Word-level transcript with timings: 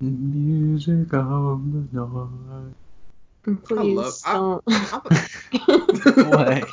Music 0.00 1.12
of 1.12 1.60
the 1.92 2.08
night. 2.48 2.74
Please 3.64 4.24
love- 4.24 4.62
don't. 4.64 4.64
What? 6.30 6.68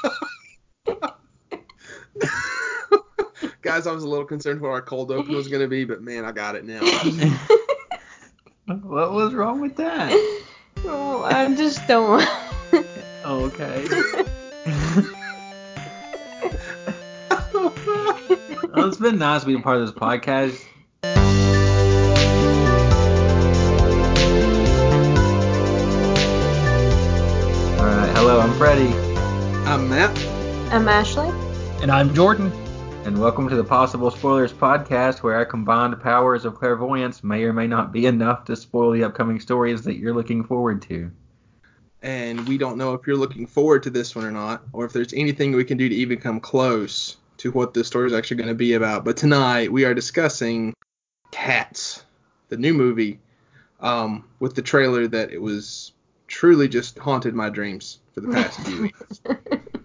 Guys, 3.61 3.85
I 3.85 3.91
was 3.91 4.03
a 4.03 4.07
little 4.07 4.25
concerned 4.25 4.61
what 4.61 4.69
our 4.69 4.81
cold 4.81 5.11
open 5.11 5.35
was 5.35 5.49
gonna 5.49 5.67
be, 5.67 5.83
but 5.83 6.01
man, 6.01 6.23
I 6.23 6.31
got 6.31 6.55
it 6.55 6.63
now. 6.63 6.79
what 8.65 9.11
was 9.11 9.33
wrong 9.33 9.59
with 9.59 9.75
that? 9.75 10.11
oh, 10.85 11.23
I 11.23 11.53
just 11.55 11.85
don't. 11.87 12.25
Okay. 13.25 13.85
well, 18.73 18.87
it's 18.87 18.97
been 18.97 19.17
nice 19.17 19.43
being 19.43 19.61
part 19.61 19.81
of 19.81 19.87
this 19.87 19.91
podcast. 19.95 20.63
I'm 28.47 28.53
Freddie, 28.53 28.93
I'm 29.67 29.89
Matt. 29.89 30.17
I'm 30.71 30.87
Ashley. 30.87 31.27
And 31.81 31.91
I'm 31.91 32.13
Jordan. 32.15 32.49
and 33.03 33.19
welcome 33.19 33.49
to 33.49 33.57
the 33.57 33.63
Possible 33.63 34.09
Spoilers 34.09 34.53
podcast, 34.53 35.21
where 35.21 35.35
our 35.35 35.45
combined 35.45 35.99
powers 35.99 36.45
of 36.45 36.55
clairvoyance 36.55 37.25
may 37.25 37.43
or 37.43 37.51
may 37.51 37.67
not 37.67 37.91
be 37.91 38.05
enough 38.05 38.45
to 38.45 38.55
spoil 38.55 38.91
the 38.91 39.03
upcoming 39.03 39.41
stories 39.41 39.81
that 39.81 39.97
you're 39.97 40.13
looking 40.13 40.45
forward 40.45 40.81
to. 40.83 41.11
And 42.01 42.47
we 42.47 42.57
don't 42.57 42.77
know 42.77 42.93
if 42.93 43.05
you're 43.05 43.17
looking 43.17 43.47
forward 43.47 43.83
to 43.83 43.89
this 43.89 44.15
one 44.15 44.23
or 44.23 44.31
not, 44.31 44.63
or 44.71 44.85
if 44.85 44.93
there's 44.93 45.11
anything 45.11 45.51
we 45.51 45.65
can 45.65 45.77
do 45.77 45.89
to 45.89 45.95
even 45.95 46.17
come 46.17 46.39
close 46.39 47.17
to 47.39 47.51
what 47.51 47.73
this 47.73 47.87
story 47.87 48.07
is 48.07 48.13
actually 48.13 48.37
going 48.37 48.47
to 48.47 48.55
be 48.55 48.75
about. 48.75 49.03
But 49.03 49.17
tonight 49.17 49.73
we 49.73 49.83
are 49.83 49.93
discussing 49.93 50.73
Cats, 51.31 52.05
the 52.47 52.55
new 52.55 52.73
movie, 52.73 53.19
um, 53.81 54.23
with 54.39 54.55
the 54.55 54.61
trailer 54.61 55.05
that 55.05 55.31
it 55.31 55.41
was 55.41 55.91
truly 56.27 56.67
just 56.67 56.97
haunted 56.97 57.33
my 57.33 57.49
dreams 57.49 57.99
for 58.13 58.21
the 58.21 58.27
past 58.33 58.59
few 58.61 58.81
weeks. 58.83 59.21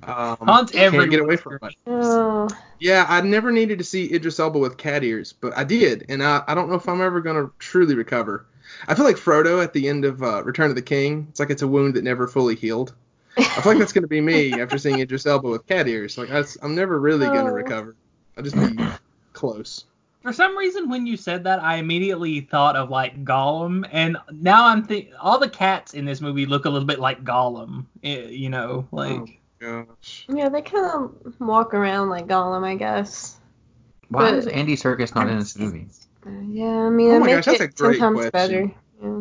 Um, 0.05 0.37
Haunts 0.43 0.73
can't 0.73 0.95
every 0.95 1.09
get 1.09 1.21
away 1.21 1.37
from 1.37 1.59
it. 1.63 1.77
Oh, 1.87 2.49
Yeah, 2.81 3.07
I 3.09 3.21
never 3.21 3.53
needed 3.53 3.79
to 3.79 3.85
see 3.85 4.13
Idris 4.13 4.41
Elba 4.41 4.59
with 4.59 4.77
cat 4.77 5.05
ears, 5.05 5.33
but 5.33 5.57
I 5.57 5.63
did, 5.65 6.07
and 6.09 6.23
I, 6.23 6.43
I 6.49 6.55
don't 6.55 6.69
know 6.69 6.75
if 6.75 6.89
I'm 6.89 7.01
ever 7.01 7.21
gonna 7.21 7.51
truly 7.61 7.95
recover. 7.95 8.45
I 8.89 8.95
feel 8.95 9.05
like 9.05 9.17
Frodo 9.17 9.63
at 9.63 9.73
the 9.73 9.89
end 9.89 10.05
of 10.05 10.23
uh, 10.23 10.43
Return 10.43 10.71
of 10.71 10.77
the 10.77 10.83
King. 10.83 11.27
It's 11.31 11.39
like 11.39 11.51
it's 11.51 11.63
a 11.63 11.69
wound 11.69 11.95
that 11.95 12.03
never 12.03 12.27
fully 12.27 12.57
healed. 12.57 12.95
I 13.39 13.43
feel 13.45 13.73
like 13.73 13.79
that's 13.79 13.93
gonna 13.93 14.09
be 14.09 14.21
me 14.21 14.53
after 14.61 14.77
seeing 14.79 14.99
Idris 14.99 15.25
Elba 15.27 15.49
with 15.49 15.67
cat 15.69 15.87
ears. 15.87 16.19
Like 16.19 16.29
that's, 16.31 16.57
I'm 16.63 16.75
never 16.75 16.99
really 16.99 17.27
gonna 17.27 17.51
Oh. 17.51 17.55
recover. 17.55 17.95
I'll 18.37 18.43
just 18.43 18.57
be 18.57 18.83
close. 19.35 19.85
For 20.23 20.33
some 20.33 20.57
reason, 20.57 20.89
when 20.89 21.07
you 21.07 21.17
said 21.17 21.45
that, 21.45 21.63
I 21.63 21.77
immediately 21.77 22.41
thought 22.43 22.77
of 22.77 22.91
like 22.91 23.25
Gollum, 23.25 23.89
and 23.91 24.17
now 24.31 24.67
I'm 24.67 24.85
think 24.85 25.09
all 25.21 25.39
the 25.39 25.49
cats 25.49 25.95
in 25.95 26.05
this 26.05 26.21
movie 26.21 26.47
look 26.47 26.65
a 26.65 26.71
little 26.71 26.87
bit 26.87 27.01
like 27.01 27.25
Gollum. 27.25 27.87
eh, 28.05 28.27
You 28.29 28.49
know, 28.49 28.87
like 28.93 29.41
Gosh. 29.59 30.27
yeah, 30.29 30.49
they 30.49 30.63
kind 30.63 30.87
of 30.87 31.35
walk 31.41 31.75
around 31.75 32.09
like 32.11 32.27
Gollum, 32.27 32.65
I 32.65 32.77
guess. 32.77 33.39
Why 34.09 34.31
But- 34.31 34.35
is 34.35 34.47
Andy 34.47 34.77
Serkis 34.77 35.15
not 35.15 35.29
in 35.29 35.39
this 35.39 35.57
movie? 35.59 35.87
Uh, 36.25 36.31
yeah, 36.49 36.87
I 36.87 36.91
mean, 36.91 37.11
Oh 37.11 37.17
it 37.17 37.21
my 37.21 37.27
makes 37.27 37.47
gosh, 37.47 37.59
that's 37.59 37.61
it 37.61 37.81
a 37.81 37.83
great 37.83 37.99
ten 37.99 38.13
question. 38.15 38.31
better. 38.33 38.73
Yeah. 39.03 39.21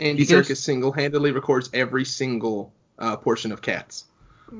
Andy 0.00 0.22
You 0.22 0.28
guys- 0.28 0.48
Serkis 0.48 0.58
single-handedly 0.58 1.32
records 1.32 1.70
every 1.72 2.04
single 2.04 2.72
uh, 3.00 3.16
portion 3.16 3.50
of 3.50 3.62
Cats 3.62 4.04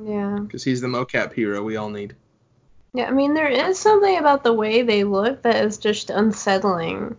Yeah. 0.04 0.38
because 0.42 0.64
he's 0.64 0.80
the 0.80 0.88
mocap 0.88 1.32
hero 1.32 1.62
we 1.62 1.76
all 1.76 1.90
need. 1.90 2.16
Yeah, 2.94 3.08
I 3.08 3.10
mean, 3.10 3.34
there 3.34 3.48
is 3.48 3.76
something 3.76 4.18
about 4.18 4.44
the 4.44 4.52
way 4.52 4.82
they 4.82 5.02
look 5.02 5.42
that 5.42 5.64
is 5.64 5.78
just 5.78 6.10
unsettling. 6.10 7.16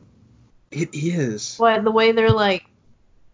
It 0.72 0.90
is. 0.94 1.58
Why 1.58 1.80
the 1.80 1.92
way 1.92 2.14
they're 2.14 2.32
like 2.32 2.66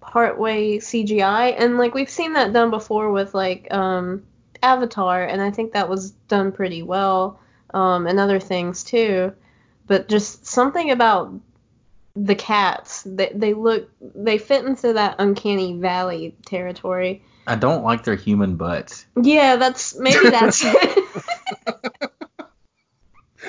partway 0.01 0.79
CGI, 0.79 1.55
and 1.57 1.77
like 1.77 1.93
we've 1.93 2.09
seen 2.09 2.33
that 2.33 2.51
done 2.51 2.71
before 2.71 3.11
with 3.11 3.35
like 3.35 3.71
um 3.71 4.23
Avatar, 4.63 5.23
and 5.23 5.39
I 5.39 5.51
think 5.51 5.73
that 5.73 5.87
was 5.87 6.11
done 6.11 6.51
pretty 6.51 6.81
well, 6.81 7.39
um, 7.75 8.07
and 8.07 8.19
other 8.19 8.39
things 8.39 8.83
too. 8.83 9.33
But 9.85 10.09
just 10.09 10.45
something 10.47 10.89
about 10.89 11.31
the 12.15 12.35
cats, 12.35 13.03
they 13.05 13.31
they 13.35 13.53
look 13.53 13.87
they 14.01 14.39
fit 14.39 14.65
into 14.65 14.93
that 14.93 15.15
uncanny 15.19 15.77
valley 15.77 16.35
territory. 16.47 17.23
I 17.45 17.55
don't 17.55 17.83
like 17.83 18.03
their 18.03 18.15
human 18.15 18.55
butts. 18.55 19.05
Yeah, 19.21 19.57
that's 19.57 19.95
maybe 19.95 20.29
that's 20.31 20.61
it. 20.63 21.05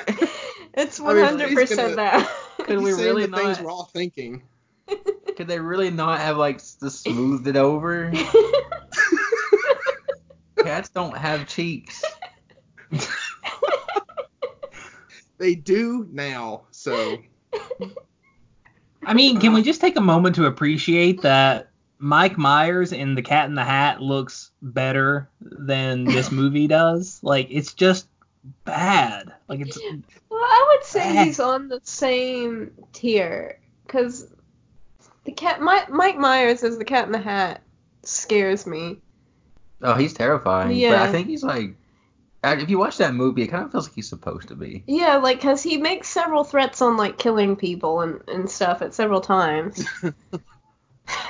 it's 0.74 1.00
I 1.00 1.12
mean, 1.14 1.24
hundred 1.24 1.48
he's 1.50 1.58
percent 1.58 1.96
gonna- 1.96 1.96
that. 1.96 2.30
Could 2.64 2.78
we 2.78 2.90
He's 2.90 2.96
saying 2.96 3.08
really 3.08 3.26
the 3.26 3.36
things 3.36 3.56
not? 3.58 3.64
we're 3.64 3.70
all 3.72 3.90
thinking. 3.92 4.42
Could 5.36 5.48
they 5.48 5.58
really 5.58 5.90
not 5.90 6.20
have 6.20 6.36
like 6.36 6.58
just 6.58 7.02
smoothed 7.02 7.46
it 7.46 7.56
over? 7.56 8.12
Cats 10.62 10.90
don't 10.90 11.16
have 11.16 11.48
cheeks. 11.48 12.04
They 15.38 15.54
do 15.56 16.06
now, 16.12 16.62
so 16.70 17.18
I 19.04 19.14
mean, 19.14 19.40
can 19.40 19.52
we 19.54 19.62
just 19.62 19.80
take 19.80 19.96
a 19.96 20.00
moment 20.00 20.36
to 20.36 20.46
appreciate 20.46 21.22
that 21.22 21.70
Mike 21.98 22.38
Myers 22.38 22.92
in 22.92 23.16
The 23.16 23.22
Cat 23.22 23.48
in 23.48 23.56
the 23.56 23.64
Hat 23.64 24.00
looks 24.00 24.52
better 24.60 25.28
than 25.40 26.04
this 26.04 26.30
movie 26.30 26.68
does? 26.68 27.18
Like, 27.24 27.48
it's 27.50 27.74
just 27.74 28.06
bad. 28.64 29.32
Like, 29.48 29.60
it's 29.60 29.78
Well, 30.30 30.40
I 30.40 30.74
would 30.76 30.84
say 30.84 31.16
Eh. 31.16 31.24
he's 31.24 31.40
on 31.40 31.68
the 31.68 31.80
same 31.84 32.72
tier 32.92 33.58
because 33.86 34.26
the 35.24 35.32
cat, 35.32 35.60
Mike, 35.60 35.90
Mike 35.90 36.18
Myers 36.18 36.62
as 36.62 36.78
the 36.78 36.84
Cat 36.84 37.06
in 37.06 37.12
the 37.12 37.18
Hat 37.18 37.62
scares 38.02 38.66
me. 38.66 39.00
Oh, 39.82 39.94
he's 39.94 40.12
terrifying. 40.12 40.68
But 40.68 40.76
Yeah. 40.76 41.02
I 41.02 41.12
think 41.12 41.28
he's 41.28 41.44
like, 41.44 41.74
if 42.44 42.68
you 42.68 42.78
watch 42.78 42.98
that 42.98 43.14
movie, 43.14 43.42
it 43.42 43.48
kind 43.48 43.64
of 43.64 43.70
feels 43.72 43.86
like 43.86 43.94
he's 43.94 44.08
supposed 44.08 44.48
to 44.48 44.56
be. 44.56 44.82
Yeah, 44.86 45.16
like 45.16 45.38
because 45.38 45.62
he 45.62 45.76
makes 45.76 46.08
several 46.08 46.42
threats 46.44 46.82
on 46.82 46.96
like 46.96 47.18
killing 47.18 47.54
people 47.56 48.00
and, 48.00 48.20
and 48.28 48.50
stuff 48.50 48.82
at 48.82 48.94
several 48.94 49.20
times. 49.20 49.86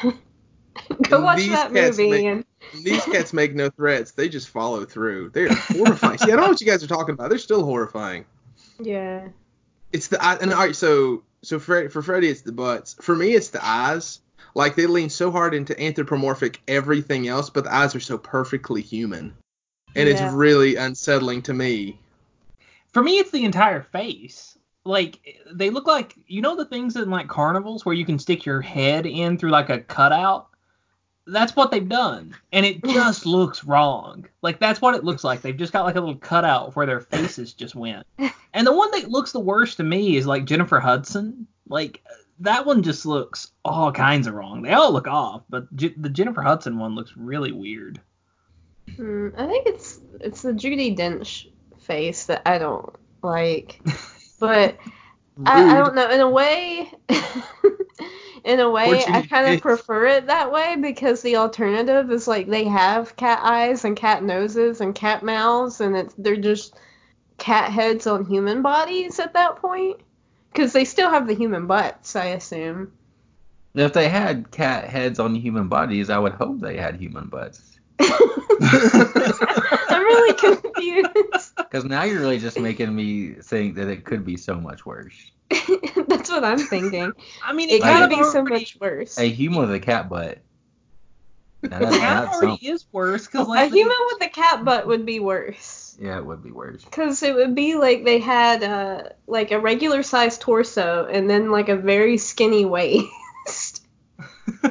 Go 1.09 1.21
watch 1.23 1.39
these 1.39 1.51
that 1.51 1.73
cats 1.73 1.99
movie 1.99 2.11
make- 2.11 2.25
and 2.27 2.45
these 2.85 3.05
cats 3.05 3.33
make 3.33 3.55
no 3.55 3.71
threats. 3.71 4.13
They 4.13 4.29
just 4.29 4.49
follow 4.49 4.85
through. 4.85 5.31
They're 5.31 5.53
horrifying. 5.53 6.19
See, 6.19 6.25
I 6.33 6.37
don't 6.37 6.45
know 6.45 6.49
what 6.49 6.61
you 6.61 6.67
guys 6.67 6.83
are 6.83 6.89
talking 6.89 7.13
about. 7.15 7.29
They're 7.29 7.39
still 7.39 7.65
horrifying. 7.65 8.25
yeah. 8.81 9.29
It's 9.93 10.09
the 10.09 10.23
eye- 10.25 10.39
and 10.41 10.53
all 10.53 10.59
right, 10.61 10.75
so 10.77 11.23
so 11.43 11.59
for 11.59 11.91
for 11.91 12.01
Freddie, 12.01 12.29
it's 12.29 12.41
the 12.43 12.53
butts. 12.53 12.97
For 13.01 13.15
me, 13.15 13.33
it's 13.35 13.49
the 13.51 13.63
eyes. 13.65 14.21
Like 14.55 14.75
they 14.75 14.87
lean 14.87 15.11
so 15.11 15.31
hard 15.31 15.53
into 15.55 15.79
anthropomorphic 15.83 16.61
everything 16.69 17.29
else, 17.29 17.51
but 17.51 17.65
the 17.65 17.75
eyes 17.75 17.95
are 17.95 18.01
so 18.01 18.17
perfectly 18.17 18.81
human, 18.81 19.35
and 19.95 20.09
Yeah. 20.09 20.15
it's 20.27 20.35
really 20.35 20.77
unsettling 20.77 21.43
to 21.43 21.53
me. 21.55 21.99
for 22.93 23.03
me, 23.03 23.19
it's 23.19 23.31
the 23.33 23.45
entire 23.45 23.83
face. 23.83 24.57
Like 24.85 25.21
they 25.53 25.69
look 25.71 25.87
like 25.87 26.15
you 26.27 26.41
know 26.41 26.57
the 26.57 26.65
things 26.65 26.97
in 26.97 27.11
like 27.11 27.29
carnivals 27.29 27.85
where 27.85 27.95
you 27.95 28.07
can 28.07 28.19
stick 28.19 28.47
your 28.47 28.63
head 28.63 29.05
in 29.05 29.37
through 29.37 29.51
like 29.51 29.69
a 29.69 29.81
cutout. 29.81 30.49
That's 31.27 31.55
what 31.55 31.71
they've 31.71 31.89
done, 31.89 32.35
and 32.53 32.67
it 32.67 32.83
just 32.85 33.27
looks 33.27 33.65
wrong. 33.65 34.27
Like 34.43 34.59
that's 34.59 34.81
what 34.81 34.95
it 34.95 35.05
looks 35.05 35.25
like. 35.25 35.41
They've 35.41 35.57
just 35.57 35.73
got 35.73 35.85
like 35.85 35.97
a 35.97 36.01
little 36.01 36.17
cutout 36.17 36.75
where 36.75 36.87
their 36.87 37.01
faces 37.01 37.53
just 37.53 37.75
went. 37.75 38.07
And 38.55 38.67
the 38.67 38.77
one 38.77 38.91
that 38.91 39.09
looks 39.09 39.33
the 39.33 39.41
worst 39.41 39.79
to 39.79 39.83
me 39.83 40.17
is 40.17 40.27
like 40.27 40.45
Jennifer 40.45 40.79
Hudson. 40.79 41.47
Like 41.71 42.03
that 42.41 42.67
one 42.67 42.83
just 42.83 43.07
looks 43.07 43.51
all 43.65 43.91
kinds 43.91 44.27
of 44.27 44.35
wrong. 44.35 44.61
They 44.61 44.73
all 44.75 44.93
look 44.93 45.07
off, 45.07 45.43
but 45.49 45.75
J- 45.75 45.95
the 45.97 46.11
Jennifer 46.11 46.43
Hudson 46.43 46.79
one 46.79 46.95
looks 46.95 47.17
really 47.17 47.53
weird. 47.53 47.99
Hmm, 48.95 49.29
I 49.39 49.47
think 49.47 49.67
it's 49.67 50.01
it's 50.21 50.43
the 50.43 50.53
Judi 50.53 50.95
Dench 50.95 51.49
face 51.81 52.27
that 52.27 52.43
I 52.45 52.59
don't 52.59 52.95
like, 53.23 53.81
but 54.39 54.77
I, 55.47 55.71
I 55.71 55.75
don't 55.79 55.95
know. 55.95 56.11
In 56.11 56.21
a 56.21 56.29
way, 56.29 56.93
in 58.45 58.61
a 58.61 58.71
way, 58.71 58.89
Or 58.89 59.13
I 59.13 59.27
kind 59.27 59.55
of 59.55 59.61
prefer 59.61 60.07
it 60.07 60.27
that 60.27 60.51
way 60.51 60.77
because 60.81 61.23
the 61.23 61.37
alternative 61.37 62.11
is 62.11 62.27
like 62.27 62.49
they 62.49 62.65
have 62.65 63.17
cat 63.17 63.41
eyes 63.43 63.85
and 63.85 63.97
cat 63.97 64.23
noses 64.23 64.81
and 64.81 64.95
cat 64.95 65.23
mouths, 65.23 65.81
and 65.81 65.97
it's 65.97 66.15
they're 66.19 66.37
just 66.37 66.75
cat 67.39 67.71
heads 67.71 68.07
on 68.07 68.25
human 68.25 68.63
bodies 68.63 69.21
at 69.21 69.35
that 69.35 69.57
point. 69.57 70.01
Because 70.53 70.73
they 70.73 70.85
still 70.85 71.09
have 71.09 71.27
the 71.27 71.35
human 71.35 71.67
butts, 71.67 72.15
I 72.15 72.27
assume. 72.27 72.93
If 73.75 73.95
they 73.95 74.09
had 74.09 74.51
cat 74.51 74.85
heads 74.85 75.19
on 75.19 75.35
human 75.35 75.69
bodies, 75.69 76.11
I 76.11 76.19
would 76.19 76.35
hope 76.35 76.61
they 76.61 76.77
had 76.77 76.97
human 76.97 77.29
butts. 77.29 77.79
I'm 78.01 80.03
really 80.03 80.35
confused. 80.35 81.53
Because 81.57 81.85
now 81.87 82.03
you're 82.03 82.21
really 82.21 82.39
just 82.39 82.61
making 82.61 82.95
me 82.95 83.31
think 83.31 83.77
that 83.77 83.89
it 83.89 84.05
could 84.05 84.27
be 84.27 84.37
so 84.37 84.57
much 84.57 84.85
worse. 84.85 85.31
That's 86.09 86.31
what 86.31 86.45
I'm 86.45 86.59
thinking. 86.59 87.13
I 87.45 87.53
mean, 87.53 87.69
It 87.69 87.75
it 87.75 87.81
Like 87.83 88.11
could 88.11 88.11
kind 88.11 88.23
be 88.25 88.31
so 88.31 88.43
much 88.45 88.77
worse. 88.81 89.19
A 89.19 89.29
human 89.29 89.61
with 89.61 89.73
a 89.73 89.81
cat 89.81 90.09
butt. 90.09 90.39
Now 91.63 91.77
It 91.77 91.81
that's, 91.81 91.97
kind 91.99 92.19
of 92.19 92.25
that's 92.31 92.43
already 92.43 92.67
is 92.69 92.87
worse 92.93 93.27
because 93.27 93.47
a 93.47 93.51
like 93.51 93.71
they- 93.71 93.79
human 93.79 93.97
with 94.13 94.23
a 94.27 94.29
cat 94.31 94.65
butt 94.65 94.87
would 94.87 95.07
be 95.07 95.21
worse. 95.21 95.97
Yeah, 96.01 96.17
it 96.19 96.25
would 96.27 96.43
be 96.43 96.51
worse. 96.51 96.85
Because 96.85 97.23
it 97.23 97.35
would 97.35 97.55
be 97.55 97.75
like 97.77 98.05
they 98.05 98.19
had 98.19 98.65
uh, 98.65 99.03
like 99.27 99.53
a 99.53 99.61
regular 99.61 100.03
sized 100.03 100.41
torso 100.41 101.07
and 101.07 101.29
then 101.31 101.51
like 101.53 101.69
a 101.69 101.77
very 101.77 102.17
skinny 102.17 102.65
waist. 102.65 103.85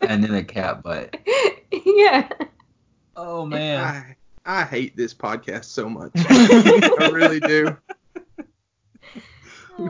and 0.00 0.22
then 0.24 0.34
a 0.34 0.44
cat 0.44 0.82
butt. 0.82 1.16
yeah. 1.84 2.28
Oh 3.16 3.44
man. 3.44 3.80
I, 3.84 4.16
I 4.60 4.64
hate 4.64 4.96
this 4.96 5.12
podcast 5.12 5.64
so 5.64 5.88
much. 5.88 6.12
I 6.16 7.10
really 7.12 7.40
do. 7.40 7.76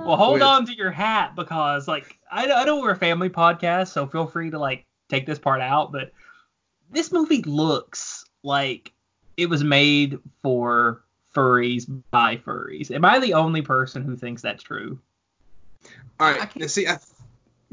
Well, 0.07 0.17
hold 0.17 0.35
With- 0.35 0.43
on 0.43 0.67
to 0.67 0.75
your 0.75 0.91
hat 0.91 1.35
because, 1.35 1.89
like, 1.89 2.19
I, 2.31 2.51
I 2.51 2.65
know 2.65 2.81
we're 2.81 2.93
a 2.93 2.97
family 2.97 3.29
podcast, 3.31 3.89
so 3.89 4.07
feel 4.07 4.27
free 4.27 4.51
to 4.51 4.59
like 4.59 4.85
take 5.09 5.27
this 5.27 5.39
part 5.39 5.61
out. 5.61 5.93
But 5.93 6.13
this 6.91 7.13
movie 7.13 7.43
looks 7.43 8.25
like 8.43 8.93
it 9.37 9.47
was 9.51 9.65
made 9.65 10.19
for 10.43 11.03
furries 11.35 11.87
by 12.11 12.37
furries. 12.37 12.91
Am 12.91 13.05
I 13.05 13.19
the 13.19 13.35
only 13.35 13.63
person 13.63 14.03
who 14.03 14.17
thinks 14.17 14.43
that's 14.43 14.63
true? 14.63 14.99
All 16.19 16.31
right. 16.31 16.41
I 16.41 16.49
right. 16.59 16.71
See, 16.71 16.87
I, 16.87 16.99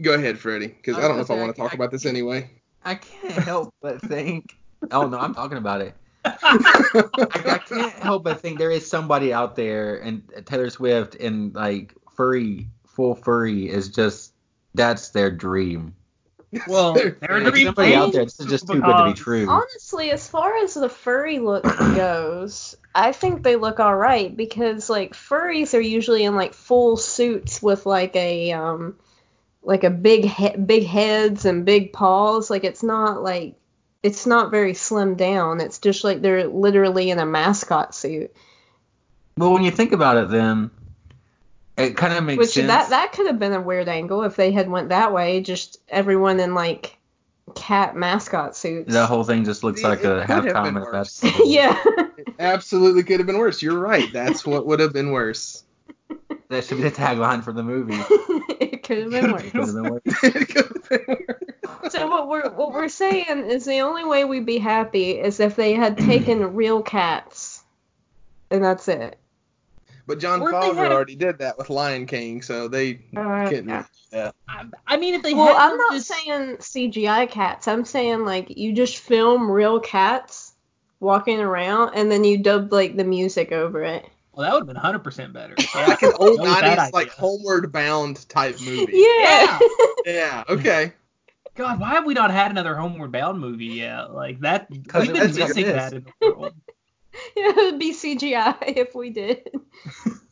go 0.02 0.14
ahead, 0.14 0.38
Freddie, 0.38 0.68
because 0.68 0.96
I 0.98 1.06
I 1.06 1.08
don't 1.08 1.18
know 1.18 1.24
if 1.24 1.32
I 1.32 1.36
want 1.36 1.56
to 1.56 1.62
talk 1.62 1.72
can't- 1.72 1.80
about 1.80 1.92
this 1.92 2.06
anyway. 2.06 2.50
I 2.86 2.96
can't 2.96 3.32
help 3.34 3.74
but 3.82 4.02
think. 4.02 4.58
Oh 4.92 5.08
no, 5.08 5.18
I'm 5.18 5.34
talking 5.34 5.58
about 5.58 5.80
it. 5.82 5.94
I, 6.26 7.04
I 7.46 7.58
can't 7.66 7.94
help 7.94 8.24
but 8.26 8.42
think 8.42 8.58
there 8.60 8.72
is 8.72 8.86
somebody 8.90 9.32
out 9.34 9.56
there, 9.56 9.98
and 9.98 10.22
Taylor 10.46 10.70
Swift 10.70 11.16
and 11.16 11.54
like 11.56 11.94
furry, 12.16 12.68
full 12.86 13.16
furry 13.16 13.70
is 13.70 13.90
just 13.90 14.34
that's 14.74 15.10
their 15.10 15.32
dream. 15.32 15.96
Well, 16.68 16.94
Their 16.94 17.18
they're 17.20 17.40
dream. 17.40 17.44
Like, 17.44 17.66
somebody 17.66 17.96
out 17.96 18.14
there, 18.14 18.26
this 18.26 18.40
is 18.40 18.46
just 18.48 18.68
too 18.68 18.82
good 18.82 18.98
to 18.98 19.06
be 19.06 19.14
true. 19.14 19.50
Honestly, 19.50 20.12
as 20.12 20.28
far 20.28 20.56
as 20.58 20.74
the 20.76 20.90
furry 20.90 21.40
look 21.40 21.64
goes, 21.64 22.76
I 22.94 23.12
think 23.12 23.44
they 23.44 23.56
look 23.56 23.80
all 23.80 23.96
right 23.96 24.36
because 24.36 24.90
like 24.90 25.14
furries 25.14 25.74
are 25.74 25.82
usually 25.82 26.24
in 26.24 26.36
like 26.36 26.54
full 26.54 26.98
suits 26.98 27.62
with 27.62 27.86
like 27.86 28.16
a 28.16 28.52
um 28.52 28.96
like 29.64 29.84
a 29.84 29.90
big 29.90 30.26
he- 30.26 30.58
big 30.58 30.86
heads 30.86 31.46
and 31.46 31.66
big 31.66 31.94
paws. 31.94 32.50
Like 32.50 32.64
it's 32.64 32.84
not 32.84 33.24
like 33.24 33.56
it's 34.04 34.28
not 34.28 34.52
very 34.52 34.74
slim 34.74 35.16
down. 35.16 35.62
It's 35.62 35.80
just 35.80 36.04
like 36.04 36.22
they're 36.22 36.48
literally 36.48 37.10
in 37.10 37.20
a 37.20 37.26
mascot 37.26 37.96
suit. 37.96 38.32
Well, 39.38 39.54
when 39.54 39.64
you 39.64 39.72
think 39.72 39.94
about 39.94 40.18
it, 40.18 40.30
then 40.30 40.70
it 41.78 41.98
kind 41.98 42.14
of 42.14 42.24
makes 42.24 42.38
Which 42.40 42.50
sense. 42.52 42.68
that 42.68 42.90
that 42.90 43.12
could 43.14 43.28
have 43.28 43.40
been 43.40 43.54
a 43.54 43.62
weird 43.62 43.88
angle 43.90 44.24
if 44.24 44.36
they 44.36 44.52
had 44.52 44.70
went 44.70 44.90
that 44.90 45.14
way. 45.14 45.42
Just 45.42 45.82
everyone 45.90 46.40
in 46.40 46.54
like 46.54 46.98
cat 47.56 47.96
mascot 47.96 48.56
suits. 48.56 48.92
the 48.94 49.06
whole 49.06 49.24
thing 49.24 49.44
just 49.44 49.64
looks 49.64 49.82
Yeah, 49.82 49.90
like 49.90 50.00
it 50.00 50.06
a 50.06 50.22
could 50.22 50.30
have 50.30 50.44
halftime 50.46 50.76
at 50.78 50.84
worse. 50.84 51.20
basketball. 51.22 51.48
yeah. 51.52 51.78
It 52.18 52.28
absolutely 52.40 53.04
could 53.04 53.20
have 53.20 53.28
been 53.28 53.38
worse. 53.38 53.62
You're 53.62 53.80
right. 53.80 54.12
That's 54.14 54.46
what 54.46 54.66
would 54.68 54.80
have 54.80 54.94
been 54.94 55.12
worse. 55.12 55.64
That 56.50 56.64
should 56.64 56.78
be 56.78 56.84
the 56.84 56.92
tagline 56.92 57.44
for 57.44 57.52
the 57.54 57.64
movie. 57.64 57.96
it 58.60 58.84
could 58.84 59.00
have 59.00 59.12
been 59.12 59.32
worse. 59.32 59.42
Could 59.44 59.54
have 59.66 59.74
been 59.74 59.84
worse. 59.90 60.02
it 60.06 60.50
could 60.50 60.66
have 60.66 60.90
been 60.90 61.06
worse. 61.28 61.92
So 61.94 62.08
what 62.08 62.28
we're 62.30 62.50
what 62.52 62.72
we're 62.72 62.88
saying 62.88 63.46
is 63.50 63.66
the 63.66 63.80
only 63.80 64.06
way 64.06 64.24
we'd 64.26 64.46
be 64.46 64.58
happy 64.60 65.12
is 65.20 65.40
if 65.40 65.56
they 65.56 65.74
had 65.74 65.98
taken 65.98 66.54
real 66.56 66.82
cats, 66.82 67.64
and 68.52 68.64
that's 68.64 68.88
it. 68.88 69.18
But 70.06 70.20
Jon 70.20 70.42
Or 70.42 70.52
Favreau 70.52 70.76
had 70.76 70.92
a- 70.92 70.96
already 70.96 71.16
did 71.16 71.38
that 71.40 71.58
with 71.58 71.70
Lion 71.70 72.06
King, 72.06 72.42
so 72.42 72.68
they 72.68 73.00
Uh, 73.16 73.48
couldn't 73.48 73.68
really 73.68 73.84
do 73.84 73.88
that. 74.12 74.36
I, 74.48 74.66
I 74.88 74.98
mean, 74.98 75.14
if 75.16 75.24
they 75.24 75.34
Well, 75.34 75.48
had 75.56 75.72
I'm 75.72 75.78
not 75.78 75.94
just, 75.94 76.08
saying 76.08 76.58
CGI 76.58 77.30
cats. 77.30 77.68
I'm 77.68 77.86
saying 77.86 78.26
like 78.26 78.56
you 78.58 78.74
just 78.74 78.98
film 78.98 79.50
real 79.50 79.80
cats 79.80 80.54
walking 81.00 81.40
around, 81.40 81.94
and 81.96 82.12
then 82.12 82.24
you 82.24 82.38
dub 82.38 82.72
like 82.74 82.96
the 82.98 83.04
music 83.04 83.52
over 83.52 83.82
it. 83.84 84.06
well, 84.34 84.46
that 84.46 84.54
would 84.54 84.60
have 84.62 84.68
been 84.68 84.76
100 84.76 85.00
percent 85.00 85.32
better. 85.34 85.56
Like 85.76 86.02
an 86.04 86.12
old 86.18 86.38
Go 86.38 86.44
with 86.44 86.52
90s, 86.54 86.92
like. 86.94 87.10
Homeward 87.10 87.72
Bound 87.72 88.28
type 88.30 88.58
movie. 88.62 88.92
Yeah. 88.94 89.60
Yeah, 90.06 90.44
okay. 90.50 90.94
God, 91.56 91.80
why 91.80 91.92
have 91.92 92.06
we 92.06 92.14
not 92.14 92.30
had 92.32 92.52
another 92.52 92.76
Homeward 92.76 93.12
Bound 93.12 93.40
movie 93.40 93.66
yet? 93.68 94.12
Like 94.14 94.40
that, 94.42 94.68
we've 94.70 94.84
been 94.88 95.14
missing 95.36 95.66
that 95.68 95.94
in 95.94 96.06
the 96.20 96.32
world. 96.32 96.54
it 97.36 97.56
would 97.56 97.80
be 97.80 97.94
CGI 97.94 98.56
if 98.78 98.96
we 98.96 99.10
did. 99.10 99.50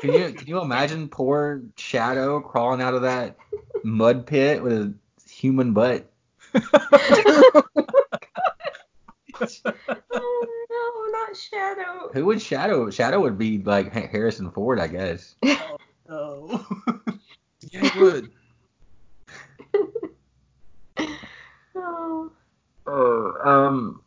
Can 0.00 0.12
you 0.12 0.32
can 0.32 0.46
you 0.46 0.60
imagine 0.60 1.08
poor 1.08 1.62
Shadow 1.76 2.40
crawling 2.40 2.82
out 2.82 2.94
of 2.94 3.02
that 3.02 3.36
mud 3.84 4.26
pit 4.26 4.62
with 4.62 4.72
a 4.72 4.94
human 5.28 5.72
butt? 5.72 6.10
oh 6.54 7.62
no, 10.70 11.06
not 11.12 11.36
Shadow. 11.36 12.10
Who 12.12 12.26
would 12.26 12.42
Shadow? 12.42 12.90
Shadow 12.90 13.20
would 13.20 13.38
be 13.38 13.58
like 13.58 13.92
Harrison 13.92 14.50
Ford, 14.50 14.80
I 14.80 14.88
guess. 14.88 15.36
Oh. 16.08 16.66
Yeah, 17.72 17.86
it 17.86 17.96
would. 17.96 18.30
Oh. 21.74 22.30
Oh, 22.86 23.32
um, 23.44 24.02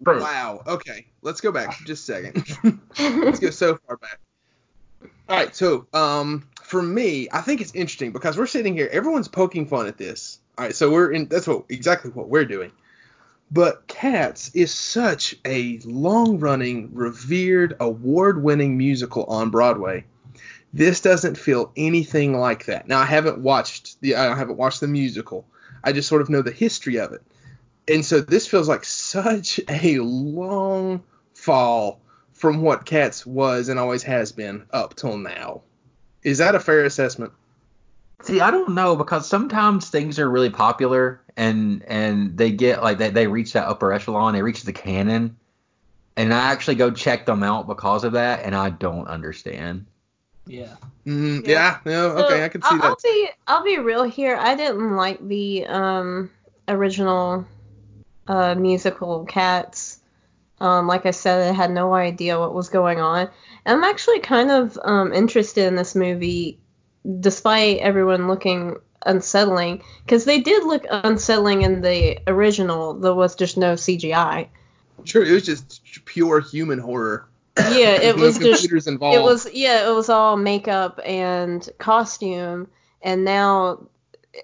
Wow. 0.00 0.62
Okay, 0.66 1.06
let's 1.22 1.40
go 1.40 1.52
back 1.52 1.78
just 1.84 2.08
a 2.08 2.12
second. 2.12 2.80
let's 2.98 3.38
go 3.38 3.50
so 3.50 3.78
far 3.86 3.96
back. 3.98 4.18
All 5.28 5.36
right, 5.36 5.54
so 5.54 5.86
um, 5.92 6.48
for 6.62 6.82
me, 6.82 7.28
I 7.32 7.40
think 7.40 7.60
it's 7.60 7.74
interesting 7.74 8.10
because 8.12 8.36
we're 8.36 8.46
sitting 8.46 8.74
here, 8.74 8.88
everyone's 8.90 9.28
poking 9.28 9.66
fun 9.66 9.86
at 9.86 9.98
this. 9.98 10.40
All 10.58 10.64
right, 10.64 10.74
so 10.74 10.90
we're 10.90 11.12
in. 11.12 11.26
That's 11.26 11.46
what 11.46 11.64
exactly 11.68 12.10
what 12.10 12.28
we're 12.28 12.44
doing. 12.44 12.72
But 13.52 13.86
Cats 13.88 14.50
is 14.54 14.72
such 14.72 15.34
a 15.44 15.80
long-running, 15.84 16.90
revered, 16.94 17.76
award-winning 17.80 18.78
musical 18.78 19.24
on 19.24 19.50
Broadway. 19.50 20.04
This 20.72 21.00
doesn't 21.00 21.36
feel 21.36 21.72
anything 21.76 22.38
like 22.38 22.66
that. 22.66 22.86
Now, 22.86 23.00
I 23.00 23.06
haven't 23.06 23.38
watched 23.38 24.00
the 24.00 24.14
I 24.14 24.36
haven't 24.36 24.56
watched 24.56 24.80
the 24.80 24.88
musical. 24.88 25.44
I 25.82 25.92
just 25.92 26.08
sort 26.08 26.22
of 26.22 26.30
know 26.30 26.42
the 26.42 26.52
history 26.52 26.98
of 26.98 27.12
it. 27.12 27.22
And 27.90 28.04
so 28.04 28.20
this 28.20 28.46
feels 28.46 28.68
like 28.68 28.84
such 28.84 29.60
a 29.68 29.98
long 29.98 31.02
fall 31.34 32.00
from 32.32 32.62
what 32.62 32.86
Cats 32.86 33.26
was 33.26 33.68
and 33.68 33.78
always 33.78 34.02
has 34.04 34.32
been 34.32 34.64
up 34.70 34.94
till 34.94 35.18
now. 35.18 35.62
Is 36.22 36.38
that 36.38 36.54
a 36.54 36.60
fair 36.60 36.84
assessment? 36.84 37.32
see, 38.22 38.40
I 38.40 38.50
don't 38.50 38.74
know 38.74 38.96
because 38.96 39.26
sometimes 39.26 39.88
things 39.88 40.18
are 40.18 40.30
really 40.30 40.50
popular 40.50 41.20
and 41.36 41.82
and 41.84 42.36
they 42.36 42.50
get 42.50 42.82
like 42.82 42.98
they 42.98 43.10
they 43.10 43.26
reach 43.26 43.52
that 43.54 43.66
upper 43.66 43.92
echelon, 43.92 44.34
they 44.34 44.42
reach 44.42 44.62
the 44.62 44.72
canon, 44.72 45.36
and 46.16 46.32
I 46.32 46.52
actually 46.52 46.74
go 46.76 46.90
check 46.90 47.26
them 47.26 47.42
out 47.42 47.66
because 47.66 48.04
of 48.04 48.12
that, 48.12 48.44
and 48.44 48.54
I 48.54 48.70
don't 48.70 49.08
understand. 49.08 49.86
yeah. 50.46 50.76
Mm, 51.06 51.46
Yeah. 51.46 51.52
yeah. 51.52 51.78
No. 51.84 52.08
Okay. 52.10 52.38
So, 52.38 52.44
I 52.44 52.48
can 52.48 52.62
see 52.62 52.68
I'll, 52.70 52.78
that. 52.78 52.84
I'll 52.84 52.96
be 53.02 53.28
I'll 53.46 53.64
be 53.64 53.78
real 53.78 54.04
here. 54.04 54.36
I 54.36 54.54
didn't 54.54 54.96
like 54.96 55.26
the 55.26 55.66
um 55.66 56.30
original 56.68 57.46
uh 58.30 58.54
musical 58.54 59.24
Cats. 59.24 59.98
Um, 60.60 60.86
like 60.86 61.06
I 61.06 61.10
said, 61.10 61.50
I 61.50 61.52
had 61.52 61.70
no 61.70 61.94
idea 61.94 62.38
what 62.38 62.54
was 62.54 62.68
going 62.68 63.00
on. 63.00 63.28
And 63.64 63.78
I'm 63.78 63.84
actually 63.84 64.20
kind 64.20 64.50
of 64.50 64.78
um 64.82 65.12
interested 65.12 65.66
in 65.66 65.74
this 65.74 65.94
movie, 65.94 66.60
despite 67.20 67.78
everyone 67.78 68.28
looking 68.28 68.76
unsettling, 69.04 69.82
because 70.04 70.24
they 70.24 70.40
did 70.40 70.64
look 70.64 70.84
unsettling 70.90 71.62
in 71.62 71.80
the 71.80 72.20
original. 72.26 72.94
There 72.94 73.14
was 73.14 73.34
just 73.34 73.56
no 73.56 73.74
CGI. 73.74 74.48
Sure. 75.04 75.24
It 75.24 75.32
was 75.32 75.44
just 75.44 75.82
pure 76.04 76.40
human 76.40 76.78
horror. 76.78 77.26
Yeah, 77.58 77.94
it 78.00 78.16
no 78.16 78.22
was 78.22 78.38
just 78.38 78.86
involved. 78.86 79.16
It 79.16 79.22
was 79.22 79.52
yeah, 79.52 79.88
it 79.88 79.92
was 79.92 80.08
all 80.08 80.36
makeup 80.36 81.00
and 81.04 81.68
costume, 81.78 82.68
and 83.02 83.24
now 83.24 83.88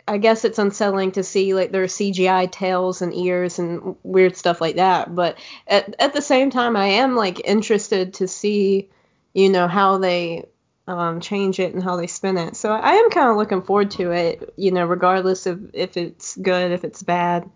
I 0.08 0.18
guess 0.18 0.44
it's 0.44 0.58
unsettling 0.58 1.12
to 1.12 1.22
see 1.22 1.54
like 1.54 1.70
their 1.70 1.86
CGI 1.86 2.50
tails 2.50 3.02
and 3.02 3.14
ears 3.14 3.58
and 3.58 3.96
weird 4.02 4.36
stuff 4.36 4.60
like 4.60 4.76
that. 4.76 5.14
But 5.14 5.38
at 5.66 5.94
at 6.00 6.12
the 6.12 6.22
same 6.22 6.50
time, 6.50 6.76
I 6.76 6.86
am 6.86 7.14
like 7.14 7.46
interested 7.46 8.14
to 8.14 8.28
see, 8.28 8.88
you 9.32 9.48
know, 9.48 9.68
how 9.68 9.98
they 9.98 10.46
um, 10.88 11.20
change 11.20 11.60
it 11.60 11.74
and 11.74 11.82
how 11.82 11.96
they 11.96 12.06
spin 12.06 12.36
it. 12.36 12.56
So 12.56 12.72
I 12.72 12.92
am 12.92 13.10
kind 13.10 13.30
of 13.30 13.36
looking 13.36 13.62
forward 13.62 13.90
to 13.92 14.10
it, 14.12 14.52
you 14.56 14.70
know, 14.70 14.84
regardless 14.84 15.46
of 15.46 15.74
if 15.74 15.96
it's 15.96 16.36
good, 16.36 16.72
if 16.72 16.84
it's 16.84 17.02
bad. 17.02 17.48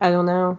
I 0.00 0.10
don't 0.10 0.26
know. 0.26 0.58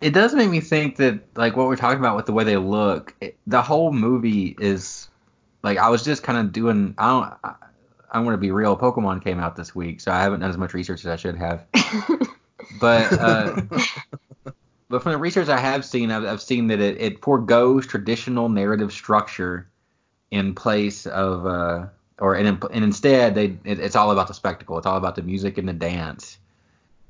It 0.00 0.12
does 0.12 0.34
make 0.34 0.50
me 0.50 0.60
think 0.60 0.96
that 0.96 1.20
like 1.36 1.56
what 1.56 1.66
we're 1.66 1.76
talking 1.76 2.00
about 2.00 2.16
with 2.16 2.26
the 2.26 2.32
way 2.32 2.44
they 2.44 2.56
look, 2.56 3.14
it, 3.20 3.36
the 3.46 3.62
whole 3.62 3.92
movie 3.92 4.56
is 4.60 5.08
like 5.62 5.78
I 5.78 5.88
was 5.88 6.04
just 6.04 6.22
kind 6.22 6.38
of 6.38 6.52
doing. 6.52 6.94
I 6.98 7.08
don't. 7.08 7.34
I, 7.44 7.54
I 8.12 8.20
want 8.20 8.34
to 8.34 8.38
be 8.38 8.50
real. 8.50 8.76
Pokemon 8.76 9.24
came 9.24 9.40
out 9.40 9.56
this 9.56 9.74
week, 9.74 10.00
so 10.00 10.12
I 10.12 10.20
haven't 10.20 10.40
done 10.40 10.50
as 10.50 10.58
much 10.58 10.74
research 10.74 11.00
as 11.00 11.06
I 11.06 11.16
should 11.16 11.36
have. 11.36 11.66
But 12.80 13.12
uh, 13.12 13.60
but 14.88 15.02
from 15.02 15.12
the 15.12 15.18
research 15.18 15.48
I 15.48 15.58
have 15.58 15.84
seen, 15.84 16.10
I've, 16.10 16.24
I've 16.24 16.42
seen 16.42 16.68
that 16.68 16.80
it, 16.80 17.00
it 17.00 17.22
foregoes 17.22 17.86
traditional 17.86 18.48
narrative 18.48 18.92
structure 18.92 19.68
in 20.30 20.54
place 20.54 21.06
of 21.06 21.46
uh, 21.46 21.86
or 22.18 22.34
and, 22.34 22.62
and 22.72 22.84
instead 22.84 23.34
they 23.34 23.56
it, 23.64 23.78
it's 23.78 23.96
all 23.96 24.10
about 24.10 24.28
the 24.28 24.34
spectacle. 24.34 24.78
It's 24.78 24.86
all 24.86 24.96
about 24.96 25.16
the 25.16 25.22
music 25.22 25.58
and 25.58 25.68
the 25.68 25.72
dance. 25.72 26.38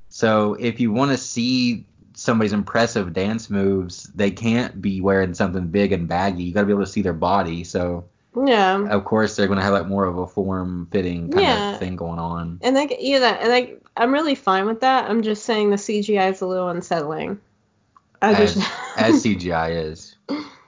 So 0.09 0.55
if 0.59 0.79
you 0.79 0.91
want 0.91 1.11
to 1.11 1.17
see 1.17 1.85
somebody's 2.13 2.53
impressive 2.53 3.13
dance 3.13 3.49
moves, 3.49 4.03
they 4.13 4.29
can't 4.29 4.79
be 4.79 5.01
wearing 5.01 5.33
something 5.33 5.67
big 5.67 5.91
and 5.91 6.07
baggy. 6.07 6.43
You 6.43 6.53
got 6.53 6.61
to 6.61 6.67
be 6.67 6.73
able 6.73 6.85
to 6.85 6.91
see 6.91 7.01
their 7.01 7.13
body. 7.13 7.63
So 7.63 8.05
Yeah. 8.35 8.87
of 8.89 9.05
course 9.05 9.35
they're 9.35 9.47
gonna 9.47 9.61
have 9.61 9.73
like 9.73 9.87
more 9.87 10.05
of 10.05 10.17
a 10.17 10.27
form 10.27 10.87
fitting 10.91 11.29
kind 11.31 11.43
Yeah. 11.43 11.73
of 11.73 11.79
thing 11.79 11.95
going 11.95 12.19
on. 12.19 12.59
And 12.61 12.75
like 12.75 12.95
yeah, 12.99 13.19
that- 13.19 13.41
and 13.41 13.49
like 13.49 13.81
I'm 13.95 14.11
really 14.11 14.35
fine 14.35 14.65
with 14.65 14.81
that. 14.81 15.09
I'm 15.09 15.21
just 15.21 15.43
saying 15.43 15.69
the 15.69 15.77
CGI 15.77 16.31
is 16.31 16.41
a 16.41 16.47
little 16.47 16.69
unsettling. 16.69 17.39
I 18.21 18.31
As, 18.33 18.55
just 18.55 18.71
as 18.97 19.23
CGI 19.25 19.85
is. 19.85 20.15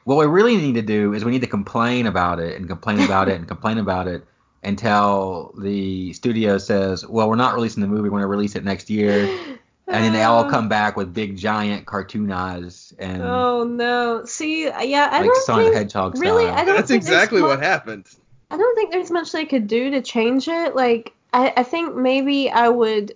What 0.03 0.17
we 0.17 0.25
really 0.25 0.57
need 0.57 0.75
to 0.75 0.83
do 0.83 1.13
is 1.13 1.25
we 1.25 1.31
need 1.31 1.41
to 1.41 1.47
complain 1.47 2.05
about 2.05 2.39
it 2.39 2.55
and 2.57 2.67
complain 2.67 2.99
about 2.99 3.27
it 3.29 3.35
and 3.37 3.47
complain 3.47 3.79
about 3.79 4.07
it 4.07 4.23
until 4.63 5.53
the 5.59 6.13
studio 6.13 6.57
says, 6.57 7.05
well, 7.07 7.27
we're 7.29 7.35
not 7.35 7.55
releasing 7.55 7.81
the 7.81 7.87
movie, 7.87 8.03
we're 8.03 8.09
going 8.09 8.21
to 8.21 8.27
release 8.27 8.55
it 8.55 8.63
next 8.63 8.89
year. 8.89 9.27
And 9.87 10.03
then 10.03 10.13
they 10.13 10.23
all 10.23 10.45
Oh. 10.45 10.49
come 10.49 10.67
back 10.67 10.97
with 10.97 11.13
big, 11.13 11.37
giant 11.37 11.85
cartoon 11.85 12.31
eyes 12.31 12.91
and 12.97 13.21
Oh 13.21 13.63
no. 13.63 14.25
See, 14.25 14.63
yeah, 14.65 15.09
I 15.11 15.19
like 15.19 15.25
don't 15.25 15.45
Sonic 15.45 15.63
think 15.65 15.73
the 15.73 15.79
Hedgehog 15.79 16.19
really, 16.19 16.45
style. 16.45 16.55
I 16.57 16.65
don't 16.65 16.75
That's 16.75 16.87
think 16.87 17.03
there's 17.03 17.13
exactly 17.15 17.41
mu- 17.41 17.47
what 17.49 17.59
happened. 17.61 18.07
I 18.49 18.57
don't 18.57 18.75
think 18.75 18.91
there's 18.91 19.11
much 19.11 19.31
they 19.31 19.45
could 19.45 19.67
do 19.67 19.91
to 19.91 20.01
change 20.01 20.47
it. 20.47 20.75
Like, 20.75 21.13
I, 21.33 21.53
I 21.57 21.63
think 21.63 21.95
maybe 21.95 22.49
I 22.49 22.67
would 22.69 23.13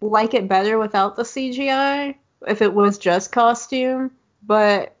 like 0.00 0.34
it 0.34 0.46
better 0.48 0.78
without 0.78 1.16
the 1.16 1.22
CGI 1.22 2.14
if 2.46 2.60
it 2.62 2.72
was 2.72 2.98
just 2.98 3.32
costume. 3.32 4.10
But 4.46 4.94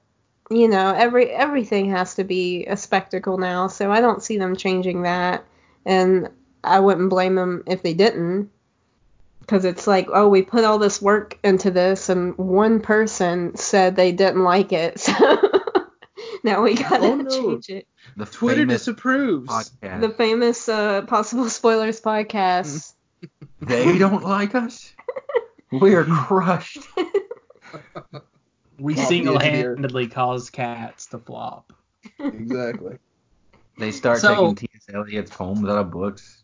you 0.50 0.68
know, 0.68 0.94
every 0.96 1.30
everything 1.30 1.90
has 1.90 2.14
to 2.14 2.24
be 2.24 2.64
a 2.66 2.76
spectacle 2.78 3.36
now, 3.36 3.66
so 3.66 3.92
I 3.92 4.00
don't 4.00 4.22
see 4.22 4.38
them 4.38 4.56
changing 4.56 5.02
that. 5.02 5.44
And 5.84 6.30
I 6.64 6.80
wouldn't 6.80 7.10
blame 7.10 7.34
them 7.34 7.62
if 7.66 7.82
they 7.82 7.92
didn't. 7.94 8.50
Because 9.48 9.64
it's 9.64 9.86
like, 9.86 10.08
oh, 10.12 10.28
we 10.28 10.42
put 10.42 10.64
all 10.64 10.78
this 10.78 11.00
work 11.00 11.38
into 11.42 11.70
this, 11.70 12.10
and 12.10 12.36
one 12.36 12.80
person 12.80 13.56
said 13.56 13.96
they 13.96 14.12
didn't 14.12 14.44
like 14.44 14.74
it, 14.74 15.00
so 15.00 15.14
now 16.44 16.60
we 16.62 16.74
gotta 16.74 16.98
Oh, 17.06 17.14
no. 17.14 17.30
change 17.30 17.70
it. 17.70 17.88
the 18.18 18.26
Twitter 18.26 18.66
disapproves. 18.66 19.48
podcast. 19.48 20.02
The 20.02 20.10
famous 20.10 20.68
uh, 20.68 21.00
Possible 21.06 21.48
Spoilers 21.48 21.98
podcast. 21.98 22.92
they 23.62 23.96
don't 23.96 24.22
like 24.22 24.54
us. 24.54 24.92
We're 25.72 26.04
crushed. 26.04 26.78
We 28.78 28.96
single-handedly 28.96 30.08
caused 30.08 30.52
cats 30.52 31.06
to 31.06 31.18
flop. 31.18 31.72
exactly. 32.18 32.98
They 33.78 33.92
start 33.92 34.18
So- 34.18 34.52
taking 34.52 34.68
T.S. 34.68 34.94
Eliot's 34.94 35.30
poems 35.30 35.66
out 35.68 35.78
of 35.78 35.90
books. 35.90 36.42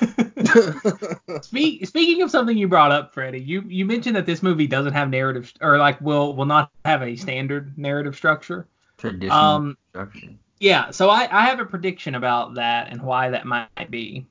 Speak, 1.42 1.86
speaking 1.86 2.22
of 2.22 2.30
something 2.30 2.56
you 2.56 2.68
brought 2.68 2.92
up, 2.92 3.12
Freddie, 3.14 3.40
you 3.40 3.62
you 3.68 3.84
mentioned 3.84 4.16
that 4.16 4.26
this 4.26 4.42
movie 4.42 4.66
doesn't 4.66 4.92
have 4.92 5.10
narrative 5.10 5.52
or 5.60 5.78
like 5.78 6.00
will 6.00 6.34
will 6.34 6.46
not 6.46 6.70
have 6.84 7.02
a 7.02 7.16
standard 7.16 7.76
narrative 7.78 8.16
structure. 8.16 8.66
Traditional 8.98 9.38
Um, 9.38 9.76
structure. 9.90 10.28
Yeah, 10.58 10.90
so 10.90 11.08
I, 11.08 11.28
I 11.30 11.46
have 11.46 11.58
a 11.60 11.64
prediction 11.64 12.14
about 12.14 12.54
that 12.54 12.88
and 12.90 13.00
why 13.02 13.30
that 13.30 13.46
might 13.46 13.90
be. 13.90 14.26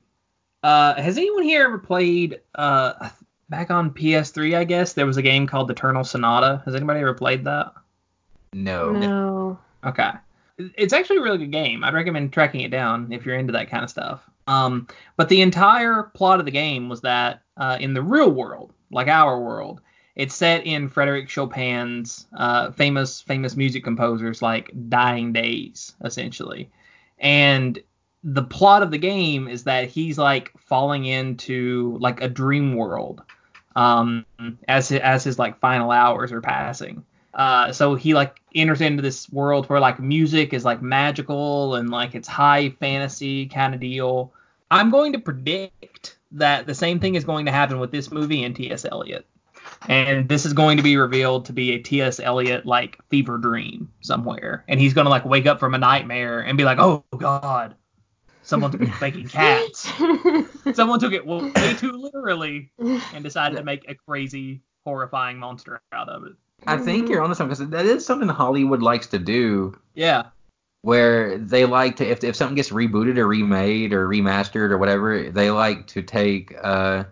Uh, 0.62 0.94
has 0.94 1.16
anyone 1.16 1.42
here 1.42 1.64
ever 1.64 1.78
played 1.78 2.40
uh 2.54 3.08
back 3.48 3.70
on 3.70 3.90
PS3? 3.90 4.56
I 4.56 4.64
guess 4.64 4.92
there 4.92 5.06
was 5.06 5.16
a 5.16 5.22
game 5.22 5.46
called 5.46 5.70
Eternal 5.70 6.04
Sonata. 6.04 6.62
Has 6.64 6.74
anybody 6.74 7.00
ever 7.00 7.14
played 7.14 7.44
that? 7.44 7.72
No. 8.52 8.90
No. 8.90 9.58
Okay. 9.84 10.10
It's 10.76 10.92
actually 10.92 11.16
a 11.18 11.22
really 11.22 11.38
good 11.38 11.52
game. 11.52 11.82
I'd 11.82 11.94
recommend 11.94 12.32
tracking 12.34 12.60
it 12.60 12.70
down 12.70 13.12
if 13.12 13.24
you're 13.24 13.36
into 13.36 13.52
that 13.54 13.70
kind 13.70 13.82
of 13.82 13.88
stuff. 13.88 14.28
Um, 14.50 14.88
but 15.16 15.28
the 15.28 15.42
entire 15.42 16.10
plot 16.14 16.40
of 16.40 16.44
the 16.44 16.50
game 16.50 16.88
was 16.88 17.02
that 17.02 17.42
uh, 17.56 17.76
in 17.78 17.94
the 17.94 18.02
real 18.02 18.30
world, 18.30 18.72
like 18.90 19.06
our 19.06 19.40
world, 19.40 19.80
it's 20.16 20.34
set 20.34 20.66
in 20.66 20.88
Frederick 20.88 21.28
Chopin's 21.28 22.26
uh, 22.36 22.72
famous 22.72 23.20
famous 23.20 23.56
music 23.56 23.84
composers 23.84 24.42
like 24.42 24.72
dying 24.88 25.32
days, 25.32 25.94
essentially. 26.04 26.68
And 27.18 27.78
the 28.24 28.42
plot 28.42 28.82
of 28.82 28.90
the 28.90 28.98
game 28.98 29.46
is 29.46 29.64
that 29.64 29.88
he's 29.88 30.18
like 30.18 30.50
falling 30.58 31.04
into 31.04 31.96
like 32.00 32.20
a 32.20 32.28
dream 32.28 32.74
world 32.74 33.22
um, 33.76 34.26
as 34.66 34.90
as 34.90 35.22
his 35.22 35.38
like 35.38 35.60
final 35.60 35.92
hours 35.92 36.32
are 36.32 36.40
passing. 36.40 37.04
Uh, 37.34 37.70
so 37.72 37.94
he 37.94 38.14
like 38.14 38.40
enters 38.56 38.80
into 38.80 39.00
this 39.00 39.30
world 39.30 39.66
where 39.66 39.78
like 39.78 40.00
music 40.00 40.52
is 40.52 40.64
like 40.64 40.82
magical 40.82 41.76
and 41.76 41.88
like 41.88 42.16
it's 42.16 42.26
high 42.26 42.70
fantasy 42.80 43.46
kind 43.46 43.74
of 43.74 43.80
deal. 43.80 44.32
I'm 44.70 44.90
going 44.90 45.12
to 45.12 45.18
predict 45.18 46.18
that 46.32 46.66
the 46.66 46.74
same 46.74 47.00
thing 47.00 47.14
is 47.14 47.24
going 47.24 47.46
to 47.46 47.52
happen 47.52 47.80
with 47.80 47.90
this 47.90 48.10
movie 48.10 48.44
and 48.44 48.54
T.S. 48.54 48.84
Eliot. 48.90 49.26
And 49.88 50.28
this 50.28 50.46
is 50.46 50.52
going 50.52 50.76
to 50.76 50.82
be 50.82 50.96
revealed 50.96 51.46
to 51.46 51.52
be 51.52 51.72
a 51.72 51.78
T.S. 51.78 52.20
Eliot 52.20 52.66
like 52.66 52.98
fever 53.08 53.38
dream 53.38 53.90
somewhere. 54.00 54.64
And 54.68 54.78
he's 54.78 54.94
going 54.94 55.06
to 55.06 55.10
like 55.10 55.24
wake 55.24 55.46
up 55.46 55.58
from 55.58 55.74
a 55.74 55.78
nightmare 55.78 56.40
and 56.40 56.56
be 56.56 56.64
like, 56.64 56.78
oh 56.78 57.04
God, 57.16 57.74
someone's 58.42 58.76
been 58.76 58.92
making 59.00 59.28
cats. 59.28 59.90
Someone 60.74 61.00
took 61.00 61.12
it 61.12 61.26
way 61.26 61.74
too 61.74 61.92
literally 61.92 62.70
and 62.78 63.24
decided 63.24 63.56
to 63.56 63.64
make 63.64 63.88
a 63.88 63.94
crazy, 63.94 64.60
horrifying 64.84 65.38
monster 65.38 65.80
out 65.92 66.08
of 66.08 66.24
it. 66.24 66.32
I 66.66 66.76
think 66.76 67.08
you're 67.08 67.22
onto 67.22 67.34
something 67.34 67.56
because 67.56 67.70
that 67.70 67.86
is 67.86 68.04
something 68.04 68.28
Hollywood 68.28 68.82
likes 68.82 69.06
to 69.08 69.18
do, 69.18 69.78
Yeah. 69.94 70.26
Where 70.82 71.36
they 71.38 71.64
like 71.66 71.96
to 71.96 72.08
if 72.08 72.24
if 72.24 72.36
something 72.36 72.56
gets 72.56 72.70
rebooted 72.70 73.18
or 73.18 73.26
remade 73.26 73.92
or 73.92 74.08
remastered 74.08 74.70
or 74.70 74.78
whatever, 74.78 75.30
they 75.30 75.50
like 75.50 75.86
to 75.88 76.02
take 76.02 76.54
uh 76.62 77.04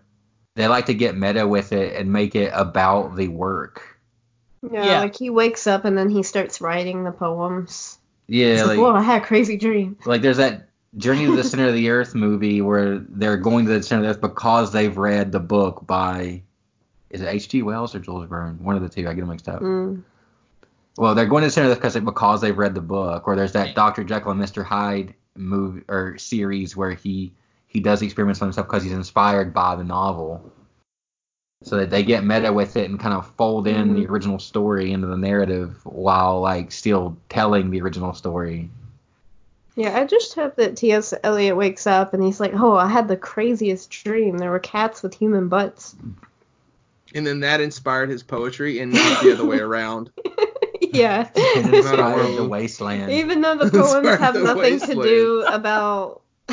they 0.56 0.66
like 0.68 0.86
to 0.86 0.94
get 0.94 1.16
meta 1.16 1.46
with 1.46 1.72
it 1.72 1.94
and 1.96 2.12
make 2.12 2.34
it 2.34 2.50
about 2.54 3.16
the 3.16 3.28
work. 3.28 3.98
Yeah, 4.72 4.84
Yeah. 4.84 5.00
like 5.00 5.16
he 5.16 5.30
wakes 5.30 5.66
up 5.66 5.84
and 5.84 5.96
then 5.96 6.08
he 6.08 6.22
starts 6.22 6.60
writing 6.60 7.04
the 7.04 7.12
poems. 7.12 7.98
Yeah, 8.26 8.52
He's 8.52 8.60
like, 8.62 8.68
like 8.70 8.78
whoa, 8.78 8.94
I 8.94 9.02
had 9.02 9.22
a 9.22 9.24
crazy 9.24 9.56
dream. 9.56 9.96
like 10.04 10.22
there's 10.22 10.38
that 10.38 10.68
Journey 10.96 11.26
to 11.26 11.36
the 11.36 11.44
Center 11.44 11.68
of 11.68 11.74
the 11.74 11.90
Earth 11.90 12.14
movie 12.14 12.60
where 12.62 12.98
they're 12.98 13.36
going 13.36 13.66
to 13.66 13.72
the 13.72 13.82
center 13.82 14.00
of 14.00 14.04
the 14.04 14.10
Earth 14.10 14.20
because 14.20 14.72
they've 14.72 14.96
read 14.96 15.30
the 15.32 15.38
book 15.40 15.86
by 15.86 16.42
is 17.10 17.20
it 17.22 17.26
H.G. 17.26 17.62
Wells 17.62 17.94
or 17.94 18.00
Jules 18.00 18.28
Verne? 18.28 18.58
One 18.62 18.76
of 18.76 18.82
the 18.82 18.88
two. 18.88 19.08
I 19.08 19.14
get 19.14 19.20
them 19.20 19.28
mixed 19.30 19.48
up. 19.48 19.60
Mm. 19.62 20.02
Well, 20.98 21.14
they're 21.14 21.26
going 21.26 21.42
to 21.42 21.46
the 21.46 21.52
center 21.52 21.70
of 21.70 21.78
because 21.78 21.94
because 21.94 22.40
they've 22.40 22.58
read 22.58 22.74
the 22.74 22.80
book, 22.80 23.28
or 23.28 23.36
there's 23.36 23.52
that 23.52 23.76
Dr. 23.76 24.02
Jekyll 24.02 24.32
and 24.32 24.40
Mr. 24.42 24.64
Hyde 24.64 25.14
movie 25.36 25.84
or 25.86 26.18
series 26.18 26.76
where 26.76 26.90
he 26.90 27.32
he 27.68 27.78
does 27.78 28.02
experiments 28.02 28.42
on 28.42 28.48
himself 28.48 28.66
because 28.66 28.82
he's 28.82 28.90
inspired 28.90 29.54
by 29.54 29.76
the 29.76 29.84
novel. 29.84 30.52
So 31.62 31.76
that 31.76 31.90
they 31.90 32.02
get 32.02 32.24
meta 32.24 32.52
with 32.52 32.76
it 32.76 32.90
and 32.90 32.98
kind 32.98 33.14
of 33.14 33.30
fold 33.36 33.68
in 33.68 33.94
the 33.94 34.00
mm-hmm. 34.00 34.12
original 34.12 34.38
story 34.40 34.90
into 34.90 35.06
the 35.06 35.16
narrative 35.16 35.78
while 35.84 36.40
like 36.40 36.72
still 36.72 37.16
telling 37.28 37.70
the 37.70 37.80
original 37.80 38.12
story. 38.12 38.68
Yeah, 39.76 39.96
I 39.96 40.04
just 40.04 40.34
hope 40.34 40.56
that 40.56 40.76
T.S. 40.76 41.14
Eliot 41.22 41.56
wakes 41.56 41.86
up 41.86 42.12
and 42.12 42.24
he's 42.24 42.40
like, 42.40 42.54
oh, 42.54 42.76
I 42.76 42.88
had 42.88 43.06
the 43.06 43.16
craziest 43.16 43.88
dream. 43.90 44.38
There 44.38 44.50
were 44.50 44.58
cats 44.58 45.04
with 45.04 45.14
human 45.14 45.46
butts. 45.46 45.94
And 47.14 47.24
then 47.24 47.40
that 47.40 47.60
inspired 47.60 48.10
his 48.10 48.24
poetry 48.24 48.80
and 48.80 48.92
not 48.92 49.22
the 49.22 49.32
other 49.32 49.46
way 49.46 49.58
around. 49.60 50.10
Yeah. 50.80 51.30
It 51.34 51.74
inspired 51.74 52.36
the 52.36 52.48
wasteland. 52.48 53.10
Even 53.12 53.40
though 53.40 53.56
the 53.56 53.70
poems 53.70 54.18
have 54.18 54.34
the 54.34 54.42
nothing 54.42 54.80
to 54.80 54.94
do 54.94 55.44
about 55.48 56.22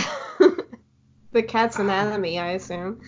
the 1.31 1.43
cat's 1.43 1.77
anatomy, 1.79 2.39
I 2.39 2.51
assume. 2.51 3.01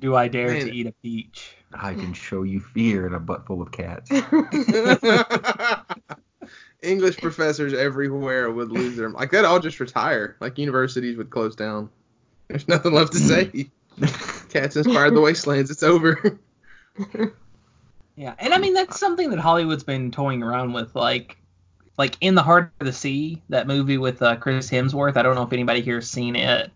Do 0.00 0.14
I 0.14 0.28
dare 0.28 0.48
Man. 0.48 0.66
to 0.66 0.74
eat 0.74 0.86
a 0.86 0.92
peach? 1.02 1.56
I 1.72 1.94
can 1.94 2.12
show 2.12 2.42
you 2.42 2.60
fear 2.60 3.06
in 3.06 3.14
a 3.14 3.20
butt 3.20 3.46
full 3.46 3.62
of 3.62 3.72
cats. 3.72 4.10
English 6.82 7.16
professors 7.16 7.72
everywhere 7.72 8.50
would 8.50 8.70
lose 8.70 8.96
their 8.96 9.10
like 9.10 9.30
they'd 9.30 9.44
all 9.44 9.58
just 9.58 9.80
retire. 9.80 10.36
Like 10.40 10.58
universities 10.58 11.16
would 11.16 11.30
close 11.30 11.56
down. 11.56 11.90
There's 12.48 12.68
nothing 12.68 12.92
left 12.92 13.14
to 13.14 13.18
hmm. 13.18 13.26
say. 13.26 13.70
Cats 14.50 14.76
inspired 14.76 15.14
the 15.14 15.20
wastelands. 15.20 15.70
It's 15.70 15.82
over. 15.82 16.38
Yeah, 18.16 18.34
and 18.38 18.54
I 18.54 18.58
mean 18.58 18.74
that's 18.74 18.98
something 18.98 19.30
that 19.30 19.40
Hollywood's 19.40 19.84
been 19.84 20.10
toying 20.10 20.42
around 20.42 20.72
with, 20.72 20.94
like, 20.94 21.36
like 21.98 22.16
in 22.20 22.34
the 22.34 22.42
heart 22.42 22.72
of 22.80 22.86
the 22.86 22.92
sea, 22.92 23.42
that 23.48 23.66
movie 23.66 23.98
with 23.98 24.22
uh, 24.22 24.36
Chris 24.36 24.70
Hemsworth. 24.70 25.16
I 25.16 25.22
don't 25.22 25.34
know 25.34 25.42
if 25.42 25.52
anybody 25.52 25.80
here 25.80 25.96
has 25.96 26.08
seen 26.08 26.36
it, 26.36 26.70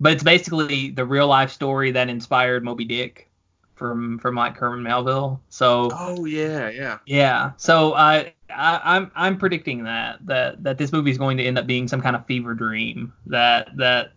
but 0.00 0.12
it's 0.12 0.22
basically 0.22 0.90
the 0.90 1.04
real 1.04 1.26
life 1.26 1.50
story 1.50 1.90
that 1.92 2.08
inspired 2.08 2.64
Moby 2.64 2.84
Dick 2.84 3.28
from 3.74 4.18
from 4.18 4.34
like 4.36 4.56
Herman 4.56 4.82
Melville. 4.82 5.40
So 5.48 5.90
Oh 5.92 6.24
yeah, 6.24 6.68
yeah. 6.70 6.98
yeah, 7.06 7.52
so 7.56 7.94
I, 7.94 8.32
I 8.50 8.80
I'm 8.84 9.10
I'm 9.14 9.38
predicting 9.38 9.84
that 9.84 10.18
that 10.26 10.62
that 10.62 10.78
this 10.78 10.92
movie 10.92 11.10
is 11.10 11.18
going 11.18 11.36
to 11.38 11.44
end 11.44 11.58
up 11.58 11.66
being 11.66 11.88
some 11.88 12.00
kind 12.00 12.16
of 12.16 12.26
fever 12.26 12.54
dream 12.54 13.12
that 13.26 13.76
that 13.76 14.12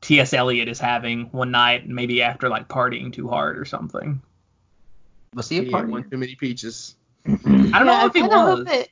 T.S. 0.00 0.32
Eliot 0.32 0.68
is 0.68 0.80
having 0.80 1.26
one 1.26 1.50
night, 1.50 1.88
maybe 1.88 2.22
after 2.22 2.48
like 2.48 2.68
partying 2.68 3.12
too 3.12 3.28
hard 3.28 3.58
or 3.58 3.64
something. 3.64 4.20
Was 5.34 5.48
he 5.48 5.58
a 5.58 5.62
He 5.62 5.68
ate 5.68 5.72
party? 5.72 5.92
one 5.92 6.08
too 6.10 6.16
many 6.18 6.34
peaches. 6.34 6.96
I 7.26 7.30
don't 7.30 7.46
yeah, 7.46 7.78
know 7.84 8.06
if 8.06 8.14
I 8.14 8.18
he 8.18 8.22
was. 8.22 8.58
hope 8.58 8.68
it. 8.68 8.90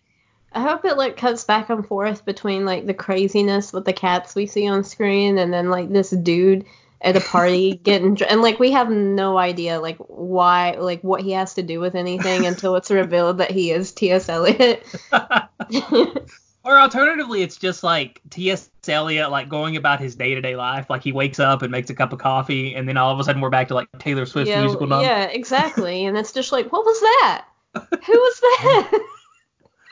I 0.52 0.60
hope 0.62 0.84
it 0.84 0.96
like 0.96 1.16
cuts 1.16 1.44
back 1.44 1.70
and 1.70 1.86
forth 1.86 2.24
between 2.24 2.64
like 2.64 2.86
the 2.86 2.94
craziness 2.94 3.72
with 3.72 3.84
the 3.84 3.92
cats 3.92 4.34
we 4.34 4.46
see 4.46 4.66
on 4.68 4.82
screen 4.82 5.38
and 5.38 5.52
then 5.52 5.70
like 5.70 5.90
this 5.90 6.10
dude 6.10 6.64
at 7.02 7.16
a 7.16 7.20
party 7.20 7.74
getting 7.84 8.14
dr- 8.14 8.30
and 8.30 8.42
like 8.42 8.58
we 8.58 8.72
have 8.72 8.90
no 8.90 9.38
idea 9.38 9.78
like 9.80 9.96
why 9.98 10.72
like 10.72 11.02
what 11.02 11.22
he 11.22 11.30
has 11.32 11.54
to 11.54 11.62
do 11.62 11.78
with 11.78 11.94
anything 11.94 12.46
until 12.46 12.74
it's 12.74 12.90
revealed 12.90 13.38
that 13.38 13.50
he 13.52 13.70
is 13.70 13.92
T.S. 13.92 14.28
Eliot. 14.28 14.84
Or 16.62 16.78
alternatively, 16.78 17.42
it's 17.42 17.56
just 17.56 17.82
like 17.82 18.20
T.S. 18.28 18.70
Eliot 18.86 19.30
like 19.30 19.48
going 19.48 19.76
about 19.76 19.98
his 20.00 20.14
day 20.14 20.34
to 20.34 20.40
day 20.42 20.56
life. 20.56 20.90
Like 20.90 21.02
he 21.02 21.12
wakes 21.12 21.38
up 21.40 21.62
and 21.62 21.70
makes 21.72 21.88
a 21.90 21.94
cup 21.94 22.12
of 22.12 22.18
coffee, 22.18 22.74
and 22.74 22.86
then 22.88 22.96
all 22.98 23.10
of 23.12 23.18
a 23.18 23.24
sudden 23.24 23.40
we're 23.40 23.48
back 23.50 23.68
to 23.68 23.74
like 23.74 23.88
Taylor 23.98 24.26
Swift's 24.26 24.50
yeah, 24.50 24.60
musical 24.60 24.86
number. 24.86 25.06
yeah, 25.06 25.24
exactly. 25.24 26.04
And 26.04 26.18
it's 26.18 26.32
just 26.32 26.52
like, 26.52 26.70
what 26.70 26.84
was 26.84 27.00
that? 27.00 27.44
Who 27.74 28.12
was 28.12 28.40
that? 28.40 29.00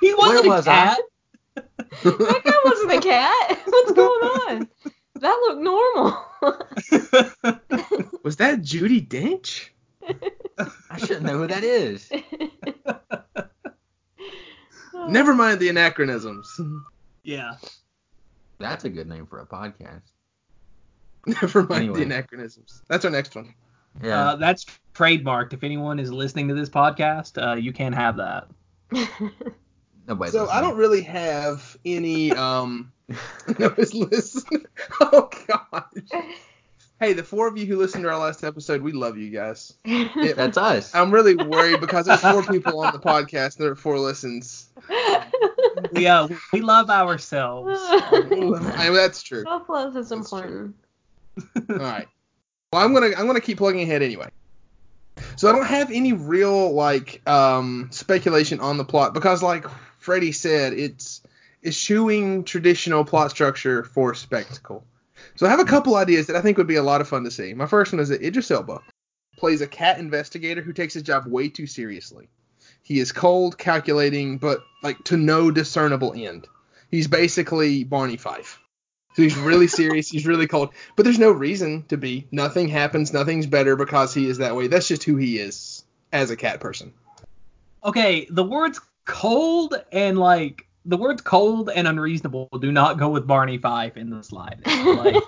He 0.00 0.14
wasn't 0.14 0.46
Where 0.46 0.54
a 0.54 0.56
was 0.58 0.68
I? 0.68 0.72
cat. 0.74 0.98
that 2.04 2.40
guy 2.44 2.52
wasn't 2.64 2.92
a 2.92 3.00
cat. 3.00 3.58
What's 3.66 3.92
going 3.92 4.22
on? 4.22 4.68
That 5.16 5.40
looked 5.48 5.60
normal. 5.60 6.24
Was 8.22 8.36
that 8.36 8.60
Judi 8.60 9.04
Dench? 9.08 9.70
I 10.88 10.98
shouldn't 10.98 11.22
know 11.22 11.38
who 11.38 11.46
that 11.48 11.64
is. 11.64 12.08
Never 15.06 15.34
mind 15.34 15.60
the 15.60 15.68
anachronisms. 15.68 16.60
yeah. 17.22 17.54
That's 18.58 18.84
a 18.84 18.88
good 18.88 19.06
name 19.08 19.26
for 19.26 19.40
a 19.40 19.46
podcast. 19.46 20.02
Never 21.26 21.62
mind 21.64 21.82
Anyway. 21.84 21.98
the 22.00 22.04
anachronisms. 22.06 22.82
That's 22.88 23.04
our 23.04 23.10
next 23.10 23.34
one. 23.36 23.54
Yeah. 24.02 24.30
Uh, 24.30 24.36
that's 24.36 24.66
trademarked. 24.94 25.52
If 25.52 25.62
anyone 25.62 25.98
is 25.98 26.12
listening 26.12 26.48
to 26.48 26.54
this 26.54 26.68
podcast, 26.68 27.40
uh, 27.42 27.56
you 27.56 27.72
can't 27.72 27.94
have 27.94 28.16
that. 28.16 28.48
Nobody's 30.08 30.32
So 30.32 30.48
I 30.48 30.60
don't 30.60 30.76
really 30.76 31.02
have 31.02 31.76
any 31.84 32.32
um 32.32 32.92
nobody's 33.58 33.94
listening. 33.94 34.66
Oh 35.00 35.28
gosh. 35.46 36.22
Hey, 37.00 37.12
the 37.12 37.22
four 37.22 37.46
of 37.46 37.56
you 37.56 37.64
who 37.66 37.76
listened 37.78 38.02
to 38.04 38.10
our 38.10 38.18
last 38.18 38.42
episode, 38.42 38.82
we 38.82 38.92
love 38.92 39.16
you 39.16 39.30
guys. 39.30 39.72
It- 39.84 40.36
That's 40.36 40.56
us. 40.58 40.94
I'm 40.94 41.12
really 41.12 41.36
worried 41.36 41.80
because 41.80 42.06
there's 42.06 42.20
four 42.20 42.42
people 42.42 42.80
on 42.80 42.92
the 42.92 42.98
podcast 42.98 43.56
and 43.56 43.64
there 43.64 43.72
are 43.72 43.76
four 43.76 43.98
listens. 43.98 44.68
We 45.92 46.08
uh, 46.08 46.26
we 46.52 46.60
love 46.60 46.90
ourselves. 46.90 47.78
I 47.80 48.20
mean, 48.28 48.94
that's 48.94 49.22
true. 49.22 49.44
Self 49.44 49.68
love 49.68 49.96
is 49.96 50.08
That's 50.08 50.28
true. 50.28 50.74
important. 51.46 51.80
All 51.80 51.86
right. 51.86 52.08
Well, 52.72 52.84
I'm 52.84 52.92
gonna 52.92 53.10
I'm 53.16 53.26
gonna 53.28 53.40
keep 53.40 53.58
plugging 53.58 53.82
ahead 53.82 54.02
anyway. 54.02 54.28
So 55.36 55.48
I 55.48 55.52
don't 55.52 55.66
have 55.66 55.92
any 55.92 56.12
real 56.14 56.72
like 56.74 57.22
um 57.28 57.88
speculation 57.92 58.58
on 58.58 58.76
the 58.76 58.84
plot 58.84 59.14
because 59.14 59.40
like 59.40 59.66
Freddie 59.98 60.32
said, 60.32 60.72
it's 60.72 61.22
eschewing 61.64 62.42
traditional 62.44 63.04
plot 63.04 63.30
structure 63.30 63.84
for 63.84 64.14
spectacle. 64.14 64.84
So 65.36 65.46
I 65.46 65.50
have 65.50 65.60
a 65.60 65.64
hmm. 65.64 65.68
couple 65.68 65.96
ideas 65.96 66.26
that 66.26 66.36
I 66.36 66.40
think 66.40 66.58
would 66.58 66.66
be 66.66 66.76
a 66.76 66.82
lot 66.82 67.00
of 67.00 67.08
fun 67.08 67.24
to 67.24 67.30
see. 67.30 67.54
My 67.54 67.66
first 67.66 67.92
one 67.92 68.00
is 68.00 68.08
that 68.08 68.22
Idris 68.22 68.50
Elba 68.50 68.80
plays 69.36 69.60
a 69.60 69.66
cat 69.66 69.98
investigator 69.98 70.62
who 70.62 70.72
takes 70.72 70.94
his 70.94 71.02
job 71.02 71.26
way 71.26 71.48
too 71.48 71.66
seriously. 71.66 72.28
He 72.82 72.98
is 72.98 73.12
cold, 73.12 73.58
calculating, 73.58 74.38
but 74.38 74.62
like 74.82 75.02
to 75.04 75.16
no 75.16 75.50
discernible 75.50 76.14
end. 76.16 76.46
He's 76.90 77.06
basically 77.06 77.84
Barney 77.84 78.16
Fife. 78.16 78.60
So 79.14 79.22
he's 79.22 79.36
really 79.36 79.68
serious. 79.68 80.08
He's 80.08 80.26
really 80.26 80.46
cold. 80.46 80.70
But 80.96 81.04
there's 81.04 81.18
no 81.18 81.30
reason 81.30 81.84
to 81.88 81.96
be. 81.96 82.26
Nothing 82.30 82.68
happens. 82.68 83.12
Nothing's 83.12 83.46
better 83.46 83.76
because 83.76 84.14
he 84.14 84.28
is 84.28 84.38
that 84.38 84.56
way. 84.56 84.68
That's 84.68 84.88
just 84.88 85.04
who 85.04 85.16
he 85.16 85.38
is 85.38 85.84
as 86.12 86.30
a 86.30 86.36
cat 86.36 86.60
person. 86.60 86.92
Okay, 87.84 88.26
the 88.30 88.44
words 88.44 88.80
cold 89.04 89.74
and 89.92 90.18
like 90.18 90.67
the 90.88 90.96
words 90.96 91.22
cold 91.22 91.70
and 91.72 91.86
unreasonable 91.86 92.48
do 92.60 92.72
not 92.72 92.98
go 92.98 93.08
with 93.10 93.26
Barney 93.26 93.58
Fife 93.58 93.96
in 93.96 94.10
the 94.10 94.22
slide. 94.22 94.62
Like 94.66 95.22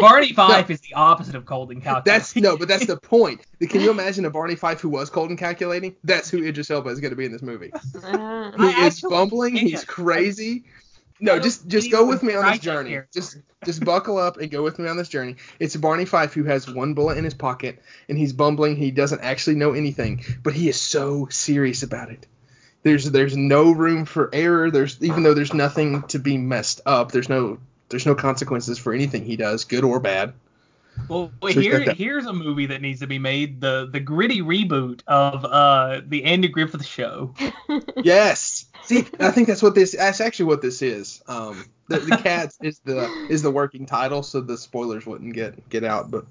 Barney 0.00 0.32
Fife 0.32 0.70
is 0.70 0.80
the 0.80 0.94
opposite 0.94 1.34
of 1.34 1.44
cold 1.44 1.70
and 1.72 1.82
calculating. 1.82 2.10
That's 2.10 2.34
no, 2.34 2.56
but 2.56 2.68
that's 2.68 2.86
the 2.86 2.96
point. 3.02 3.42
Can 3.60 3.82
you 3.82 3.90
imagine 3.90 4.24
a 4.24 4.30
Barney 4.30 4.54
Fife 4.56 4.80
who 4.80 4.88
was 4.88 5.10
cold 5.10 5.28
and 5.28 5.38
calculating? 5.38 5.94
That's 6.04 6.30
who 6.30 6.42
Idris 6.42 6.70
Elba 6.70 6.88
is 6.88 7.00
going 7.00 7.10
to 7.10 7.16
be 7.16 7.26
in 7.26 7.32
this 7.32 7.42
movie. 7.42 7.70
Uh, 7.72 8.50
He 8.52 8.64
I 8.64 8.86
is 8.86 8.94
actually 8.96 9.10
bumbling. 9.10 9.56
can't. 9.56 9.68
He's 9.68 9.84
crazy. 9.84 10.64
No, 11.20 11.38
just 11.38 11.68
just 11.68 11.90
go 11.90 12.06
with 12.06 12.22
me 12.22 12.34
on 12.34 12.46
this 12.50 12.60
journey. 12.60 12.98
Just 13.12 13.36
just 13.62 13.84
buckle 13.84 14.16
up 14.16 14.38
and 14.38 14.50
go 14.50 14.62
with 14.62 14.78
me 14.78 14.88
on 14.88 14.96
this 14.96 15.10
journey. 15.10 15.36
It's 15.58 15.76
Barney 15.76 16.06
Fife 16.06 16.32
who 16.32 16.44
has 16.44 16.66
one 16.66 16.94
bullet 16.94 17.18
in 17.18 17.24
his 17.24 17.34
pocket 17.34 17.82
and 18.08 18.16
he's 18.16 18.32
bumbling. 18.32 18.76
He 18.76 18.90
doesn't 18.90 19.20
actually 19.20 19.56
know 19.56 19.72
anything, 19.74 20.24
but 20.42 20.54
he 20.54 20.70
is 20.70 20.80
so 20.80 21.28
serious 21.30 21.82
about 21.82 22.10
it. 22.10 22.26
There's 22.82 23.10
there's 23.10 23.36
no 23.36 23.70
room 23.72 24.04
for 24.06 24.30
error. 24.32 24.70
There's 24.70 25.02
even 25.02 25.22
though 25.22 25.34
there's 25.34 25.52
nothing 25.54 26.02
to 26.04 26.18
be 26.18 26.38
messed 26.38 26.80
up. 26.86 27.12
There's 27.12 27.28
no 27.28 27.58
there's 27.90 28.06
no 28.06 28.14
consequences 28.14 28.78
for 28.78 28.92
anything 28.92 29.24
he 29.24 29.36
does, 29.36 29.64
good 29.64 29.84
or 29.84 30.00
bad. 30.00 30.32
Well, 31.08 31.30
So 31.42 31.60
here, 31.60 31.92
here's 31.92 32.26
a 32.26 32.32
movie 32.32 32.66
that 32.66 32.82
needs 32.82 33.00
to 33.00 33.06
be 33.06 33.18
made: 33.18 33.60
the 33.60 33.88
the 33.90 34.00
gritty 34.00 34.40
reboot 34.42 35.02
of 35.06 35.44
uh 35.44 36.00
the 36.06 36.24
Andy 36.24 36.48
Griffith 36.48 36.84
Show. 36.84 37.34
Yes. 37.96 38.66
See, 38.84 39.06
I 39.20 39.30
think 39.30 39.46
that's 39.46 39.62
what 39.62 39.74
this. 39.74 39.92
That's 39.92 40.20
actually 40.20 40.46
what 40.46 40.62
this 40.62 40.82
is. 40.82 41.22
Um, 41.28 41.64
the, 41.88 41.98
the 41.98 42.16
cats 42.16 42.56
is 42.62 42.80
the 42.84 43.04
is 43.28 43.42
the 43.42 43.50
working 43.50 43.86
title, 43.86 44.22
so 44.22 44.40
the 44.40 44.56
spoilers 44.56 45.06
wouldn't 45.06 45.34
get 45.34 45.68
get 45.68 45.84
out. 45.84 46.10
But 46.10 46.24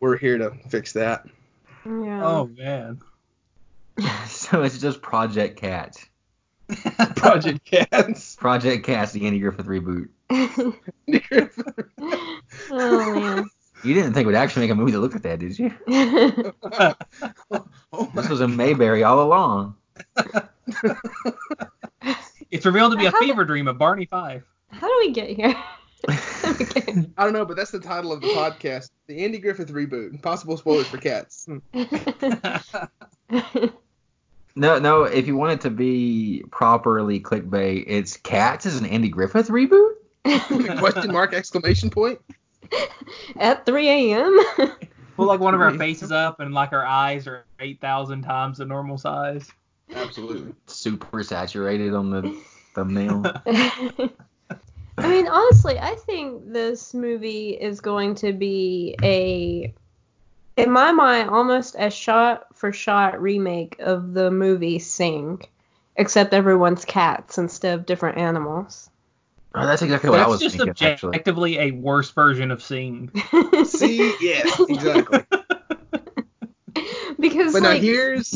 we're 0.00 0.16
here 0.16 0.36
to 0.38 0.50
fix 0.68 0.92
that. 0.94 1.26
yeah. 1.86 2.26
Oh 2.26 2.46
man. 2.56 3.00
so 4.26 4.62
it's 4.62 4.78
just 4.78 5.02
Project 5.02 5.58
Cat. 5.58 5.96
Project 7.16 7.64
Cats. 7.64 8.36
Project 8.36 8.86
Cat's 8.86 9.12
the 9.12 9.26
Andy 9.26 9.40
Griffith 9.40 9.66
reboot. 9.66 10.08
oh 12.70 13.20
man. 13.20 13.50
You 13.82 13.94
didn't 13.94 14.12
think 14.12 14.26
we'd 14.26 14.36
actually 14.36 14.62
make 14.66 14.72
a 14.72 14.74
movie 14.74 14.92
that 14.92 15.00
looked 15.00 15.14
like 15.14 15.22
that, 15.22 15.38
did 15.38 15.58
you? 15.58 15.72
oh 17.90 18.10
This 18.14 18.28
was 18.28 18.40
a 18.42 18.48
Mayberry 18.48 19.02
all 19.02 19.22
along. 19.22 19.74
It's 22.50 22.66
revealed 22.66 22.92
to 22.92 22.98
be 22.98 23.06
a 23.06 23.10
How 23.10 23.20
did- 23.20 23.28
fever 23.30 23.44
dream 23.44 23.68
of 23.68 23.78
Barney 23.78 24.06
Fife. 24.06 24.42
How 24.70 24.86
do 24.86 24.94
we 24.98 25.12
get 25.12 25.30
here? 25.30 25.54
Okay. 26.08 27.06
I 27.18 27.24
don't 27.24 27.32
know, 27.32 27.44
but 27.44 27.56
that's 27.56 27.70
the 27.70 27.80
title 27.80 28.12
of 28.12 28.20
the 28.20 28.28
podcast, 28.28 28.90
the 29.06 29.24
Andy 29.24 29.38
Griffith 29.38 29.72
reboot. 29.72 30.20
Possible 30.22 30.56
spoilers 30.56 30.86
for 30.86 30.98
cats. 30.98 31.48
No, 34.56 34.78
no. 34.78 35.04
If 35.04 35.26
you 35.26 35.36
want 35.36 35.52
it 35.52 35.60
to 35.62 35.70
be 35.70 36.44
properly 36.50 37.20
clickbait, 37.20 37.84
it's 37.86 38.16
Cats 38.16 38.66
is 38.66 38.78
an 38.78 38.86
Andy 38.86 39.08
Griffith 39.08 39.48
reboot. 39.48 39.90
Question 40.78 41.12
mark 41.12 41.32
exclamation 41.32 41.90
point. 41.90 42.20
At 43.36 43.66
3 43.66 43.88
a.m. 43.88 44.38
Put 44.56 44.78
like 45.18 45.40
one 45.40 45.54
of 45.54 45.60
our 45.60 45.76
faces 45.76 46.12
up 46.12 46.40
and 46.40 46.52
like 46.54 46.72
our 46.72 46.84
eyes 46.84 47.26
are 47.26 47.44
eight 47.58 47.80
thousand 47.80 48.22
times 48.22 48.58
the 48.58 48.64
normal 48.64 48.98
size. 48.98 49.50
Absolutely. 49.94 50.54
Super 50.66 51.22
saturated 51.22 51.94
on 51.94 52.10
the 52.10 52.36
thumbnail. 52.74 53.22
I 54.98 55.08
mean, 55.08 55.28
honestly, 55.28 55.78
I 55.78 55.94
think 55.94 56.52
this 56.52 56.92
movie 56.92 57.50
is 57.50 57.80
going 57.80 58.14
to 58.16 58.32
be 58.32 58.96
a, 59.02 59.72
in 60.56 60.70
my 60.70 60.92
mind, 60.92 61.30
almost 61.30 61.76
a 61.78 61.90
shot 61.90 62.46
for 62.56 62.72
shot 62.72 63.20
remake 63.20 63.76
of 63.80 64.12
the 64.12 64.30
movie 64.30 64.78
Sing, 64.78 65.40
except 65.96 66.34
everyone's 66.34 66.84
cats 66.84 67.38
instead 67.38 67.78
of 67.78 67.86
different 67.86 68.18
animals. 68.18 68.90
Oh, 69.54 69.66
that's 69.66 69.82
exactly 69.82 70.10
what 70.10 70.20
I 70.20 70.22
That's 70.22 70.30
was 70.30 70.40
just 70.40 70.56
thinking, 70.56 70.70
actually. 70.86 71.08
objectively 71.10 71.58
a 71.58 71.70
worse 71.72 72.10
version 72.10 72.50
of 72.50 72.62
Sing. 72.62 73.10
See, 73.64 74.12
yes, 74.20 74.60
exactly. 74.68 75.24
because 77.18 77.52
But 77.52 77.62
now 77.62 77.72
here's. 77.72 78.30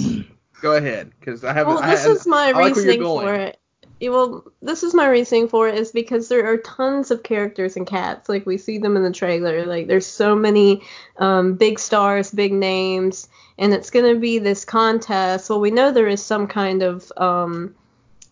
Go 0.61 0.75
ahead, 0.77 1.13
because 1.21 1.45
I 1.45 1.53
have. 1.53 1.67
well, 1.67 1.79
I, 1.79 1.91
this 1.91 2.07
I- 2.07 2.11
is 2.11 2.27
my 2.27 2.47
I 2.49 2.53
like 2.53 2.75
where 2.75 2.85
you're 2.85 2.95
reasoning 2.95 3.01
going. 3.01 3.27
for 3.27 3.35
it. 3.35 3.59
Well, 4.01 4.45
this 4.61 4.83
is 4.83 4.93
my 4.95 5.09
reasoning 5.09 5.49
for 5.49 5.69
it 5.69 5.77
is 5.77 5.93
because 5.93 6.29
there 6.29 6.47
are 6.47 6.57
tons 6.59 7.11
of 7.11 7.23
characters 7.23 7.77
and 7.77 7.87
Cats. 7.87 8.29
Like 8.29 8.45
we 8.45 8.59
see 8.59 8.79
them 8.79 8.97
in 8.97 9.03
the 9.03 9.13
trailer. 9.13 9.65
Like 9.65 9.87
there's 9.87 10.07
so 10.07 10.35
many 10.35 10.83
um, 11.19 11.55
big 11.55 11.79
stars, 11.79 12.31
big 12.31 12.53
names, 12.53 13.29
and 13.59 13.73
it's 13.73 13.91
gonna 13.91 14.17
be 14.17 14.39
this 14.39 14.65
contest. 14.65 15.49
Well, 15.49 15.61
we 15.61 15.71
know 15.71 15.91
there 15.91 16.09
is 16.09 16.23
some 16.23 16.47
kind 16.47 16.83
of 16.83 17.11
um, 17.17 17.75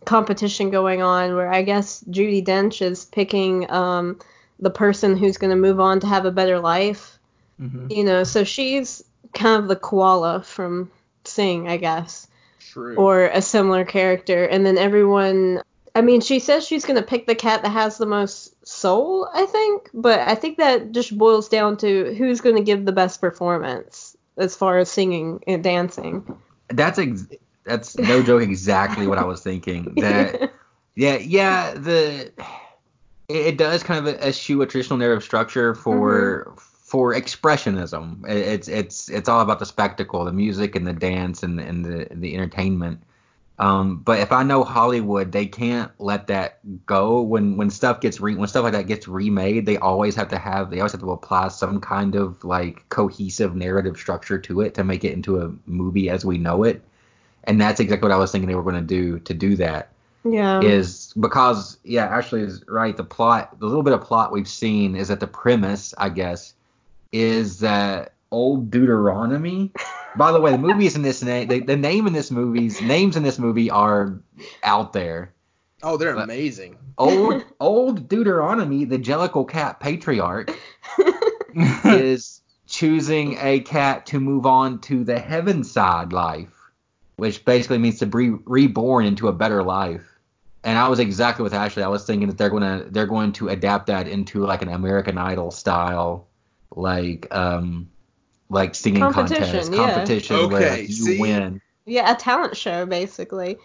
competition 0.04 0.70
going 0.70 1.00
on 1.00 1.34
where 1.34 1.50
I 1.50 1.62
guess 1.62 2.02
Judi 2.10 2.44
Dench 2.44 2.82
is 2.82 3.04
picking 3.06 3.70
um, 3.70 4.18
the 4.58 4.70
person 4.70 5.16
who's 5.16 5.38
gonna 5.38 5.56
move 5.56 5.80
on 5.80 6.00
to 6.00 6.06
have 6.06 6.26
a 6.26 6.32
better 6.32 6.58
life. 6.58 7.18
Mhm. 7.60 7.94
You 7.94 8.04
know, 8.04 8.24
so 8.24 8.44
she's 8.44 9.02
kind 9.32 9.62
of 9.62 9.68
the 9.68 9.76
koala 9.76 10.42
from 10.42 10.90
Sing, 11.24 11.68
I 11.68 11.76
guess 11.76 12.26
True. 12.72 12.96
or 12.96 13.26
a 13.26 13.42
similar 13.42 13.84
character 13.84 14.44
and 14.44 14.64
then 14.64 14.78
everyone 14.78 15.62
I 15.94 16.00
mean 16.00 16.20
she 16.20 16.38
says 16.38 16.66
she's 16.66 16.84
going 16.84 16.98
to 16.98 17.06
pick 17.06 17.26
the 17.26 17.34
cat 17.34 17.62
that 17.62 17.70
has 17.70 17.98
the 17.98 18.06
most 18.06 18.66
soul 18.66 19.28
I 19.34 19.46
think 19.46 19.90
but 19.92 20.20
I 20.20 20.34
think 20.34 20.58
that 20.58 20.92
just 20.92 21.16
boils 21.16 21.48
down 21.48 21.76
to 21.78 22.14
who's 22.14 22.40
going 22.40 22.56
to 22.56 22.62
give 22.62 22.84
the 22.84 22.92
best 22.92 23.20
performance 23.20 24.16
as 24.38 24.56
far 24.56 24.78
as 24.78 24.90
singing 24.90 25.42
and 25.46 25.62
dancing 25.62 26.24
That's 26.70 26.98
ex- 26.98 27.26
that's 27.64 27.96
no 27.96 28.22
joke 28.22 28.42
exactly 28.42 29.06
what 29.06 29.18
I 29.18 29.24
was 29.24 29.40
thinking. 29.40 29.94
That 29.96 30.52
yeah, 30.96 31.16
yeah, 31.16 31.74
the 31.74 32.32
it, 33.28 33.46
it 33.46 33.58
does 33.58 33.82
kind 33.82 34.06
of 34.06 34.14
eschew 34.20 34.62
a 34.62 34.66
traditional 34.66 34.98
narrative 34.98 35.22
structure 35.22 35.74
for 35.74 36.46
mm-hmm. 36.46 36.71
For 36.92 37.14
expressionism. 37.14 38.28
It's 38.28 38.68
it's 38.68 39.08
it's 39.08 39.26
all 39.26 39.40
about 39.40 39.60
the 39.60 39.64
spectacle, 39.64 40.26
the 40.26 40.32
music 40.32 40.76
and 40.76 40.86
the 40.86 40.92
dance 40.92 41.42
and 41.42 41.58
and 41.58 41.86
the 41.86 42.06
the 42.14 42.34
entertainment. 42.34 43.02
Um, 43.58 43.98
but 43.98 44.20
if 44.20 44.30
I 44.30 44.42
know 44.42 44.62
Hollywood, 44.62 45.32
they 45.32 45.46
can't 45.46 45.90
let 45.98 46.26
that 46.26 46.58
go. 46.84 47.22
When 47.22 47.56
when 47.56 47.70
stuff 47.70 48.02
gets 48.02 48.20
re 48.20 48.34
when 48.34 48.46
stuff 48.46 48.64
like 48.64 48.74
that 48.74 48.88
gets 48.88 49.08
remade, 49.08 49.64
they 49.64 49.78
always 49.78 50.14
have 50.16 50.28
to 50.28 50.38
have 50.38 50.70
they 50.70 50.80
always 50.80 50.92
have 50.92 51.00
to 51.00 51.12
apply 51.12 51.48
some 51.48 51.80
kind 51.80 52.14
of 52.14 52.44
like 52.44 52.86
cohesive 52.90 53.56
narrative 53.56 53.96
structure 53.96 54.38
to 54.40 54.60
it 54.60 54.74
to 54.74 54.84
make 54.84 55.02
it 55.04 55.14
into 55.14 55.40
a 55.40 55.50
movie 55.66 56.10
as 56.10 56.26
we 56.26 56.36
know 56.36 56.62
it. 56.62 56.82
And 57.44 57.58
that's 57.60 57.80
exactly 57.80 58.06
what 58.08 58.14
I 58.14 58.18
was 58.18 58.32
thinking 58.32 58.48
they 58.48 58.54
were 58.54 58.62
going 58.62 58.74
to 58.76 58.82
do 58.82 59.18
to 59.20 59.34
do 59.34 59.56
that 59.56 59.92
Yeah. 60.24 60.60
is 60.60 61.12
because 61.18 61.78
yeah, 61.84 62.06
Ashley 62.06 62.42
is 62.42 62.64
right. 62.68 62.96
The 62.96 63.04
plot, 63.04 63.58
the 63.60 63.66
little 63.66 63.82
bit 63.82 63.94
of 63.94 64.02
plot 64.02 64.32
we've 64.32 64.48
seen 64.48 64.96
is 64.96 65.08
that 65.08 65.20
the 65.20 65.26
premise, 65.26 65.94
I 65.98 66.10
guess, 66.10 66.54
is 67.12 67.60
that 67.60 68.14
old 68.30 68.70
Deuteronomy. 68.70 69.72
By 70.16 70.32
the 70.32 70.40
way, 70.40 70.50
the 70.52 70.58
movies 70.58 70.96
in 70.96 71.02
this 71.02 71.22
name, 71.22 71.48
the, 71.48 71.60
the 71.60 71.76
name 71.76 72.06
in 72.06 72.12
this 72.12 72.30
movies, 72.30 72.80
names 72.82 73.16
in 73.16 73.22
this 73.22 73.38
movie 73.38 73.70
are 73.70 74.18
out 74.62 74.92
there. 74.92 75.32
Oh, 75.82 75.96
they're 75.96 76.14
But- 76.14 76.24
amazing. 76.24 76.78
Old 76.98 77.44
old 77.60 78.08
Deuteronomy, 78.08 78.84
the 78.84 78.98
Jellicle 78.98 79.48
cat 79.48 79.80
patriarch, 79.80 80.50
is 81.84 82.42
choosing 82.66 83.36
a 83.40 83.60
cat 83.60 84.06
to 84.06 84.20
move 84.20 84.46
on 84.46 84.78
to 84.82 85.02
the 85.04 85.18
heaven 85.18 85.64
side 85.64 86.12
life, 86.12 86.52
which 87.16 87.44
basically 87.44 87.78
means 87.78 87.98
to 88.00 88.06
be 88.06 88.30
reborn 88.44 89.06
into 89.06 89.28
a 89.28 89.32
better 89.32 89.62
life. 89.62 90.04
And 90.64 90.78
I 90.78 90.88
was 90.88 90.98
exactly 91.00 91.42
with 91.42 91.54
Ashley. 91.54 91.82
I 91.82 91.88
was 91.88 92.04
thinking 92.04 92.28
that 92.28 92.38
they're 92.38 92.50
gonna 92.50 92.84
they're 92.90 93.06
going 93.06 93.32
to 93.32 93.48
adapt 93.48 93.86
that 93.86 94.06
into 94.06 94.44
like 94.44 94.62
an 94.62 94.68
American 94.68 95.18
Idol 95.18 95.50
style, 95.50 96.28
like 96.76 97.32
um 97.34 97.88
like 98.48 98.74
singing 98.74 99.00
Competition, 99.00 99.44
contest 99.44 99.72
yeah. 99.72 99.78
competition 99.78 100.50
where 100.50 100.70
like, 100.70 100.88
you 100.88 100.94
see? 100.94 101.18
win. 101.18 101.60
Yeah, 101.86 102.12
a 102.12 102.16
talent 102.16 102.56
show 102.56 102.86
basically. 102.86 103.56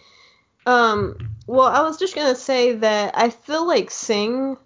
Um, 0.66 1.30
well, 1.46 1.68
I 1.68 1.82
was 1.82 1.98
just 1.98 2.14
gonna 2.14 2.34
say 2.34 2.74
that 2.74 3.16
I 3.16 3.30
feel 3.30 3.66
like 3.66 3.90
Sing 3.90 4.56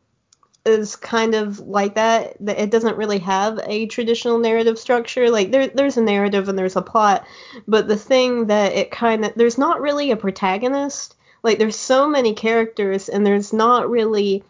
is 0.64 0.96
kind 0.96 1.35
of 1.35 1.59
like 1.61 1.96
that. 1.96 2.37
That 2.40 2.59
it 2.59 2.70
doesn't 2.70 2.96
really 2.96 3.18
have 3.18 3.61
a 3.64 3.87
traditional 3.87 4.38
narrative 4.38 4.78
structure. 4.78 5.31
Like 5.31 5.50
there, 5.50 5.68
there's 5.68 5.96
a 5.96 6.02
narrative 6.02 6.48
and 6.48 6.59
there's 6.59 6.76
a 6.76 6.83
plot, 6.83 7.26
but 7.66 7.88
the 7.88 7.96
thing 7.96 8.46
that 8.46 8.72
it 8.72 8.90
kind 8.90 9.24
of 9.24 9.33
there's 9.35 9.59
not 9.59 9.81
really 9.81 10.11
a 10.11 10.16
protagonist. 10.16 11.16
Like 11.42 11.59
there's 11.59 11.76
so 11.76 12.09
many 12.09 12.35
characters 12.35 13.09
and 13.09 13.26
there's 13.26 13.52
not 13.52 13.90
really 13.90 14.44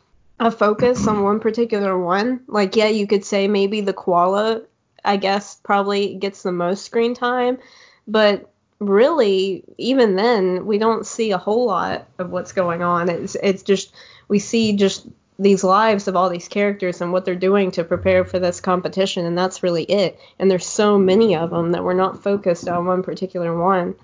a 0.46 0.50
focus 0.50 1.07
on 1.07 1.22
one 1.22 1.40
particular 1.40 1.98
one. 1.98 2.40
Like 2.46 2.76
yeah, 2.76 2.88
you 2.88 3.07
could 3.07 3.24
say 3.24 3.48
maybe 3.48 3.81
the 3.81 3.92
koala, 3.92 4.62
I 5.05 5.16
guess, 5.16 5.57
probably 5.57 6.14
gets 6.14 6.42
the 6.42 6.52
most 6.52 6.85
screen 6.85 7.14
time, 7.14 7.59
but 8.07 8.48
really 8.78 9.62
even 9.78 10.16
then 10.16 10.66
we 10.66 10.76
don't 10.76 11.07
see 11.07 11.31
a 11.31 11.38
whole 11.38 11.66
lot 11.66 12.09
of 12.18 12.31
what's 12.31 12.50
going 12.50 12.83
on 12.83 13.09
it's 13.09 13.37
it's 13.40 13.62
just 13.62 13.92
we 14.26 14.40
see 14.40 14.74
just 14.74 15.07
these 15.38 15.62
lives 15.62 16.09
of 16.09 16.16
all 16.16 16.28
these 16.28 16.48
characters 16.48 17.00
and 17.00 17.12
what 17.12 17.24
they're 17.24 17.37
doing 17.37 17.70
to 17.70 17.85
prepare 17.85 18.24
for 18.24 18.40
this 18.40 18.61
competition 18.61 19.24
and 19.24 19.38
that's 19.38 19.62
really 19.62 19.85
it 19.85 20.18
and 20.40 20.50
there's 20.50 20.66
so 20.66 20.98
many 20.98 21.37
of 21.37 21.50
them 21.50 21.70
that 21.70 21.85
we're 21.85 21.94
not 21.94 22.24
focused 22.24 22.68
on 22.68 22.85
one 22.85 23.05
particular 23.05 23.57
one 23.57 23.94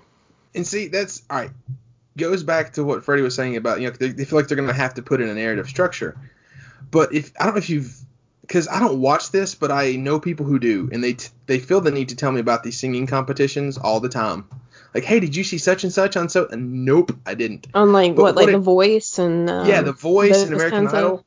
And 0.55 0.65
see, 0.65 0.87
that's 0.87 1.21
all 1.29 1.37
right. 1.37 1.51
Goes 2.19 2.43
back 2.43 2.73
to 2.73 2.83
what 2.83 3.03
Freddie 3.03 3.21
was 3.23 3.35
saying 3.35 3.55
about 3.55 3.81
you 3.81 3.87
know 3.89 3.95
they, 3.97 4.09
they 4.09 4.25
feel 4.25 4.37
like 4.39 4.47
they're 4.47 4.57
gonna 4.57 4.73
have 4.73 4.93
to 4.95 5.01
put 5.01 5.21
in 5.21 5.29
a 5.29 5.33
narrative 5.33 5.67
structure. 5.67 6.17
But 6.91 7.13
if 7.13 7.31
I 7.39 7.45
don't 7.45 7.53
know 7.55 7.59
if 7.59 7.69
you've 7.69 7.95
because 8.41 8.67
I 8.67 8.79
don't 8.79 8.99
watch 8.99 9.31
this, 9.31 9.53
but 9.55 9.71
I 9.71 9.91
know 9.95 10.19
people 10.19 10.45
who 10.45 10.57
do, 10.59 10.89
and 10.91 11.03
they 11.03 11.13
t- 11.13 11.29
they 11.45 11.59
feel 11.59 11.81
the 11.81 11.91
need 11.91 12.09
to 12.09 12.15
tell 12.15 12.31
me 12.31 12.39
about 12.39 12.63
these 12.63 12.79
singing 12.79 13.05
competitions 13.07 13.77
all 13.77 13.99
the 13.99 14.09
time. 14.09 14.45
Like, 14.95 15.03
hey, 15.03 15.19
did 15.19 15.35
you 15.35 15.43
see 15.43 15.59
such 15.59 15.83
and 15.83 15.93
such 15.93 16.17
on 16.17 16.29
so? 16.29 16.47
And 16.47 16.83
nope, 16.83 17.11
I 17.25 17.35
didn't. 17.35 17.67
unlike 17.75 18.15
But 18.15 18.21
what 18.23 18.35
like 18.35 18.45
what 18.47 18.51
the 18.53 18.57
it- 18.57 18.61
voice 18.61 19.19
and 19.19 19.47
um, 19.49 19.67
yeah, 19.67 19.81
The 19.83 19.91
Voice 19.93 20.41
and 20.43 20.53
American 20.53 20.79
kinds 20.87 20.93
of- 20.93 20.97
Idol. 20.99 21.25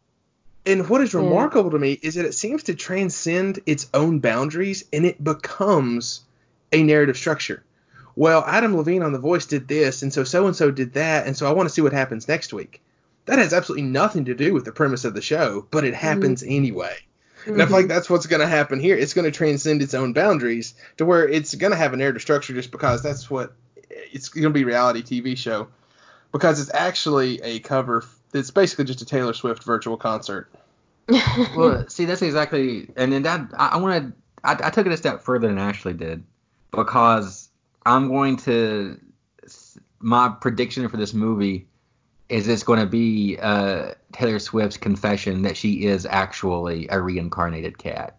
And 0.66 0.88
what 0.88 1.00
is 1.00 1.12
Yeah. 1.14 1.20
remarkable 1.20 1.70
to 1.72 1.78
me 1.78 1.92
is 2.02 2.14
that 2.16 2.24
it 2.24 2.34
seems 2.34 2.64
to 2.64 2.74
transcend 2.74 3.60
its 3.66 3.88
own 3.94 4.18
boundaries 4.20 4.84
and 4.92 5.04
it 5.06 5.22
becomes 5.22 6.22
a 6.72 6.82
narrative 6.82 7.16
structure. 7.16 7.62
Well, 8.14 8.44
Adam 8.46 8.76
Levine 8.76 9.02
on 9.02 9.12
The 9.12 9.18
Voice 9.18 9.46
did 9.46 9.68
this, 9.68 10.02
and 10.02 10.12
so 10.12 10.24
so 10.24 10.46
and 10.46 10.54
so 10.54 10.70
did 10.70 10.94
that, 10.94 11.26
and 11.26 11.36
so 11.36 11.48
I 11.48 11.52
want 11.52 11.68
to 11.68 11.74
see 11.74 11.80
what 11.80 11.92
happens 11.92 12.28
next 12.28 12.52
week. 12.52 12.82
That 13.26 13.38
has 13.38 13.52
absolutely 13.52 13.86
nothing 13.86 14.24
to 14.26 14.34
do 14.34 14.52
with 14.52 14.64
the 14.64 14.72
premise 14.72 15.04
of 15.04 15.14
the 15.14 15.22
show, 15.22 15.66
but 15.70 15.84
it 15.84 15.94
happens 15.94 16.42
mm. 16.42 16.56
anyway. 16.56 16.96
And 17.46 17.54
I 17.54 17.58
feel 17.58 17.64
mm-hmm. 17.64 17.74
like 17.74 17.88
that's 17.88 18.08
what's 18.08 18.26
going 18.26 18.40
to 18.40 18.46
happen 18.46 18.78
here. 18.78 18.96
It's 18.96 19.14
going 19.14 19.24
to 19.24 19.36
transcend 19.36 19.82
its 19.82 19.94
own 19.94 20.12
boundaries 20.12 20.74
to 20.98 21.04
where 21.04 21.28
it's 21.28 21.54
going 21.54 21.72
to 21.72 21.76
have 21.76 21.92
an 21.92 22.00
a 22.00 22.02
narrative 22.02 22.22
structure 22.22 22.52
just 22.52 22.70
because 22.70 23.02
that's 23.02 23.30
what 23.30 23.52
it's 23.90 24.28
going 24.28 24.44
to 24.44 24.50
be 24.50 24.64
reality 24.64 25.02
TV 25.02 25.36
show. 25.36 25.68
Because 26.30 26.60
it's 26.60 26.72
actually 26.72 27.40
a 27.42 27.58
cover. 27.60 28.04
It's 28.32 28.50
basically 28.50 28.84
just 28.84 29.02
a 29.02 29.04
Taylor 29.04 29.34
Swift 29.34 29.64
virtual 29.64 29.96
concert. 29.96 30.50
well, 31.56 31.86
see, 31.88 32.04
that's 32.04 32.22
exactly, 32.22 32.88
and 32.96 33.12
then 33.12 33.22
that 33.24 33.50
I, 33.58 33.68
I 33.68 33.76
want 33.78 34.06
to. 34.06 34.12
I, 34.44 34.68
I 34.68 34.70
took 34.70 34.86
it 34.86 34.92
a 34.92 34.96
step 34.96 35.22
further 35.22 35.48
than 35.48 35.58
Ashley 35.58 35.94
did 35.94 36.22
because 36.70 37.41
I'm 37.84 38.08
going 38.08 38.36
to. 38.38 38.98
My 40.00 40.28
prediction 40.28 40.88
for 40.88 40.96
this 40.96 41.14
movie 41.14 41.68
is 42.28 42.48
it's 42.48 42.62
going 42.62 42.80
to 42.80 42.86
be 42.86 43.38
uh, 43.40 43.92
Taylor 44.12 44.38
Swift's 44.38 44.76
confession 44.76 45.42
that 45.42 45.56
she 45.56 45.84
is 45.84 46.06
actually 46.06 46.88
a 46.88 47.00
reincarnated 47.00 47.78
cat, 47.78 48.18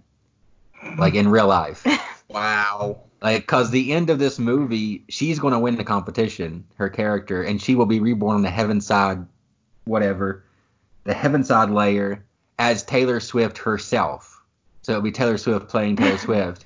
like 0.98 1.16
in 1.16 1.28
real 1.28 1.48
life. 1.48 1.86
Wow. 2.30 3.02
Like, 3.22 3.46
cause 3.46 3.70
the 3.70 3.94
end 3.94 4.10
of 4.10 4.20
this 4.20 4.40
movie, 4.40 5.06
she's 5.08 5.40
going 5.40 5.54
to 5.54 5.60
win 5.60 5.76
the 5.76 5.84
competition, 5.84 6.66
her 6.76 6.90
character, 6.90 7.44
and 7.44 7.62
she 7.62 7.76
will 7.76 7.86
be 7.86 8.00
reborn 8.00 8.36
on 8.38 8.42
the 8.42 8.50
heaven 8.50 8.82
side, 8.82 9.26
whatever, 9.86 10.44
the 11.04 11.14
heaven 11.14 11.44
side 11.44 11.70
layer 11.70 12.26
as 12.60 12.84
Taylor 12.84 13.20
Swift 13.20 13.60
herself. 13.60 14.42
So 14.82 14.94
it'll 14.94 15.04
be 15.04 15.12
Taylor 15.12 15.38
Swift 15.38 15.70
playing 15.70 15.96
Taylor 15.96 16.18
Swift. 16.18 16.66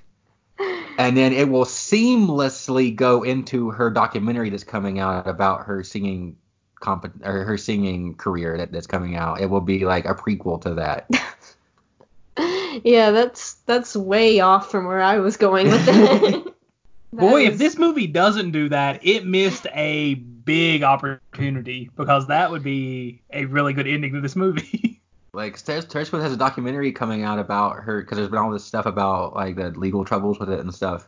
And 0.98 1.16
then 1.16 1.32
it 1.32 1.50
will 1.50 1.66
seamlessly 1.66 2.96
go 2.96 3.24
into 3.24 3.70
her 3.72 3.90
documentary 3.90 4.50
that's 4.50 4.64
coming 4.64 5.00
out 5.00 5.28
about 5.28 5.66
her 5.66 5.84
singing 5.84 6.36
comp- 6.80 7.24
or 7.24 7.44
her 7.44 7.58
singing 7.58 8.16
career 8.16 8.58
that, 8.58 8.72
that's 8.72 8.88
coming 8.88 9.16
out. 9.16 9.42
It 9.42 9.50
will 9.50 9.62
be 9.62 9.86
like 9.86 10.06
a 10.06 10.16
prequel 10.16 10.62
to 10.62 10.74
that. 10.76 11.10
yeah 12.84 13.10
that's 13.10 13.54
that's 13.66 13.96
way 13.96 14.40
off 14.40 14.70
from 14.70 14.86
where 14.86 15.02
i 15.02 15.18
was 15.18 15.38
going 15.38 15.68
with 15.68 15.88
it 15.88 16.54
Boy, 17.14 17.46
That 17.46 17.54
if 17.54 17.58
this 17.58 17.78
movie 17.78 18.06
doesn't 18.06 18.52
do 18.52 18.68
that, 18.70 19.00
it 19.06 19.26
missed 19.26 19.66
a 19.74 20.16
big 20.16 20.84
opportunity 20.84 21.90
because 21.96 22.28
that 22.28 22.52
would 22.52 22.64
be 22.64 23.22
a 23.32 23.46
really 23.46 23.74
good 23.74 23.88
ending 23.88 24.14
to 24.14 24.22
this 24.22 24.36
movie. 24.36 24.97
Like 25.38 25.64
Taylor 25.64 25.84
Taylor 25.84 26.04
Swift 26.04 26.24
has 26.24 26.34
a 26.34 26.38
documentary 26.38 26.92
coming 26.92 27.22
out 27.22 27.38
about 27.38 27.84
her 27.84 28.02
because 28.02 28.18
there's 28.18 28.30
been 28.30 28.40
all 28.40 28.50
this 28.50 28.66
stuff 28.66 28.88
about 28.88 29.36
like 29.36 29.56
the 29.56 29.70
legal 29.70 30.04
troubles 30.04 30.40
with 30.40 30.50
it 30.50 30.60
and 30.60 30.74
stuff. 30.74 31.08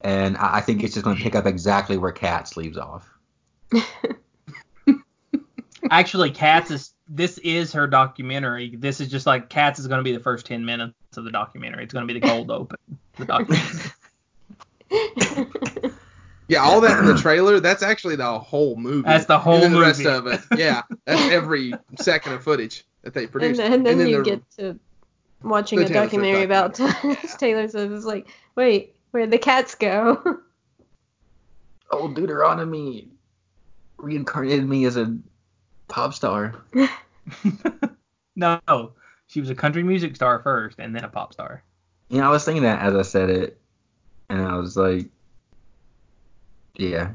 And 0.00 0.36
I, 0.36 0.56
I 0.56 0.60
think 0.60 0.82
it's 0.82 0.94
just 0.94 1.04
going 1.04 1.16
to 1.16 1.22
pick 1.22 1.36
up 1.36 1.46
exactly 1.46 1.98
where 1.98 2.10
Cats 2.10 2.56
leaves 2.56 2.76
off. 2.76 3.08
Actually, 5.92 6.32
Cats 6.32 6.72
is 6.72 6.94
this 7.08 7.38
is 7.38 7.72
her 7.74 7.86
documentary. 7.86 8.74
This 8.74 9.00
is 9.00 9.06
just 9.08 9.24
like 9.24 9.48
Cats 9.48 9.78
is 9.78 9.86
going 9.86 9.98
to 9.98 10.04
be 10.04 10.10
the 10.10 10.18
first 10.22 10.44
10 10.46 10.64
minutes 10.64 10.94
of 11.16 11.22
the 11.22 11.30
documentary. 11.30 11.84
It's 11.84 11.94
going 11.94 12.08
to 12.08 12.12
be 12.12 12.18
the 12.18 12.26
cold 12.26 12.50
open. 12.50 12.76
The 13.18 13.24
documentary. 13.24 13.92
Yeah, 16.50 16.62
all 16.62 16.80
that 16.80 16.98
in 16.98 17.04
the 17.04 17.18
trailer, 17.18 17.60
that's 17.60 17.82
actually 17.82 18.16
the 18.16 18.38
whole 18.38 18.74
movie. 18.74 19.02
That's 19.02 19.26
the 19.26 19.38
whole 19.38 19.56
and 19.56 19.64
then 19.64 19.72
the 19.74 19.80
rest 19.80 20.06
of 20.06 20.26
it. 20.26 20.40
Yeah, 20.56 20.80
that's 21.04 21.30
every 21.30 21.74
second 22.00 22.32
of 22.32 22.42
footage 22.42 22.86
that 23.02 23.14
they 23.14 23.24
and, 23.24 23.32
produced. 23.32 23.58
then- 23.58 23.72
and 23.72 23.86
then 23.86 23.98
you 24.08 24.18
the- 24.18 24.22
get 24.22 24.50
to 24.58 24.78
watching 25.42 25.78
a 25.80 25.82
Taylor 25.82 26.00
Swift 26.00 26.12
documentary 26.12 26.42
about 26.44 26.74
documentary. 26.74 27.28
Taylor 27.38 27.68
Swift. 27.68 27.92
It's 27.92 28.04
like, 28.04 28.28
wait, 28.56 28.96
where'd 29.10 29.30
the 29.30 29.38
cats 29.38 29.74
go? 29.74 30.40
Old 31.90 32.14
Deuteronomy 32.14 33.08
reincarnated 33.96 34.68
me 34.68 34.84
as 34.84 34.96
a 34.96 35.16
pop 35.88 36.12
star. 36.14 36.54
no, 38.36 38.92
she 39.26 39.40
was 39.40 39.50
a 39.50 39.54
country 39.54 39.82
music 39.82 40.16
star 40.16 40.40
first 40.40 40.78
and 40.78 40.94
then 40.94 41.04
a 41.04 41.08
pop 41.08 41.32
star. 41.32 41.62
You 42.08 42.18
know, 42.18 42.26
I 42.26 42.30
was 42.30 42.44
thinking 42.44 42.62
that 42.64 42.80
as 42.82 42.94
I 42.94 43.02
said 43.02 43.30
it, 43.30 43.60
and 44.28 44.42
I 44.42 44.56
was 44.56 44.76
like, 44.76 45.06
yeah. 46.76 47.12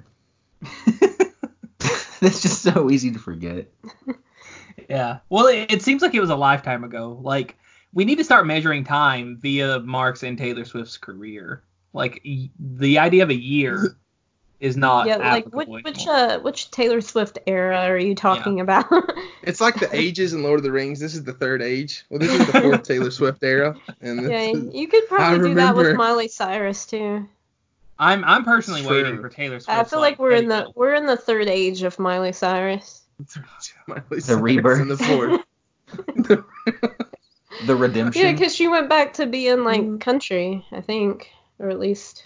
It's 2.25 2.41
just 2.41 2.61
so 2.61 2.89
easy 2.89 3.11
to 3.11 3.19
forget. 3.19 3.67
Yeah. 4.89 5.19
Well, 5.29 5.47
it, 5.47 5.71
it 5.71 5.81
seems 5.81 6.01
like 6.01 6.13
it 6.13 6.19
was 6.19 6.29
a 6.29 6.35
lifetime 6.35 6.83
ago. 6.83 7.19
Like 7.21 7.57
we 7.93 8.05
need 8.05 8.17
to 8.17 8.23
start 8.23 8.47
measuring 8.47 8.83
time 8.83 9.37
via 9.41 9.79
Mark's 9.79 10.23
and 10.23 10.37
Taylor 10.37 10.65
Swift's 10.65 10.97
career. 10.97 11.63
Like 11.93 12.21
y- 12.25 12.49
the 12.59 12.99
idea 12.99 13.23
of 13.23 13.29
a 13.29 13.35
year 13.35 13.95
is 14.59 14.77
not 14.77 15.07
yeah, 15.07 15.17
like 15.17 15.45
which 15.47 15.67
applicable 15.67 15.91
which 15.91 16.07
uh 16.07 16.39
which 16.39 16.71
Taylor 16.71 17.01
Swift 17.01 17.37
era 17.45 17.79
are 17.81 17.97
you 17.97 18.15
talking 18.15 18.59
about? 18.59 18.85
It's 19.45 19.59
like 19.59 19.75
the 19.75 19.93
ages 19.93 20.31
in 20.31 20.41
Lord 20.41 20.59
of 20.59 20.63
the 20.63 20.71
Rings. 20.71 21.01
This 21.01 21.15
is 21.15 21.25
the 21.25 21.33
third 21.33 21.61
age. 21.61 22.05
Well, 22.09 22.17
this 22.17 22.31
is 22.31 22.47
the 22.49 22.61
fourth 22.61 22.83
Taylor 22.87 23.11
Swift 23.11 23.43
era, 23.43 23.75
and 23.99 24.19
this 24.19 24.31
yeah, 24.31 24.57
is, 24.57 24.73
you 24.73 24.87
could 24.87 25.03
I 25.03 25.07
probably 25.07 25.49
do 25.49 25.55
that 25.55 25.75
with 25.75 25.97
Miley 25.97 26.29
Cyrus 26.29 26.85
too. 26.85 27.27
I'm 27.99 28.23
I'm 28.23 28.45
personally 28.45 28.81
True. 28.81 28.91
waiting 28.91 29.19
for 29.19 29.27
Taylor 29.27 29.59
Swift. 29.59 29.77
I 29.77 29.83
feel 29.83 29.99
like 29.99 30.17
we're 30.17 30.31
in 30.31 30.47
the 30.47 30.71
we're 30.75 30.93
in 30.93 31.05
the 31.05 31.17
third 31.17 31.49
age 31.49 31.83
of 31.83 31.99
Miley 31.99 32.31
Cyrus. 32.31 33.02
Miley 33.87 34.19
Cyrus 34.19 34.41
rebirth. 34.41 34.81
in 34.81 34.87
the 34.87 34.97
fourth. 34.97 35.41
The 37.67 37.75
redemption. 37.75 38.21
Yeah, 38.25 38.31
because 38.31 38.55
she 38.55 38.67
went 38.67 38.89
back 38.89 39.13
to 39.13 39.27
being 39.27 39.63
like 39.63 39.81
Mm. 39.81 40.01
country, 40.01 40.65
I 40.71 40.81
think, 40.81 41.29
or 41.59 41.69
at 41.69 41.79
least 41.79 42.25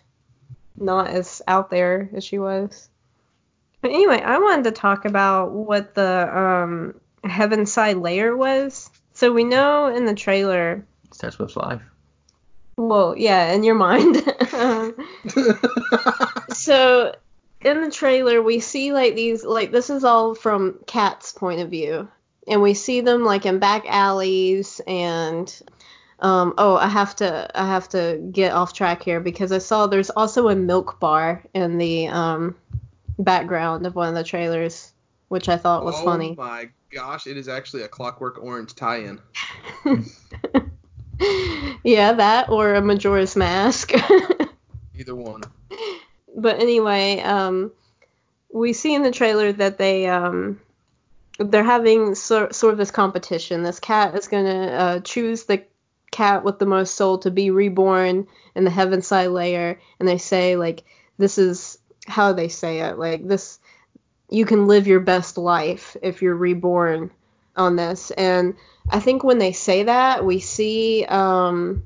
not 0.78 1.08
as 1.10 1.42
out 1.48 1.70
there 1.70 2.10
as 2.16 2.24
she 2.24 2.40
was. 2.40 2.90
But 3.82 3.92
anyway, 3.92 4.22
I 4.22 4.38
wanted 4.40 4.64
to 4.64 4.72
talk 4.72 5.04
about 5.06 5.52
what 5.52 5.94
the 5.94 6.36
um, 6.36 7.00
heaven 7.30 7.66
side 7.66 7.98
layer 7.98 8.36
was. 8.36 8.90
So 9.14 9.34
we 9.34 9.44
know 9.44 9.88
in 9.94 10.06
the 10.06 10.16
trailer, 10.16 10.86
It's 11.10 11.18
Taylor 11.18 11.32
Swift's 11.32 11.58
life. 11.58 11.82
well, 12.78 13.14
yeah, 13.18 13.52
in 13.52 13.64
your 13.64 13.76
mind. 13.76 14.24
Um, 14.54 14.96
so 16.54 17.14
in 17.62 17.82
the 17.82 17.92
trailer 17.92 18.42
we 18.42 18.60
see 18.60 18.94
like 18.94 19.16
these 19.16 19.44
like 19.44 19.72
this 19.72 19.90
is 19.90 20.04
all 20.04 20.36
from 20.36 20.80
Cat's 20.86 21.32
point 21.32 21.62
of 21.62 21.70
view. 21.70 22.08
And 22.48 22.62
we 22.62 22.74
see 22.74 23.02
them 23.02 23.26
like 23.26 23.46
in 23.46 23.60
back 23.60 23.86
alleys 23.88 24.80
and 24.88 25.54
um 26.20 26.54
oh 26.58 26.76
I 26.76 26.88
have 26.88 27.16
to 27.18 27.50
I 27.60 27.68
have 27.68 27.90
to 27.90 28.20
get 28.32 28.54
off 28.54 28.74
track 28.74 29.04
here 29.04 29.20
because 29.20 29.52
I 29.52 29.58
saw 29.58 29.88
there's 29.88 30.10
also 30.10 30.50
a 30.50 30.56
milk 30.56 31.00
bar 31.00 31.44
in 31.54 31.78
the 31.78 32.08
um 32.08 32.56
background 33.20 33.86
of 33.86 33.96
one 33.96 34.10
of 34.10 34.16
the 34.16 34.24
trailers, 34.24 34.94
which 35.28 35.50
I 35.50 35.58
thought 35.58 35.84
was 35.84 35.96
oh 35.98 36.06
funny. 36.06 36.36
Oh 36.38 36.44
my 36.44 36.70
gosh, 36.92 37.28
it 37.28 37.38
is 37.38 37.48
actually 37.48 37.84
a 37.84 37.88
Clockwork 37.88 38.42
Orange 38.42 38.76
tie-in. 38.76 39.20
yeah, 41.84 42.14
that 42.14 42.50
or 42.50 42.76
a 42.76 42.82
Majora's 42.82 43.36
Mask. 43.36 43.92
Either 44.96 45.16
one. 45.16 45.42
But 46.38 46.62
anyway, 46.62 47.20
um, 47.20 47.72
we 48.54 48.72
see 48.72 48.94
in 48.94 49.02
the 49.02 49.12
trailer 49.12 49.52
that 49.52 49.78
they 49.78 50.08
um, 50.08 50.62
they're 51.40 51.64
having 51.64 52.16
sort 52.16 52.54
of 52.64 52.78
this 52.78 52.92
competition. 52.92 53.64
This 53.64 53.80
cat 53.80 54.16
is 54.16 54.28
gonna 54.28 54.68
uh, 54.68 55.00
choose 55.02 55.44
the 55.44 55.64
cat 56.12 56.44
with 56.44 56.60
the 56.60 56.66
most 56.66 56.96
soul 56.96 57.18
to 57.20 57.32
be 57.32 57.52
reborn 57.52 58.28
in 58.56 58.64
the 58.64 58.72
Heavenside 58.72 59.34
layer, 59.34 59.80
and 60.00 60.08
they 60.08 60.18
say 60.18 60.56
like 60.56 60.84
this 61.18 61.38
is 61.38 61.80
how 62.08 62.34
they 62.34 62.48
say 62.48 62.80
it 62.80 62.98
like 62.98 63.28
this 63.28 63.60
you 64.30 64.46
can 64.46 64.68
live 64.68 64.88
your 64.88 65.00
best 65.00 65.38
life 65.38 65.98
if 66.02 66.22
you're 66.22 66.36
reborn 66.36 67.12
on 67.56 67.76
this 67.76 68.12
and 68.12 68.56
i 68.90 69.00
think 69.00 69.24
when 69.24 69.40
they 69.40 69.52
say 69.52 69.84
that 69.84 70.26
we 70.26 70.40
see 70.40 71.04
um 71.06 71.84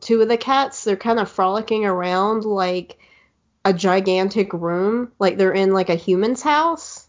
two 0.00 0.22
of 0.22 0.28
the 0.28 0.36
cats 0.36 0.84
they're 0.84 0.96
kind 0.96 1.18
of 1.18 1.30
frolicking 1.30 1.84
around 1.84 2.44
like 2.44 2.98
a 3.64 3.72
gigantic 3.72 4.52
room 4.52 5.12
like 5.18 5.36
they're 5.36 5.52
in 5.52 5.72
like 5.72 5.90
a 5.90 5.94
human's 5.94 6.42
house 6.42 7.06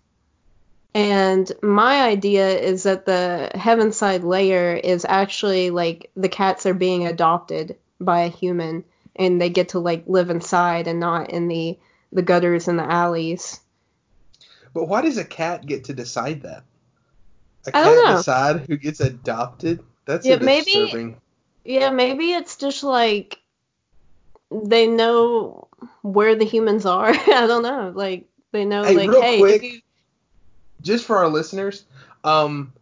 and 0.94 1.50
my 1.64 2.02
idea 2.02 2.50
is 2.60 2.84
that 2.84 3.06
the 3.06 3.50
heavenside 3.56 4.24
layer 4.24 4.74
is 4.74 5.06
actually 5.08 5.70
like 5.70 6.12
the 6.18 6.28
cats 6.28 6.66
are 6.66 6.74
being 6.74 7.08
adopted 7.08 7.78
by 8.02 8.22
a 8.22 8.30
human 8.30 8.84
and 9.16 9.40
they 9.42 9.50
get 9.50 9.70
to 9.70 9.80
like 9.80 10.04
live 10.08 10.30
inside 10.30 10.88
and 10.88 11.00
not 11.00 11.30
in 11.30 11.48
the 11.48 11.78
the 12.12 12.22
gutters 12.22 12.68
and 12.68 12.78
the 12.78 12.84
alleys 12.84 13.62
But 14.74 14.86
why 14.90 15.02
does 15.02 15.18
a 15.18 15.24
cat 15.26 15.66
get 15.66 15.86
to 15.86 15.94
decide 15.94 16.42
that? 16.42 16.64
A 17.68 17.70
I 17.70 17.72
cat 17.72 17.86
don't 17.86 18.06
know. 18.10 18.18
decide 18.18 18.66
who 18.68 18.76
gets 18.78 19.00
adopted? 19.00 19.82
That's 20.06 20.26
Yeah, 20.26 20.38
maybe- 20.38 20.66
disturbing. 20.72 21.22
Yeah, 21.64 21.92
maybe 21.92 22.34
it's 22.34 22.58
just 22.58 22.84
like 22.84 23.40
they 24.52 24.88
know 24.88 25.68
where 26.02 26.36
the 26.36 26.46
humans 26.46 26.86
are. 26.86 27.10
I 27.14 27.48
don't 27.48 27.64
know. 27.64 27.92
Like 27.96 28.28
they 28.52 28.66
know 28.66 28.84
Hey, 28.84 28.96
like 28.96 29.10
hey, 29.22 29.38
quick, 29.40 29.62
you, 29.62 29.82
Just 30.82 31.06
for 31.06 31.18
our 31.18 31.30
listeners, 31.30 31.86
um, 32.24 32.74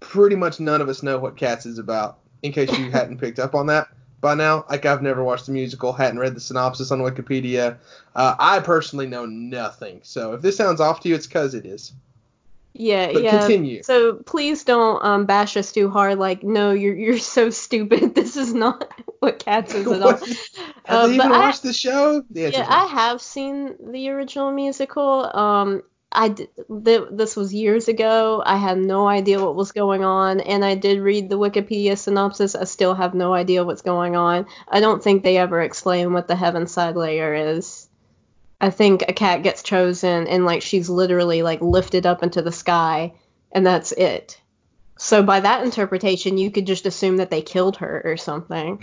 pretty 0.00 0.36
much 0.36 0.60
none 0.60 0.80
of 0.80 0.88
us 0.88 1.02
know 1.02 1.18
what 1.18 1.36
Cats 1.36 1.66
is 1.66 1.78
about. 1.78 2.18
In 2.42 2.52
case 2.52 2.76
you 2.76 2.90
hadn't 2.92 3.18
picked 3.18 3.38
up 3.38 3.54
on 3.54 3.66
that 3.66 3.88
by 4.20 4.34
now, 4.34 4.64
like 4.70 4.86
I've 4.86 5.02
never 5.02 5.22
watched 5.24 5.46
the 5.46 5.52
musical, 5.52 5.92
hadn't 5.92 6.18
read 6.20 6.34
the 6.34 6.40
synopsis 6.40 6.90
on 6.90 7.00
Wikipedia. 7.00 7.78
Uh, 8.14 8.34
I 8.38 8.60
personally 8.60 9.06
know 9.06 9.26
nothing. 9.26 10.00
So 10.04 10.32
if 10.34 10.42
this 10.42 10.56
sounds 10.56 10.80
off 10.80 11.00
to 11.00 11.08
you, 11.08 11.14
it's 11.14 11.26
because 11.26 11.54
it 11.54 11.66
is. 11.66 11.92
yeah, 12.74 13.12
But 13.12 13.22
yeah. 13.22 13.38
continue. 13.40 13.82
So 13.82 14.14
please 14.14 14.64
don't 14.64 15.04
um 15.04 15.26
bash 15.26 15.56
us 15.56 15.72
too 15.72 15.90
hard. 15.90 16.18
Like 16.18 16.42
no, 16.42 16.72
you're 16.72 16.94
you're 16.96 17.18
so 17.18 17.50
stupid. 17.64 18.11
This 18.34 18.48
is 18.48 18.54
not 18.54 18.90
what 19.20 19.38
cats 19.38 19.74
is 19.74 19.86
at 19.86 20.02
all. 20.02 20.08
Uh, 20.10 20.16
Have 20.16 21.10
they 21.10 21.16
but 21.18 21.24
even 21.26 21.32
I- 21.32 21.38
watched 21.40 21.62
the 21.62 21.72
show? 21.72 22.22
The 22.30 22.50
Yeah. 22.52 22.66
I 22.68 22.86
have 22.86 23.20
seen 23.20 23.76
the 23.92 24.08
original 24.10 24.52
musical. 24.52 25.30
Um, 25.36 25.82
I 26.14 26.28
th- 26.28 26.50
this 26.68 27.36
was 27.36 27.54
years 27.54 27.88
ago. 27.88 28.42
I 28.44 28.56
had 28.58 28.76
no 28.76 29.08
idea 29.08 29.42
what 29.42 29.54
was 29.54 29.72
going 29.72 30.04
on, 30.04 30.40
and 30.40 30.62
I 30.62 30.74
did 30.74 31.00
read 31.00 31.30
the 31.30 31.38
Wikipedia 31.38 31.96
synopsis. 31.96 32.54
I 32.54 32.64
still 32.64 32.94
have 32.94 33.14
no 33.14 33.32
idea 33.32 33.64
what's 33.64 33.80
going 33.80 34.14
on. 34.14 34.46
I 34.68 34.80
don't 34.80 35.02
think 35.02 35.22
they 35.22 35.38
ever 35.38 35.62
explain 35.62 36.12
what 36.12 36.28
the 36.28 36.34
Heavenside 36.34 36.96
layer 36.96 37.32
is. 37.32 37.88
I 38.60 38.68
think 38.68 39.04
a 39.08 39.14
cat 39.14 39.42
gets 39.42 39.62
chosen, 39.62 40.26
and 40.26 40.44
like 40.44 40.60
she's 40.60 40.90
literally 40.90 41.42
like 41.42 41.62
lifted 41.62 42.04
up 42.04 42.22
into 42.22 42.42
the 42.42 42.52
sky, 42.52 43.14
and 43.50 43.64
that's 43.64 43.92
it. 43.92 44.38
So 45.02 45.20
by 45.20 45.40
that 45.40 45.64
interpretation, 45.64 46.38
you 46.38 46.52
could 46.52 46.64
just 46.64 46.86
assume 46.86 47.16
that 47.16 47.28
they 47.28 47.42
killed 47.42 47.76
her 47.78 48.02
or 48.04 48.16
something. 48.16 48.80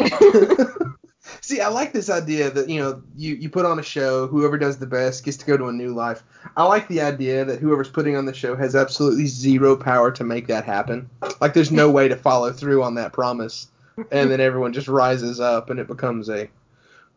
See, 1.40 1.60
I 1.60 1.68
like 1.68 1.92
this 1.92 2.10
idea 2.10 2.50
that 2.50 2.68
you 2.68 2.80
know 2.80 3.00
you 3.14 3.36
you 3.36 3.48
put 3.48 3.64
on 3.64 3.78
a 3.78 3.82
show, 3.82 4.26
whoever 4.26 4.58
does 4.58 4.78
the 4.78 4.88
best 4.88 5.24
gets 5.24 5.36
to 5.36 5.46
go 5.46 5.56
to 5.56 5.68
a 5.68 5.72
new 5.72 5.94
life. 5.94 6.24
I 6.56 6.64
like 6.64 6.88
the 6.88 7.00
idea 7.00 7.44
that 7.44 7.60
whoever's 7.60 7.88
putting 7.88 8.16
on 8.16 8.26
the 8.26 8.34
show 8.34 8.56
has 8.56 8.74
absolutely 8.74 9.26
zero 9.26 9.76
power 9.76 10.10
to 10.10 10.24
make 10.24 10.48
that 10.48 10.64
happen. 10.64 11.08
Like 11.40 11.54
there's 11.54 11.70
no 11.70 11.88
way 11.92 12.08
to 12.08 12.16
follow 12.16 12.52
through 12.52 12.82
on 12.82 12.96
that 12.96 13.12
promise, 13.12 13.68
and 14.10 14.32
then 14.32 14.40
everyone 14.40 14.72
just 14.72 14.88
rises 14.88 15.38
up 15.38 15.70
and 15.70 15.78
it 15.78 15.86
becomes 15.86 16.28
a 16.28 16.50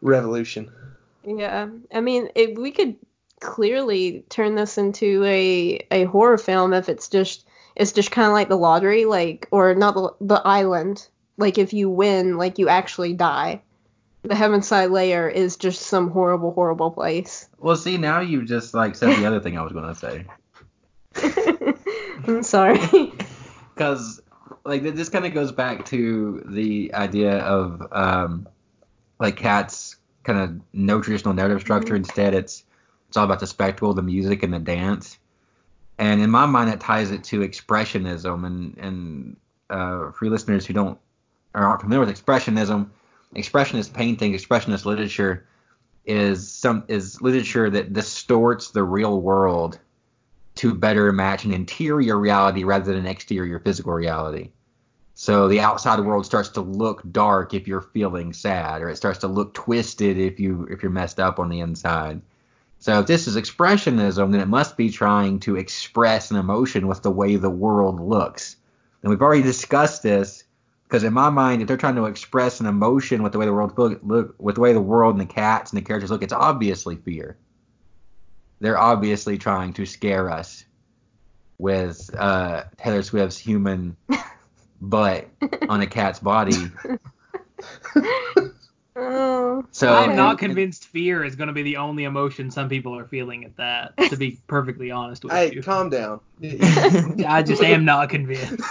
revolution. 0.03 0.71
Yeah, 1.25 1.67
I 1.91 1.99
mean, 1.99 2.29
it, 2.35 2.59
we 2.59 2.69
could 2.69 2.95
clearly 3.39 4.23
turn 4.29 4.53
this 4.53 4.77
into 4.77 5.23
a 5.25 5.83
a 5.89 6.03
horror 6.03 6.37
film 6.37 6.73
if 6.73 6.89
it's 6.89 7.09
just 7.09 7.47
it's 7.75 7.91
just 7.91 8.11
kind 8.11 8.27
of 8.27 8.33
like 8.33 8.49
the 8.49 8.57
lottery, 8.57 9.05
like 9.05 9.47
or 9.51 9.75
not 9.75 9.95
the, 9.95 10.13
the 10.21 10.41
island. 10.45 11.07
Like 11.37 11.57
if 11.57 11.73
you 11.73 11.89
win, 11.89 12.37
like 12.37 12.59
you 12.59 12.69
actually 12.69 13.13
die. 13.13 13.61
The 14.23 14.35
Heavenside 14.35 14.91
Layer 14.91 15.27
is 15.27 15.57
just 15.57 15.81
some 15.81 16.09
horrible, 16.09 16.53
horrible 16.53 16.91
place. 16.91 17.49
Well, 17.57 17.75
see, 17.75 17.97
now 17.97 18.21
you 18.21 18.45
just 18.45 18.73
like 18.73 18.95
said 18.95 19.17
the 19.17 19.25
other 19.25 19.39
thing 19.39 19.57
I 19.57 19.63
was 19.63 19.73
gonna 19.73 19.95
say. 19.95 20.25
I'm 22.27 22.43
sorry. 22.43 22.79
because 23.73 24.21
like 24.65 24.83
this 24.83 25.09
kind 25.09 25.25
of 25.25 25.33
goes 25.33 25.51
back 25.51 25.85
to 25.87 26.43
the 26.45 26.93
idea 26.93 27.39
of 27.39 27.85
um, 27.91 28.47
like 29.19 29.35
cats 29.35 29.97
kind 30.23 30.39
of 30.39 30.61
no 30.71 31.01
traditional 31.01 31.33
narrative 31.33 31.59
structure 31.59 31.95
instead 31.95 32.33
it's 32.33 32.63
it's 33.09 33.17
all 33.17 33.25
about 33.25 33.39
the 33.41 33.47
spectacle 33.47 33.93
the 33.93 34.01
music 34.01 34.41
and 34.41 34.53
the 34.53 34.59
dance 34.59 35.17
and 35.97 36.21
in 36.21 36.29
my 36.29 36.45
mind 36.45 36.69
that 36.69 36.79
ties 36.79 37.11
it 37.11 37.23
to 37.25 37.41
expressionism 37.41 38.45
and 38.45 38.77
and 38.77 39.37
uh, 39.69 40.11
for 40.11 40.29
listeners 40.29 40.65
who 40.65 40.73
don't 40.73 40.99
aren't 41.55 41.81
familiar 41.81 42.05
with 42.05 42.15
expressionism 42.15 42.89
expressionist 43.35 43.93
painting 43.93 44.33
expressionist 44.33 44.85
literature 44.85 45.45
is 46.05 46.51
some 46.51 46.83
is 46.87 47.21
literature 47.21 47.69
that 47.69 47.93
distorts 47.93 48.71
the 48.71 48.83
real 48.83 49.21
world 49.21 49.79
to 50.55 50.73
better 50.73 51.11
match 51.11 51.45
an 51.45 51.53
interior 51.53 52.17
reality 52.17 52.63
rather 52.63 52.85
than 52.85 52.97
an 52.97 53.07
exterior 53.07 53.59
physical 53.59 53.93
reality. 53.93 54.49
So 55.15 55.47
the 55.47 55.59
outside 55.59 55.99
world 55.99 56.25
starts 56.25 56.49
to 56.49 56.61
look 56.61 57.01
dark 57.11 57.53
if 57.53 57.67
you're 57.67 57.81
feeling 57.81 58.33
sad, 58.33 58.81
or 58.81 58.89
it 58.89 58.97
starts 58.97 59.19
to 59.19 59.27
look 59.27 59.53
twisted 59.53 60.17
if 60.17 60.39
you 60.39 60.67
if 60.69 60.81
you're 60.81 60.91
messed 60.91 61.19
up 61.19 61.39
on 61.39 61.49
the 61.49 61.59
inside. 61.59 62.21
So 62.83 62.99
if 62.99 63.07
this 63.07 63.29
is 63.29 63.37
expressionism, 63.37 64.33
then 64.33 64.41
it 64.41 64.49
must 64.49 64.75
be 64.75 64.89
trying 64.89 65.39
to 65.39 65.55
express 65.55 66.31
an 66.31 66.37
emotion 66.37 66.85
with 66.85 67.01
the 67.01 67.11
way 67.11 67.37
the 67.37 67.49
world 67.49 68.01
looks. 68.01 68.57
And 69.01 69.09
we've 69.09 69.21
already 69.21 69.41
discussed 69.41 70.03
this 70.03 70.43
because 70.83 71.05
in 71.05 71.13
my 71.13 71.29
mind, 71.29 71.61
if 71.61 71.69
they're 71.69 71.77
trying 71.77 71.95
to 71.95 72.07
express 72.07 72.59
an 72.59 72.65
emotion 72.65 73.23
with 73.23 73.31
the 73.31 73.39
way 73.39 73.45
the 73.45 73.53
world 73.53 73.77
look, 73.77 74.01
look 74.03 74.35
with 74.37 74.55
the 74.55 74.61
way 74.61 74.73
the 74.73 74.81
world 74.81 75.13
and 75.13 75.21
the 75.21 75.33
cats 75.33 75.71
and 75.71 75.77
the 75.77 75.85
characters 75.85 76.11
look, 76.11 76.23
it's 76.23 76.33
obviously 76.33 76.97
fear. 76.97 77.37
They're 78.59 78.77
obviously 78.77 79.37
trying 79.37 79.71
to 79.75 79.85
scare 79.85 80.29
us 80.29 80.65
with 81.59 82.13
uh, 82.13 82.65
Taylor 82.75 83.01
Swift's 83.01 83.37
human 83.37 83.95
butt 84.81 85.29
on 85.69 85.79
a 85.79 85.87
cat's 85.87 86.19
body. 86.19 86.69
oh, 88.95 89.63
So 89.71 89.91
I'm 89.91 90.09
Okay. 90.09 90.15
not 90.15 90.37
convinced 90.37 90.85
fear 90.87 91.23
is 91.23 91.35
going 91.35 91.47
to 91.47 91.53
be 91.53 91.63
the 91.63 91.77
only 91.77 92.03
emotion 92.03 92.51
some 92.51 92.69
people 92.69 92.97
are 92.97 93.05
feeling 93.05 93.43
at 93.43 93.55
that. 93.57 93.93
To 94.09 94.17
be 94.17 94.39
perfectly 94.47 94.91
honest 94.91 95.23
with 95.23 95.33
Hey, 95.33 95.53
you, 95.53 95.63
calm 95.63 95.89
down. 95.89 96.21
I 97.25 97.43
just 97.43 97.63
am 97.63 97.85
not 97.85 98.09
convinced. 98.09 98.63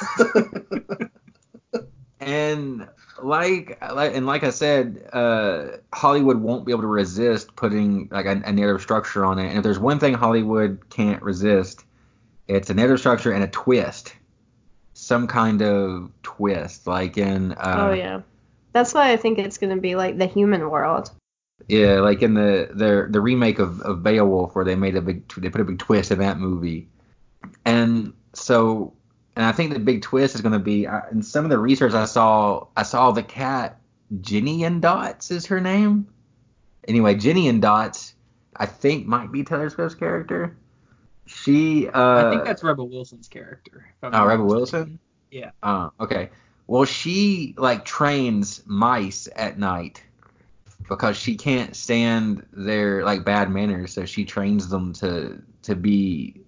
and 2.20 2.88
like, 3.22 3.78
like 3.92 4.14
and 4.14 4.26
like 4.26 4.44
I 4.44 4.50
said, 4.50 5.08
uh, 5.12 5.78
Hollywood 5.92 6.38
won't 6.38 6.64
be 6.64 6.72
able 6.72 6.82
to 6.82 6.86
resist 6.88 7.54
putting 7.56 8.08
like 8.10 8.26
a, 8.26 8.42
a 8.44 8.52
narrative 8.52 8.82
structure 8.82 9.24
on 9.24 9.38
it. 9.38 9.48
And 9.48 9.58
if 9.58 9.62
there's 9.64 9.78
one 9.78 9.98
thing 9.98 10.14
Hollywood 10.14 10.88
can't 10.90 11.22
resist, 11.22 11.84
it's 12.48 12.70
a 12.70 12.74
narrative 12.74 13.00
structure 13.00 13.32
and 13.32 13.44
a 13.44 13.48
twist, 13.48 14.14
some 14.94 15.26
kind 15.28 15.62
of 15.62 16.12
twist, 16.22 16.86
like 16.86 17.18
in. 17.18 17.52
Uh, 17.52 17.78
oh 17.78 17.92
yeah. 17.92 18.22
That's 18.72 18.94
why 18.94 19.12
I 19.12 19.16
think 19.16 19.38
it's 19.38 19.58
gonna 19.58 19.76
be 19.76 19.94
like 19.94 20.18
the 20.18 20.26
human 20.26 20.70
world. 20.70 21.10
Yeah, 21.68 22.00
like 22.00 22.22
in 22.22 22.34
the 22.34 22.70
the 22.72 23.06
the 23.10 23.20
remake 23.20 23.58
of, 23.58 23.80
of 23.82 24.02
Beowulf, 24.02 24.54
where 24.54 24.64
they 24.64 24.74
made 24.74 24.96
a 24.96 25.02
big 25.02 25.28
they 25.36 25.48
put 25.48 25.60
a 25.60 25.64
big 25.64 25.78
twist 25.78 26.10
in 26.10 26.18
that 26.18 26.38
movie, 26.38 26.88
and 27.64 28.12
so 28.32 28.94
and 29.36 29.44
I 29.44 29.52
think 29.52 29.72
the 29.72 29.78
big 29.78 30.02
twist 30.02 30.34
is 30.34 30.40
going 30.40 30.52
to 30.52 30.58
be 30.58 30.86
uh, 30.86 31.02
in 31.10 31.22
some 31.22 31.44
of 31.44 31.50
the 31.50 31.58
research 31.58 31.92
I 31.94 32.04
saw 32.06 32.66
I 32.76 32.82
saw 32.82 33.12
the 33.12 33.22
cat 33.22 33.80
Jennyanydots 34.20 35.30
is 35.30 35.46
her 35.46 35.60
name. 35.60 36.08
Anyway, 36.86 37.14
Jennyanydots 37.14 38.14
I 38.56 38.66
think 38.66 39.06
might 39.06 39.32
be 39.32 39.44
Taylor 39.44 39.70
Swift's 39.70 39.94
character. 39.94 40.56
She 41.26 41.88
uh 41.88 42.26
I 42.26 42.30
think 42.30 42.44
that's 42.44 42.62
Rebel 42.62 42.88
Wilson's 42.88 43.28
character. 43.28 43.94
oh 44.02 44.26
Rebel. 44.26 44.46
Wilson. 44.46 44.98
Yeah. 45.30 45.52
Uh, 45.62 45.88
okay. 45.98 46.30
Well, 46.66 46.84
she 46.84 47.54
like 47.58 47.84
trains 47.84 48.62
mice 48.66 49.28
at 49.36 49.58
night 49.58 50.02
because 50.88 51.16
she 51.16 51.36
can't 51.36 51.74
stand 51.74 52.46
their 52.52 53.04
like 53.04 53.24
bad 53.24 53.50
manners, 53.50 53.92
so 53.92 54.04
she 54.04 54.24
trains 54.24 54.68
them 54.68 54.92
to 54.94 55.42
to 55.62 55.74
be 55.74 56.40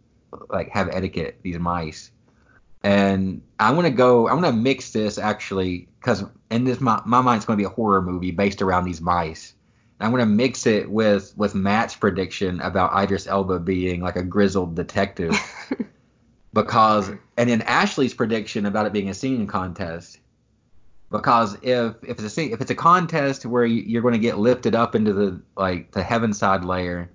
like 0.48 0.70
have 0.70 0.88
etiquette. 0.88 1.38
These 1.42 1.58
mice, 1.58 2.10
and 2.82 3.42
I'm 3.58 3.74
gonna 3.74 3.90
go. 3.90 4.28
I'm 4.28 4.40
gonna 4.40 4.56
mix 4.56 4.90
this 4.90 5.18
actually 5.18 5.88
because 6.00 6.24
in 6.50 6.64
this 6.64 6.80
my 6.80 7.00
my 7.04 7.20
mind's 7.20 7.44
gonna 7.44 7.56
be 7.56 7.64
a 7.64 7.68
horror 7.68 8.02
movie 8.02 8.30
based 8.30 8.62
around 8.62 8.84
these 8.84 9.00
mice. 9.00 9.54
And 9.98 10.06
I'm 10.06 10.12
gonna 10.12 10.26
mix 10.26 10.66
it 10.66 10.90
with 10.90 11.32
with 11.36 11.54
Matt's 11.54 11.94
prediction 11.94 12.60
about 12.60 13.00
Idris 13.02 13.26
Elba 13.26 13.60
being 13.60 14.00
like 14.00 14.16
a 14.16 14.22
grizzled 14.22 14.74
detective 14.74 15.34
because 16.54 17.10
and 17.36 17.50
then 17.50 17.60
Ashley's 17.62 18.14
prediction 18.14 18.64
about 18.64 18.86
it 18.86 18.92
being 18.92 19.10
a 19.10 19.14
singing 19.14 19.46
contest. 19.46 20.18
Because 21.10 21.56
if 21.62 21.94
if 22.02 22.10
it's 22.12 22.22
a 22.22 22.30
sing, 22.30 22.50
if 22.50 22.60
it's 22.60 22.70
a 22.70 22.74
contest 22.74 23.44
where 23.44 23.64
you- 23.64 23.82
you're 23.86 24.02
going 24.02 24.14
to 24.14 24.18
get 24.18 24.38
lifted 24.38 24.74
up 24.74 24.94
into 24.94 25.12
the 25.12 25.40
like 25.56 25.90
the 25.90 26.02
Heaviside 26.02 26.64
layer, 26.64 27.10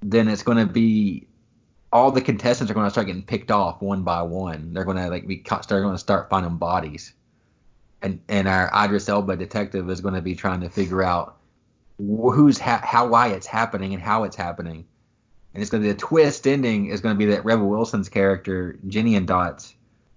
then 0.00 0.28
it's 0.28 0.42
going 0.42 0.58
to 0.58 0.72
be 0.72 1.26
all 1.92 2.10
the 2.10 2.20
contestants 2.20 2.70
are 2.70 2.74
going 2.74 2.86
to 2.86 2.90
start 2.90 3.06
getting 3.06 3.22
picked 3.22 3.50
off 3.50 3.80
one 3.80 4.02
by 4.02 4.22
one. 4.22 4.72
They're 4.72 4.84
going 4.84 4.96
to 4.96 5.08
like 5.08 5.26
be 5.26 5.38
ca- 5.38 5.62
they're 5.68 5.82
going 5.82 5.94
to 5.94 5.98
start 5.98 6.28
finding 6.30 6.56
bodies, 6.56 7.12
and 8.02 8.20
and 8.28 8.46
our 8.46 8.70
Idris 8.74 9.08
Elba 9.08 9.36
detective 9.36 9.90
is 9.90 10.00
going 10.00 10.14
to 10.14 10.22
be 10.22 10.34
trying 10.34 10.60
to 10.60 10.68
figure 10.68 11.02
out 11.02 11.36
who's 11.98 12.58
ha- 12.58 12.82
how 12.82 13.06
why 13.06 13.28
it's 13.28 13.46
happening 13.46 13.94
and 13.94 14.02
how 14.02 14.24
it's 14.24 14.36
happening 14.36 14.84
and 15.54 15.62
it's 15.62 15.70
going 15.70 15.82
to 15.82 15.88
be 15.88 15.92
the 15.92 15.98
twist 15.98 16.46
ending 16.46 16.86
is 16.86 17.00
going 17.00 17.14
to 17.14 17.18
be 17.18 17.26
that 17.26 17.44
Rebel 17.44 17.68
Wilson's 17.68 18.08
character 18.08 18.76
Jennyanydots 18.88 19.74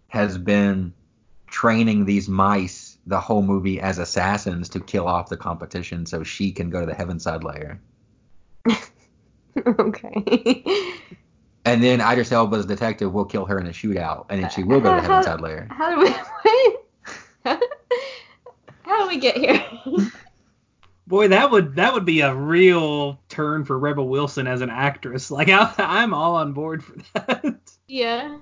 has 0.08 0.38
been 0.38 0.94
training 1.46 2.06
these 2.06 2.28
mice 2.28 2.98
the 3.06 3.20
whole 3.20 3.44
movie 3.44 3.80
as 3.80 4.00
assassins 4.00 4.68
to 4.70 4.80
kill 4.80 5.08
off 5.08 5.30
the 5.30 5.38
competition 5.38 6.06
so 6.06 6.24
she 6.24 6.52
can 6.52 6.70
go 6.70 6.82
to 6.82 6.86
the 6.86 6.94
Heaviside 6.94 7.44
layer. 7.44 7.80
okay. 9.68 10.64
And 11.66 11.84
then 11.84 12.02
Idris 12.02 12.32
Elba's 12.32 12.66
detective 12.66 13.14
will 13.14 13.26
kill 13.26 13.46
her 13.46 13.60
in 13.60 13.68
a 13.68 13.72
shootout, 13.72 14.26
and 14.30 14.42
then 14.42 14.50
she 14.50 14.64
will 14.64 14.82
go 14.82 14.96
to 14.96 15.02
Heaviside 15.02 15.42
layer. 15.42 15.68
How 15.70 15.96
do 15.96 16.02
we? 16.02 16.16
How 18.82 19.04
do 19.04 19.08
we 19.08 19.20
get 19.20 19.38
here? 19.38 19.64
Boy, 21.08 21.30
that 21.30 21.50
would 21.52 21.76
that 21.76 21.94
would 21.94 22.04
be 22.06 22.20
a 22.20 22.36
real 22.36 23.20
turn 23.30 23.64
for 23.64 23.80
Rebel 23.80 24.10
Wilson 24.10 24.46
as 24.46 24.60
an 24.62 24.70
actress. 24.70 25.32
Like 25.38 25.48
I, 25.50 25.74
I'm 25.78 26.14
all 26.14 26.36
on 26.36 26.52
board 26.54 26.84
for 26.84 26.96
that. 27.14 27.56
yeah. 27.88 28.38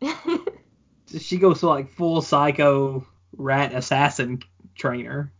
she 1.18 1.38
goes 1.38 1.60
to 1.60 1.66
like 1.68 1.88
full 1.90 2.20
psycho 2.22 3.06
rat 3.36 3.74
assassin 3.74 4.42
trainer. 4.74 5.32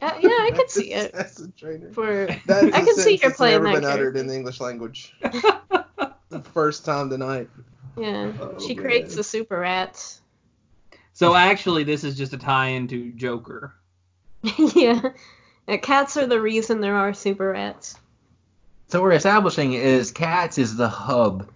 Uh, 0.00 0.12
yeah, 0.20 0.28
I 0.28 0.50
could 0.54 0.70
see 0.70 0.92
it. 0.92 1.12
That's 1.12 1.40
a 1.40 1.48
trainer. 1.52 1.90
For 1.90 2.26
That's 2.46 2.64
I 2.64 2.68
a 2.68 2.70
can 2.84 2.94
see 2.94 3.16
sentence 3.16 3.22
her 3.22 3.28
that's 3.30 3.36
playing 3.38 3.62
never 3.64 3.74
that 3.74 3.80
been 3.82 3.90
uttered 3.90 4.16
in 4.16 4.26
the 4.26 4.34
English 4.34 4.60
language. 4.60 5.14
the 5.22 6.40
first 6.52 6.84
time 6.84 7.08
tonight. 7.10 7.48
yeah, 7.96 8.32
Oh, 8.40 8.58
she 8.58 8.74
man. 8.74 8.84
creates 8.84 9.14
the 9.16 9.24
super 9.24 9.58
rats. 9.60 10.20
So 11.14 11.34
actually, 11.34 11.84
this 11.84 12.04
is 12.04 12.16
just 12.16 12.32
a 12.32 12.38
tie-in 12.38 12.86
to 12.88 13.12
Joker. 13.12 13.74
yeah, 14.74 15.00
Uh, 15.66 15.78
cats 15.78 16.16
are 16.16 16.26
the 16.26 16.40
reason 16.40 16.80
there 16.80 16.96
are 16.96 17.14
super 17.14 17.50
rats. 17.50 17.96
So 18.88 19.02
we're 19.02 19.12
establishing 19.12 19.72
is 19.72 20.10
Cats 20.10 20.58
is 20.58 20.76
the 20.76 20.88
hub 20.88 21.48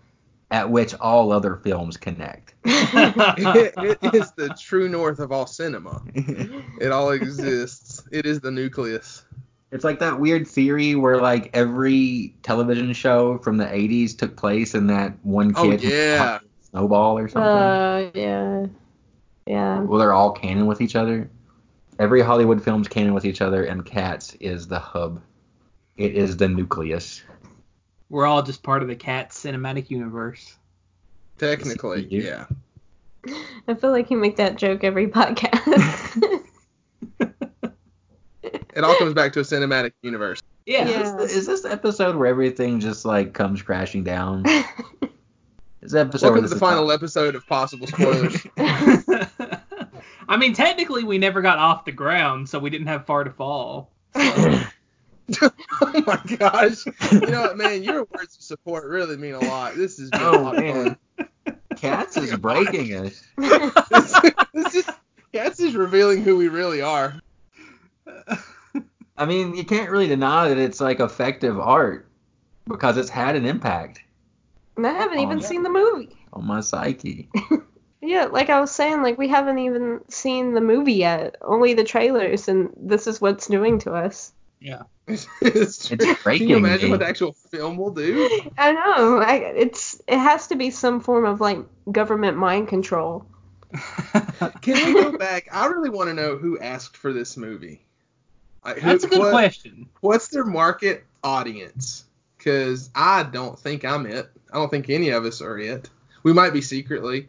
at 0.50 0.70
which 0.70 0.94
all 0.94 1.30
other 1.30 1.56
films 1.56 1.96
connect. 1.96 2.54
it, 2.64 3.74
it 4.02 4.14
is 4.14 4.32
the 4.32 4.48
true 4.58 4.88
north 4.88 5.18
of 5.18 5.30
all 5.30 5.46
cinema. 5.46 6.02
It 6.14 6.90
all 6.90 7.10
exists. 7.10 8.02
It 8.10 8.24
is 8.24 8.40
the 8.40 8.50
nucleus. 8.50 9.24
It's 9.70 9.84
like 9.84 9.98
that 9.98 10.18
weird 10.18 10.48
theory 10.48 10.94
where 10.94 11.20
like 11.20 11.50
every 11.52 12.34
television 12.42 12.92
show 12.94 13.36
from 13.38 13.58
the 13.58 13.66
80s 13.66 14.16
took 14.16 14.36
place 14.36 14.74
in 14.74 14.86
that 14.86 15.12
one 15.22 15.52
kid 15.52 15.82
yeah. 15.82 16.38
snowball 16.70 17.18
or 17.18 17.28
something. 17.28 17.50
uh, 17.50 18.10
yeah, 18.14 18.66
yeah. 19.46 19.80
well, 19.80 19.98
they're 19.98 20.14
all 20.14 20.32
canon 20.32 20.66
with 20.66 20.80
each 20.80 20.96
other. 20.96 21.28
Every 21.98 22.20
Hollywood 22.22 22.62
film's 22.62 22.88
canon 22.88 23.14
with 23.14 23.24
each 23.24 23.40
other, 23.40 23.64
and 23.64 23.84
Cats 23.84 24.34
is 24.40 24.68
the 24.68 24.78
hub. 24.78 25.20
It 25.96 26.14
is 26.14 26.36
the 26.36 26.48
nucleus. 26.48 27.22
We're 28.08 28.26
all 28.26 28.42
just 28.42 28.62
part 28.62 28.82
of 28.82 28.88
the 28.88 28.96
Cats 28.96 29.42
cinematic 29.42 29.90
universe. 29.90 30.56
Technically, 31.38 32.06
yeah. 32.10 32.46
I 33.66 33.74
feel 33.74 33.90
like 33.90 34.10
you 34.10 34.16
make 34.16 34.36
that 34.36 34.56
joke 34.56 34.84
every 34.84 35.08
podcast. 35.08 36.42
It 38.78 38.84
all 38.84 38.94
comes 38.94 39.12
back 39.12 39.32
to 39.32 39.40
a 39.40 39.42
cinematic 39.42 39.90
universe. 40.02 40.40
Yeah. 40.64 40.86
Is, 40.86 41.16
this, 41.16 41.32
is 41.32 41.46
this 41.46 41.60
the 41.62 41.72
episode 41.72 42.14
where 42.14 42.28
everything 42.28 42.78
just 42.78 43.04
like 43.04 43.32
comes 43.32 43.60
crashing 43.60 44.04
down? 44.04 44.44
Is 45.82 45.92
the 45.92 46.00
episode 46.00 46.26
Welcome 46.26 46.42
to 46.44 46.48
this 46.48 46.50
the 46.50 46.56
is 46.56 46.60
final 46.60 46.92
episode 46.92 47.34
of 47.34 47.44
possible 47.48 47.86
spoilers. 47.88 48.46
I 50.28 50.36
mean, 50.36 50.52
technically, 50.52 51.04
we 51.04 51.18
never 51.18 51.40
got 51.40 51.58
off 51.58 51.84
the 51.84 51.92
ground, 51.92 52.48
so 52.48 52.58
we 52.58 52.70
didn't 52.70 52.88
have 52.88 53.06
far 53.06 53.24
to 53.24 53.30
fall. 53.30 53.90
oh 54.14 54.70
my 56.06 56.20
gosh. 56.38 56.84
You 57.12 57.20
know 57.26 57.42
what, 57.42 57.56
man? 57.56 57.82
Your 57.82 58.04
words 58.04 58.36
of 58.36 58.42
support 58.42 58.84
really 58.86 59.16
mean 59.16 59.34
a 59.34 59.40
lot. 59.40 59.74
This 59.74 59.98
is 59.98 60.10
been 60.10 60.20
a 60.22 60.28
Oh, 60.28 60.42
lot 60.42 60.56
of 60.58 60.62
man. 60.62 60.96
Cats 61.76 62.16
is 62.16 62.34
breaking 62.36 62.94
us. 62.94 63.22
fun. 63.36 63.72
this 64.54 64.74
is 64.74 64.90
Cats 65.32 65.60
is 65.60 65.74
revealing 65.74 66.22
who 66.22 66.36
we 66.36 66.48
really 66.48 66.80
are. 66.82 67.14
I 69.16 69.26
mean, 69.26 69.54
you 69.54 69.64
can't 69.64 69.90
really 69.90 70.06
deny 70.08 70.48
that 70.48 70.58
it's 70.58 70.80
like 70.80 71.00
effective 71.00 71.58
art 71.58 72.06
because 72.66 72.96
it's 72.96 73.10
had 73.10 73.34
an 73.36 73.44
impact 73.44 74.00
And 74.76 74.86
I 74.86 74.92
haven't 74.92 75.20
even 75.20 75.40
seen 75.40 75.62
the 75.62 75.70
movie. 75.70 76.16
on 76.32 76.46
my 76.46 76.60
psyche. 76.60 77.28
Yeah, 78.00 78.26
like 78.26 78.48
I 78.50 78.60
was 78.60 78.70
saying, 78.70 79.02
like 79.02 79.18
we 79.18 79.28
haven't 79.28 79.58
even 79.58 80.00
seen 80.08 80.54
the 80.54 80.60
movie 80.60 80.92
yet, 80.94 81.36
only 81.42 81.74
the 81.74 81.84
trailers, 81.84 82.46
and 82.48 82.70
this 82.76 83.06
is 83.06 83.20
what's 83.20 83.46
doing 83.48 83.78
to 83.80 83.92
us. 83.92 84.32
Yeah, 84.60 84.82
it's 85.08 85.26
It's 85.40 85.88
Can 85.88 86.16
breaking 86.22 86.48
you 86.50 86.56
imagine 86.56 86.86
me. 86.86 86.90
what 86.92 87.00
the 87.00 87.06
actual 87.08 87.32
film 87.32 87.76
will 87.76 87.90
do? 87.90 88.50
I 88.58 88.72
know, 88.72 89.18
I, 89.18 89.34
it's 89.56 90.00
it 90.06 90.18
has 90.18 90.46
to 90.48 90.56
be 90.56 90.70
some 90.70 91.00
form 91.00 91.24
of 91.24 91.40
like 91.40 91.58
government 91.90 92.36
mind 92.36 92.68
control. 92.68 93.26
Can 94.62 94.94
we 94.94 94.94
go 95.02 95.16
back? 95.18 95.48
I 95.52 95.66
really 95.66 95.90
want 95.90 96.08
to 96.08 96.14
know 96.14 96.36
who 96.36 96.58
asked 96.58 96.96
for 96.96 97.12
this 97.12 97.36
movie. 97.36 97.80
Like, 98.64 98.78
who- 98.78 98.88
That's 98.90 99.04
a 99.04 99.08
good 99.08 99.18
what- 99.18 99.30
question. 99.30 99.88
What's 100.00 100.28
their 100.28 100.44
market 100.44 101.04
audience? 101.22 102.04
Because 102.36 102.90
I 102.94 103.24
don't 103.24 103.58
think 103.58 103.84
I'm 103.84 104.06
it. 104.06 104.28
I 104.52 104.56
don't 104.56 104.70
think 104.70 104.88
any 104.88 105.10
of 105.10 105.24
us 105.24 105.40
are 105.42 105.58
it. 105.58 105.90
We 106.22 106.32
might 106.32 106.52
be 106.52 106.62
secretly 106.62 107.28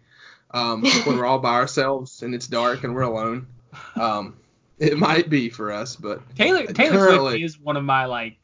um, 0.52 0.84
when 1.06 1.18
we're 1.18 1.26
all 1.26 1.40
by 1.40 1.54
ourselves 1.56 2.24
and 2.24 2.34
it's 2.36 2.48
dark 2.48 2.84
and 2.84 2.94
we're 2.96 3.02
alone. 3.02 3.48
Um, 3.96 4.38
it 4.80 4.98
might 4.98 5.30
be 5.30 5.50
for 5.50 5.72
us, 5.72 5.96
but 5.96 6.22
Taylor 6.36 6.66
Taylor 6.68 6.98
Currently- 7.08 7.32
Swift 7.40 7.44
is 7.44 7.60
one 7.60 7.78
of 7.78 7.84
my 7.84 8.06
like 8.06 8.38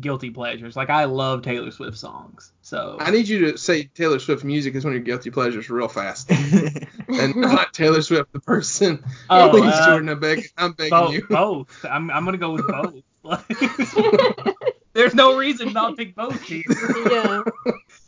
guilty 0.00 0.30
pleasures. 0.30 0.76
Like 0.76 0.88
I 0.90 1.04
love 1.04 1.42
Taylor 1.42 1.70
Swift 1.70 1.98
songs. 1.98 2.52
So 2.62 2.96
I 3.00 3.10
need 3.10 3.28
you 3.28 3.50
to 3.52 3.58
say 3.58 3.84
Taylor 3.94 4.18
Swift 4.20 4.44
music 4.44 4.74
is 4.74 4.84
one 4.84 4.92
of 4.92 4.96
your 4.96 5.04
guilty 5.04 5.30
pleasures 5.30 5.68
real 5.68 5.88
fast, 5.88 6.30
and 7.08 7.36
not 7.36 7.74
Taylor 7.74 8.00
Swift 8.00 8.32
the 8.32 8.40
person. 8.40 9.02
Oh, 9.28 9.50
Please, 9.50 9.72
uh, 9.74 9.86
Jordan, 9.86 10.08
I'm 10.08 10.20
begging, 10.20 10.44
I'm 10.56 10.72
begging 10.72 10.90
both, 10.90 11.12
you. 11.12 11.26
both. 11.28 11.84
I'm 11.84 12.10
I'm 12.10 12.24
gonna 12.24 12.38
go 12.38 12.52
with 12.52 12.66
both. 12.68 13.02
There's 14.92 15.14
no 15.14 15.36
reason 15.36 15.72
not 15.72 15.90
to 15.90 15.96
pick 15.96 16.14
both 16.14 16.40
here. 16.42 16.62
yeah. 17.10 17.42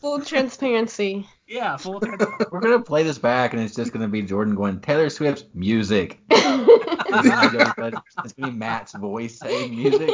Full 0.03 0.21
transparency. 0.21 1.29
Yeah, 1.47 1.77
full 1.77 2.01
transparency. 2.01 2.47
We're 2.51 2.59
gonna 2.59 2.81
play 2.81 3.05
this 3.05 3.19
back, 3.19 3.53
and 3.53 3.63
it's 3.63 3.77
just 3.77 3.93
gonna 3.93 4.09
be 4.09 4.21
Jordan 4.21 4.57
going 4.57 4.81
Taylor 4.81 5.09
Swift's 5.09 5.45
music. 5.55 6.19
it's 6.29 8.33
gonna 8.33 8.37
be 8.37 8.51
Matt's 8.51 8.95
voice 8.95 9.39
saying 9.39 9.77
music. 9.77 10.11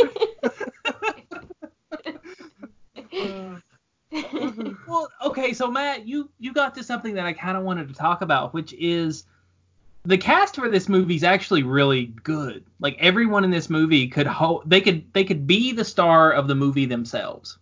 well, 4.87 5.09
okay, 5.25 5.55
so 5.55 5.71
Matt, 5.71 6.07
you 6.07 6.29
you 6.39 6.53
got 6.53 6.75
to 6.75 6.83
something 6.83 7.15
that 7.15 7.25
I 7.25 7.33
kind 7.33 7.57
of 7.57 7.65
wanted 7.65 7.89
to 7.89 7.95
talk 7.95 8.21
about, 8.21 8.53
which 8.53 8.75
is 8.75 9.25
the 10.05 10.19
cast 10.19 10.57
for 10.57 10.69
this 10.69 10.87
movie 10.87 11.17
is 11.17 11.25
actually 11.25 11.63
really 11.63 12.13
good. 12.25 12.67
Like 12.79 12.99
everyone 13.01 13.43
in 13.43 13.51
this 13.51 13.71
movie 13.71 14.07
could 14.07 14.27
ho- 14.27 14.63
they 14.67 14.83
could 14.83 15.11
they 15.15 15.25
could 15.25 15.47
be 15.47 15.73
the 15.73 15.85
star 15.85 16.31
of 16.31 16.47
the 16.47 16.55
movie 16.55 16.85
themselves. 16.85 17.57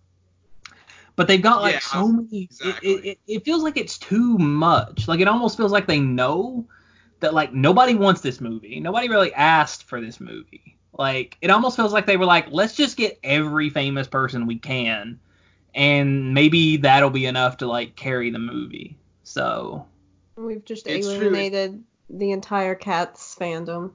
But 1.17 1.29
they've 1.29 1.43
got 1.43 1.63
like 1.63 1.75
Yeah, 1.75 1.81
so 1.81 2.09
many. 2.09 2.45
exactly. 2.45 2.91
It, 2.93 3.05
it, 3.05 3.19
it 3.27 3.45
feels 3.45 3.63
like 3.63 3.77
it's 3.77 3.99
too 3.99 4.39
much. 4.39 5.09
Like 5.09 5.21
it 5.21 5.29
almost 5.29 5.57
feels 5.57 5.73
like 5.73 5.87
they 5.87 6.01
know 6.01 6.67
that 7.21 7.35
like 7.35 7.53
nobody 7.55 7.95
wants 7.95 8.21
this 8.21 8.41
movie. 8.41 8.81
Nobody 8.81 9.09
really 9.09 9.33
asked 9.35 9.85
for 9.85 10.01
this 10.01 10.21
movie. 10.21 10.79
Like 10.93 11.39
it 11.41 11.51
almost 11.51 11.77
feels 11.77 11.93
like 11.93 12.07
they 12.07 12.17
were 12.17 12.27
like, 12.27 12.47
let's 12.51 12.75
just 12.75 12.97
get 12.97 13.19
every 13.25 13.71
famous 13.71 14.07
person 14.09 14.47
we 14.47 14.59
can, 14.59 15.21
and 15.75 16.35
maybe 16.35 16.79
that'll 16.79 17.11
be 17.11 17.27
enough 17.27 17.59
to 17.59 17.67
like 17.67 17.97
carry 17.97 18.31
the 18.31 18.39
movie. 18.39 18.99
So 19.25 19.87
We've 20.37 20.65
just 20.65 20.87
It's 20.87 21.13
true. 21.13 21.29
eliminated 21.29 21.85
the 22.09 22.31
entire 22.31 22.75
Cats 22.75 23.35
fandom. 23.39 23.93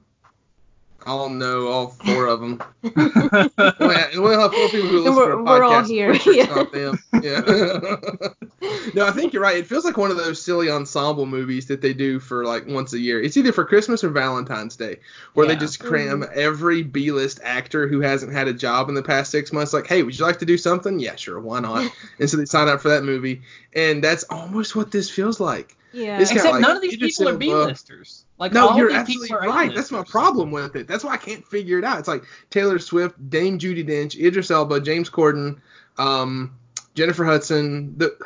I'll 1.06 1.28
know 1.28 1.68
all 1.68 1.88
four 1.88 2.26
of 2.26 2.40
them. 2.40 2.62
We'll 3.82 3.90
have, 3.90 4.10
we'll 4.16 4.40
have 4.40 4.52
four 4.52 4.68
people 4.68 4.88
who 4.88 4.98
listen 5.00 5.16
We're- 5.16 5.30
to 5.32 5.36
a 5.38 5.42
we're 5.44 5.64
all 5.64 5.82
here, 5.84 6.08
We're 6.08 6.18
sure 6.18 6.34
it's 6.34 6.48
yeah. 6.48 6.64
them. 6.72 6.98
Yeah. 7.22 8.80
no, 8.94 9.06
I 9.06 9.10
think 9.12 9.32
you're 9.32 9.42
right. 9.42 9.56
It 9.56 9.66
feels 9.66 9.84
like 9.84 9.96
one 9.96 10.10
of 10.10 10.16
those 10.16 10.42
silly 10.42 10.70
ensemble 10.70 11.26
movies 11.26 11.66
that 11.66 11.80
they 11.80 11.92
do 11.92 12.18
for 12.18 12.44
like 12.44 12.66
once 12.66 12.92
a 12.92 12.98
year. 12.98 13.20
It's 13.22 13.36
either 13.36 13.52
for 13.52 13.64
Christmas 13.64 14.02
or 14.04 14.08
Valentine's 14.10 14.76
Day, 14.76 14.98
where 15.34 15.46
Yeah. 15.46 15.54
they 15.54 15.60
just 15.60 15.80
cram 15.80 16.22
Mm-hmm. 16.22 16.32
every 16.38 16.82
B-list 16.82 17.40
actor 17.42 17.86
who 17.88 18.00
hasn't 18.00 18.32
had 18.32 18.48
a 18.48 18.52
job 18.52 18.88
in 18.88 18.94
the 18.94 19.02
past 19.02 19.30
six 19.30 19.52
months. 19.52 19.72
Like, 19.72 19.86
hey, 19.86 20.02
would 20.02 20.18
you 20.18 20.24
like 20.24 20.38
to 20.40 20.46
do 20.46 20.58
something? 20.58 20.98
Yeah, 20.98 21.16
sure, 21.16 21.38
why 21.40 21.60
not? 21.60 21.90
and 22.18 22.28
so 22.28 22.36
they 22.36 22.44
sign 22.44 22.68
up 22.68 22.80
for 22.80 22.88
that 22.90 23.04
movie, 23.04 23.42
and 23.74 24.02
that's 24.02 24.24
almost 24.24 24.74
what 24.76 24.90
this 24.90 25.08
feels 25.10 25.38
like. 25.40 25.76
Yeah. 25.92 26.20
It's 26.20 26.30
except 26.30 26.52
like, 26.52 26.62
none 26.62 26.76
of 26.76 26.82
these 26.82 26.96
people 26.96 27.28
are 27.28 27.36
B-listers. 27.36 28.24
Like 28.42 28.52
No, 28.52 28.68
all 28.70 28.76
you're 28.76 28.88
these 28.88 28.96
absolutely 28.98 29.30
are 29.30 29.40
right. 29.48 29.74
That's 29.74 29.90
my 29.92 30.02
problem 30.04 30.50
with 30.50 30.74
it. 30.76 30.88
That's 30.88 31.04
why 31.04 31.12
I 31.12 31.16
can't 31.16 31.46
figure 31.46 31.78
it 31.78 31.84
out. 31.84 31.98
It's 32.00 32.08
like 32.08 32.24
Taylor 32.50 32.78
Swift, 32.78 33.30
Dame 33.30 33.58
Judi 33.58 33.86
Dench, 33.86 34.18
Idris 34.20 34.50
Elba, 34.50 34.80
James 34.80 35.08
Corden, 35.08 35.60
um, 35.96 36.56
Jennifer 36.94 37.24
Hudson. 37.24 37.96
The 37.98 38.16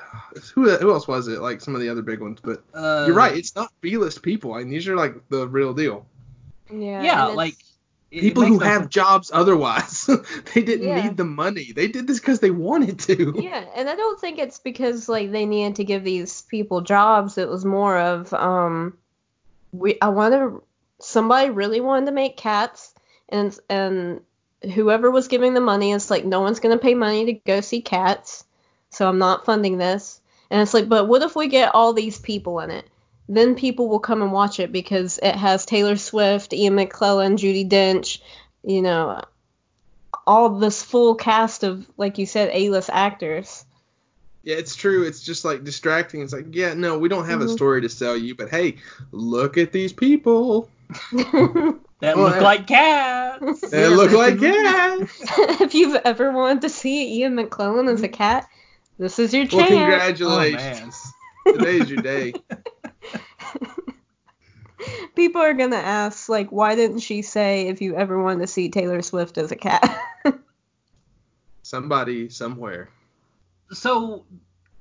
who 0.54 0.70
who 0.70 0.90
else 0.90 1.06
was 1.06 1.28
it? 1.28 1.40
Like 1.40 1.60
some 1.60 1.74
of 1.74 1.80
the 1.82 1.88
other 1.90 2.02
big 2.02 2.20
ones. 2.20 2.38
But 2.42 2.64
Uh, 2.74 3.04
you're 3.06 3.14
right. 3.16 3.36
It's 3.36 3.54
not 3.54 3.70
B-list 3.82 4.22
people. 4.22 4.54
I 4.54 4.60
mean, 4.60 4.70
these 4.70 4.88
are 4.88 4.96
like 4.96 5.14
the 5.28 5.46
real 5.46 5.74
deal. 5.74 6.06
yeah. 6.72 7.02
Yeah, 7.02 7.24
like 7.26 7.52
it- 7.52 8.18
it 8.18 8.20
People 8.20 8.44
makes 8.44 8.54
who 8.54 8.58
have 8.60 8.82
sense. 8.82 8.94
jobs 8.94 9.30
otherwise. 9.34 10.06
they 10.54 10.62
didn't 10.62 10.86
Yeah. 10.86 11.02
need 11.02 11.16
the 11.16 11.24
money. 11.24 11.72
They 11.74 11.88
did 11.88 12.06
this 12.06 12.20
because 12.20 12.38
they 12.40 12.52
wanted 12.52 13.00
to. 13.00 13.34
Yeah, 13.36 13.64
and 13.74 13.90
I 13.90 13.96
don't 13.96 14.18
think 14.20 14.38
it's 14.38 14.60
because 14.60 15.08
like 15.08 15.32
they 15.32 15.44
needed 15.44 15.76
to 15.76 15.84
give 15.84 16.04
these 16.04 16.42
people 16.42 16.80
jobs. 16.82 17.36
It 17.36 17.48
was 17.48 17.64
more 17.64 17.98
of 17.98 18.32
um, 18.32 18.96
we 19.78 19.98
I 20.00 20.08
want 20.08 20.34
to 20.34 20.62
somebody 21.00 21.50
really 21.50 21.80
wanted 21.80 22.06
to 22.06 22.12
make 22.12 22.36
cats, 22.36 22.94
and 23.28 23.56
and 23.68 24.20
whoever 24.74 25.10
was 25.10 25.28
giving 25.28 25.54
the 25.54 25.60
money 25.60 25.92
is 25.92 26.10
like 26.10 26.24
no 26.24 26.40
one's 26.40 26.60
gonna 26.60 26.78
pay 26.78 26.94
money 26.94 27.26
to 27.26 27.32
go 27.32 27.60
see 27.60 27.82
cats, 27.82 28.44
so 28.90 29.08
I'm 29.08 29.18
not 29.18 29.44
funding 29.44 29.78
this. 29.78 30.20
And 30.50 30.62
it's 30.62 30.74
like, 30.74 30.88
but 30.88 31.08
what 31.08 31.22
if 31.22 31.34
we 31.34 31.48
get 31.48 31.74
all 31.74 31.92
these 31.92 32.18
people 32.18 32.60
in 32.60 32.70
it? 32.70 32.88
Then 33.28 33.56
people 33.56 33.88
will 33.88 33.98
come 33.98 34.22
and 34.22 34.32
watch 34.32 34.60
it 34.60 34.70
because 34.70 35.18
it 35.20 35.34
has 35.34 35.66
Taylor 35.66 35.96
Swift, 35.96 36.52
Ian 36.52 36.76
McKellen, 36.76 37.36
Judi 37.36 37.68
Dench, 37.68 38.20
you 38.62 38.82
know, 38.82 39.22
all 40.26 40.50
this 40.50 40.82
full 40.82 41.16
cast 41.16 41.64
of, 41.64 41.84
like 41.96 42.18
you 42.18 42.26
said, 42.26 42.50
A-list 42.52 42.88
actors. 42.92 43.65
Yeah, 44.47 44.55
it's 44.57 44.76
true. 44.76 45.03
It's 45.03 45.20
just 45.22 45.44
like 45.44 45.64
distracting. 45.64 46.20
It's 46.22 46.32
like, 46.32 46.47
yeah, 46.55 46.72
no, 46.72 46.97
we 46.99 47.09
don't 47.09 47.26
have 47.26 47.40
a 47.40 47.47
Mhm. 47.47 47.53
story 47.53 47.80
to 47.82 47.88
sell 47.88 48.16
you, 48.16 48.36
but 48.36 48.49
hey, 48.49 48.76
look 49.11 49.59
at 49.59 49.72
these 49.72 49.92
people. 49.92 50.70
that 51.12 51.76
Well, 52.01 52.18
look 52.18 52.36
I- 52.36 52.40
like 52.40 52.66
cats. 52.68 53.61
They 53.70 53.88
look 53.88 54.12
like 54.12 54.38
cats. 54.40 55.12
if 55.61 55.74
you've 55.74 55.97
ever 55.97 56.30
wanted 56.30 56.62
to 56.62 56.68
see 56.68 57.18
Ian 57.18 57.34
McKellen 57.36 57.92
as 57.92 58.03
a 58.03 58.09
cat, 58.09 58.49
this 58.99 59.18
is 59.18 59.34
your 59.34 59.47
chance. 59.47 59.68
Well, 59.68 59.68
chance. 59.68 60.18
congratulations. 60.20 61.12
Today's 61.49 61.90
your 61.90 62.03
day. 62.03 62.32
People 65.16 65.40
are 65.42 65.55
gonna 65.55 65.74
ask, 65.76 66.28
like, 66.28 66.53
why 66.53 66.74
didn't 66.76 67.01
she 67.01 67.22
say 67.22 67.66
if 67.68 67.80
you 67.82 67.97
ever 67.97 68.22
wanted 68.22 68.40
to 68.42 68.47
see 68.47 68.68
Taylor 68.68 69.03
Swift 69.03 69.38
as 69.38 69.51
a 69.51 69.57
cat? 69.57 69.99
Somebody 71.62 72.28
somewhere. 72.28 72.90
So 73.72 74.24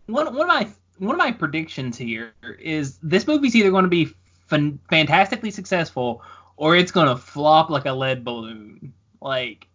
one 0.08 0.34
one 0.34 0.42
of 0.42 0.48
my 0.48 0.68
one 0.98 1.16
of 1.16 1.18
my 1.18 1.32
predictions 1.32 1.98
here 1.98 2.34
is 2.60 2.98
this 3.02 3.28
movie's 3.28 3.56
either 3.56 3.72
going 3.72 3.84
to 3.84 3.90
be 3.90 4.10
fan- 4.48 4.80
fantastically 4.90 5.52
successful 5.52 6.22
or 6.58 6.76
it's 6.76 6.92
going 6.92 7.08
to 7.08 7.18
flop 7.18 7.70
like 7.70 7.86
a 7.86 7.92
lead 7.92 8.24
balloon. 8.24 8.94
Like 9.22 9.68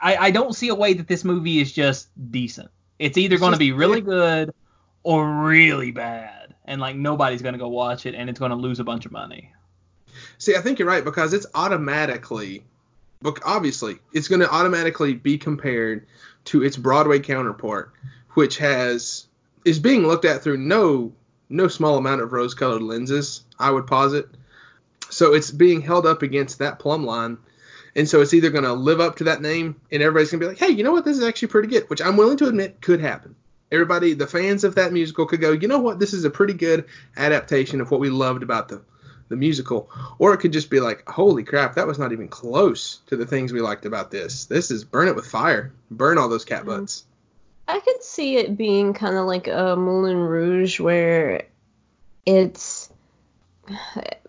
I, 0.00 0.16
I 0.16 0.30
don't 0.30 0.54
see 0.54 0.68
a 0.68 0.74
way 0.74 0.94
that 0.94 1.08
this 1.08 1.24
movie 1.24 1.60
is 1.60 1.72
just 1.72 2.08
decent. 2.30 2.70
It's 2.98 3.18
either 3.18 3.38
going 3.38 3.52
to 3.52 3.58
be 3.58 3.72
really 3.72 4.00
good 4.00 4.54
or 5.02 5.28
really 5.28 5.90
bad, 5.92 6.54
and 6.64 6.80
like 6.80 6.96
nobody's 6.96 7.42
going 7.42 7.52
to 7.52 7.58
go 7.58 7.68
watch 7.68 8.06
it, 8.06 8.14
and 8.14 8.30
it's 8.30 8.38
going 8.38 8.50
to 8.50 8.56
lose 8.56 8.80
a 8.80 8.84
bunch 8.84 9.06
of 9.06 9.12
money. 9.12 9.52
See, 10.38 10.56
I 10.56 10.60
think 10.60 10.78
you're 10.78 10.88
right 10.88 11.04
because 11.04 11.32
it's 11.32 11.46
automatically, 11.54 12.64
but 13.20 13.38
obviously, 13.44 13.98
it's 14.12 14.28
going 14.28 14.40
to 14.40 14.50
automatically 14.50 15.14
be 15.14 15.36
compared 15.36 16.06
to 16.46 16.62
its 16.62 16.76
Broadway 16.76 17.18
counterpart, 17.18 17.92
which 18.36 18.58
has 18.58 19.26
is 19.64 19.78
being 19.78 20.06
looked 20.06 20.24
at 20.26 20.42
through 20.42 20.58
no 20.58 21.12
no 21.48 21.68
small 21.68 21.96
amount 21.96 22.20
of 22.20 22.32
rose-colored 22.32 22.82
lenses. 22.82 23.42
I 23.58 23.70
would 23.70 23.86
posit. 23.86 24.28
So 25.10 25.34
it's 25.34 25.50
being 25.50 25.80
held 25.80 26.04
up 26.04 26.22
against 26.22 26.58
that 26.58 26.78
plumb 26.78 27.06
line, 27.06 27.38
and 27.94 28.08
so 28.08 28.20
it's 28.20 28.34
either 28.34 28.50
going 28.50 28.64
to 28.64 28.72
live 28.72 29.00
up 29.00 29.16
to 29.16 29.24
that 29.24 29.40
name, 29.40 29.80
and 29.92 30.02
everybody's 30.02 30.30
going 30.30 30.40
to 30.40 30.46
be 30.46 30.48
like, 30.48 30.58
hey, 30.58 30.68
you 30.74 30.82
know 30.82 30.92
what, 30.92 31.04
this 31.04 31.16
is 31.16 31.22
actually 31.24 31.48
pretty 31.48 31.68
good, 31.68 31.88
which 31.88 32.02
I'm 32.02 32.16
willing 32.16 32.36
to 32.38 32.48
admit 32.48 32.80
could 32.80 33.00
happen. 33.00 33.34
Everybody, 33.72 34.14
the 34.14 34.26
fans 34.26 34.64
of 34.64 34.74
that 34.74 34.92
musical 34.92 35.24
could 35.24 35.40
go, 35.40 35.52
you 35.52 35.68
know 35.68 35.78
what, 35.78 35.98
this 36.00 36.12
is 36.12 36.24
a 36.24 36.30
pretty 36.30 36.54
good 36.54 36.84
adaptation 37.16 37.80
of 37.80 37.90
what 37.90 38.00
we 38.00 38.10
loved 38.10 38.42
about 38.42 38.68
the 38.68 38.82
the 39.28 39.36
musical, 39.36 39.90
or 40.20 40.34
it 40.34 40.38
could 40.38 40.52
just 40.52 40.70
be 40.70 40.78
like, 40.78 41.08
holy 41.08 41.42
crap, 41.42 41.74
that 41.74 41.86
was 41.86 41.98
not 41.98 42.12
even 42.12 42.28
close 42.28 43.00
to 43.06 43.16
the 43.16 43.26
things 43.26 43.52
we 43.52 43.60
liked 43.60 43.84
about 43.84 44.10
this. 44.10 44.44
This 44.44 44.70
is 44.70 44.84
burn 44.84 45.08
it 45.08 45.16
with 45.16 45.26
fire, 45.26 45.72
burn 45.90 46.16
all 46.16 46.28
those 46.28 46.44
cat 46.44 46.62
Mhm. 46.62 46.66
butts. 46.66 47.04
I 47.68 47.80
could 47.80 48.02
see 48.02 48.36
it 48.36 48.56
being 48.56 48.94
kind 48.94 49.16
of 49.16 49.26
like 49.26 49.48
a 49.48 49.74
Moulin 49.76 50.18
Rouge 50.18 50.78
where 50.78 51.42
it's 52.24 52.90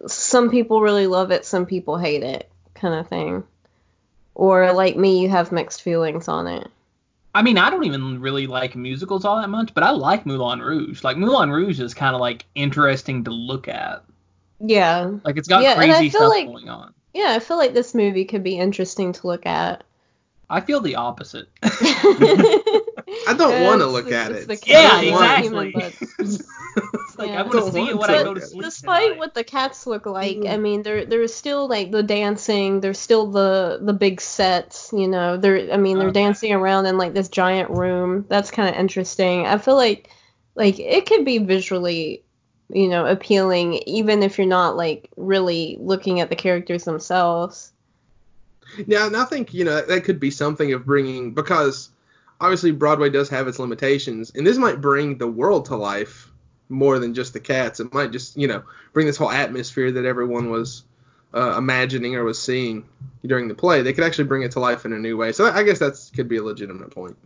some 0.07 0.49
people 0.49 0.81
really 0.81 1.07
love 1.07 1.31
it, 1.31 1.45
some 1.45 1.65
people 1.65 1.97
hate 1.97 2.23
it, 2.23 2.49
kind 2.73 2.95
of 2.95 3.07
thing. 3.07 3.43
Or 4.33 4.71
like 4.73 4.95
me, 4.97 5.21
you 5.21 5.29
have 5.29 5.51
mixed 5.51 5.81
feelings 5.81 6.27
on 6.27 6.47
it. 6.47 6.67
I 7.35 7.43
mean, 7.43 7.57
I 7.59 7.69
don't 7.69 7.83
even 7.83 8.19
really 8.21 8.47
like 8.47 8.75
musicals 8.75 9.23
all 9.25 9.39
that 9.41 9.49
much, 9.49 9.73
but 9.75 9.83
I 9.83 9.91
like 9.91 10.25
Moulin 10.25 10.59
Rouge. 10.59 11.03
Like 11.03 11.17
Moulin 11.17 11.51
Rouge 11.51 11.79
is 11.79 11.93
kind 11.93 12.15
of 12.15 12.21
like 12.21 12.45
interesting 12.55 13.23
to 13.25 13.31
look 13.31 13.67
at. 13.67 14.03
Yeah. 14.59 15.11
Like 15.23 15.37
it's 15.37 15.47
got 15.47 15.61
Yeah, 15.61 15.75
crazy 15.75 16.09
stuff 16.09 16.29
like- 16.29 16.47
going 16.47 16.69
on. 16.69 16.93
Yeah, 17.13 17.33
I 17.35 17.39
feel 17.39 17.57
like 17.57 17.73
this 17.73 17.95
movie 17.95 18.25
could 18.25 18.43
be 18.43 18.57
interesting 18.59 19.11
to 19.13 19.27
look 19.27 19.45
at. 19.47 19.83
I 20.49 20.61
feel 20.61 20.81
the 20.81 20.95
opposite. 20.95 21.49
I 23.27 23.33
don't 23.33 23.63
want 23.63 23.81
to 23.81 23.87
look 23.87 24.11
at 24.11 24.31
it. 24.31 24.47
Yeah, 24.67 25.01
cat 25.01 25.11
want- 25.11 25.41
human 25.43 25.67
exactly. 25.67 26.07
like 27.17 27.29
Yeah. 27.29 27.39
I 27.39 27.41
want 27.41 27.51
to 27.53 27.57
Don't 27.59 27.71
see 27.73 27.79
want 27.79 27.89
it 27.89 27.97
when 27.97 28.09
I 28.11 28.23
go 28.23 28.33
to 28.35 28.41
sleep. 28.41 28.63
Despite 28.63 29.03
tonight. 29.05 29.17
what 29.19 29.33
the 29.33 29.43
cats 29.43 29.87
look 29.87 30.05
like, 30.05 30.37
Mm. 30.37 30.49
I 30.53 30.57
mean, 30.57 30.83
there 30.83 31.05
there's 31.05 31.33
still 31.33 31.67
like 31.67 31.91
the 31.91 32.03
dancing, 32.03 32.79
there's 32.81 32.99
still 32.99 33.27
the 33.31 33.79
the 33.81 33.93
big 33.93 34.21
sets, 34.21 34.91
you 34.93 35.07
know. 35.07 35.37
They're 35.37 35.71
I 35.73 35.77
mean, 35.77 35.97
they're 35.97 36.09
Okay. 36.09 36.21
dancing 36.21 36.53
around 36.53 36.85
in 36.85 36.97
like 36.97 37.13
this 37.13 37.29
giant 37.29 37.71
room. 37.71 38.25
That's 38.29 38.51
kind 38.51 38.69
of 38.69 38.75
interesting. 38.79 39.45
I 39.47 39.57
feel 39.57 39.75
like 39.75 40.09
like 40.55 40.79
it 40.79 41.05
could 41.07 41.25
be 41.25 41.39
visually, 41.39 42.23
you 42.69 42.87
know, 42.87 43.05
appealing 43.05 43.73
even 43.87 44.21
if 44.23 44.37
you're 44.37 44.45
not 44.47 44.75
like 44.77 45.09
really 45.17 45.77
looking 45.79 46.19
at 46.19 46.29
the 46.29 46.35
characters 46.35 46.83
themselves. 46.83 47.71
Yeah, 48.85 49.07
and 49.07 49.15
I 49.17 49.23
think 49.25 49.53
you 49.53 49.63
know 49.65 49.75
that, 49.75 49.87
that 49.87 50.03
could 50.03 50.19
be 50.19 50.29
something 50.29 50.73
of 50.73 50.85
bringing 50.85 51.33
because 51.33 51.89
obviously 52.39 52.71
Broadway 52.71 53.09
does 53.09 53.29
have 53.29 53.47
its 53.47 53.59
limitations, 53.59 54.31
and 54.35 54.45
this 54.45 54.57
might 54.57 54.81
bring 54.81 55.17
the 55.17 55.27
world 55.27 55.65
to 55.65 55.75
life 55.75 56.31
more 56.69 56.99
than 56.99 57.13
just 57.13 57.33
the 57.33 57.39
cats. 57.39 57.79
It 57.79 57.93
might 57.93 58.11
just 58.11 58.37
you 58.37 58.47
know 58.47 58.63
bring 58.93 59.07
this 59.07 59.17
whole 59.17 59.31
atmosphere 59.31 59.91
that 59.91 60.05
everyone 60.05 60.49
was 60.49 60.83
uh, 61.33 61.55
imagining 61.57 62.15
or 62.15 62.23
was 62.23 62.41
seeing 62.41 62.85
during 63.25 63.47
the 63.47 63.55
play. 63.55 63.81
They 63.81 63.93
could 63.93 64.03
actually 64.03 64.25
bring 64.25 64.43
it 64.43 64.51
to 64.51 64.59
life 64.59 64.85
in 64.85 64.93
a 64.93 64.99
new 64.99 65.17
way. 65.17 65.31
So 65.31 65.45
I 65.45 65.63
guess 65.63 65.79
that 65.79 65.97
could 66.15 66.27
be 66.27 66.37
a 66.37 66.43
legitimate 66.43 66.91
point. 66.91 67.17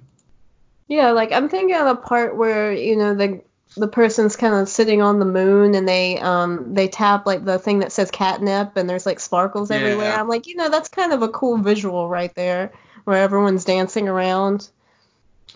Yeah, 0.87 1.11
like 1.11 1.31
I'm 1.31 1.49
thinking 1.49 1.75
of 1.75 1.85
the 1.85 1.95
part 1.95 2.35
where 2.35 2.73
you 2.73 2.95
know 2.95 3.15
the 3.15 3.41
the 3.77 3.87
person's 3.87 4.35
kind 4.35 4.53
of 4.53 4.67
sitting 4.67 5.01
on 5.01 5.19
the 5.19 5.25
moon 5.25 5.75
and 5.75 5.87
they 5.87 6.19
um 6.19 6.73
they 6.73 6.89
tap 6.89 7.25
like 7.25 7.45
the 7.45 7.57
thing 7.57 7.79
that 7.79 7.91
says 7.91 8.11
catnip 8.11 8.75
and 8.75 8.89
there's 8.89 9.05
like 9.05 9.19
sparkles 9.19 9.71
everywhere. 9.71 10.11
I'm 10.11 10.27
like, 10.27 10.47
you 10.47 10.55
know, 10.55 10.69
that's 10.69 10.89
kind 10.89 11.13
of 11.13 11.21
a 11.21 11.29
cool 11.29 11.57
visual 11.57 12.09
right 12.09 12.33
there 12.35 12.73
where 13.05 13.17
everyone's 13.17 13.63
dancing 13.63 14.09
around. 14.09 14.69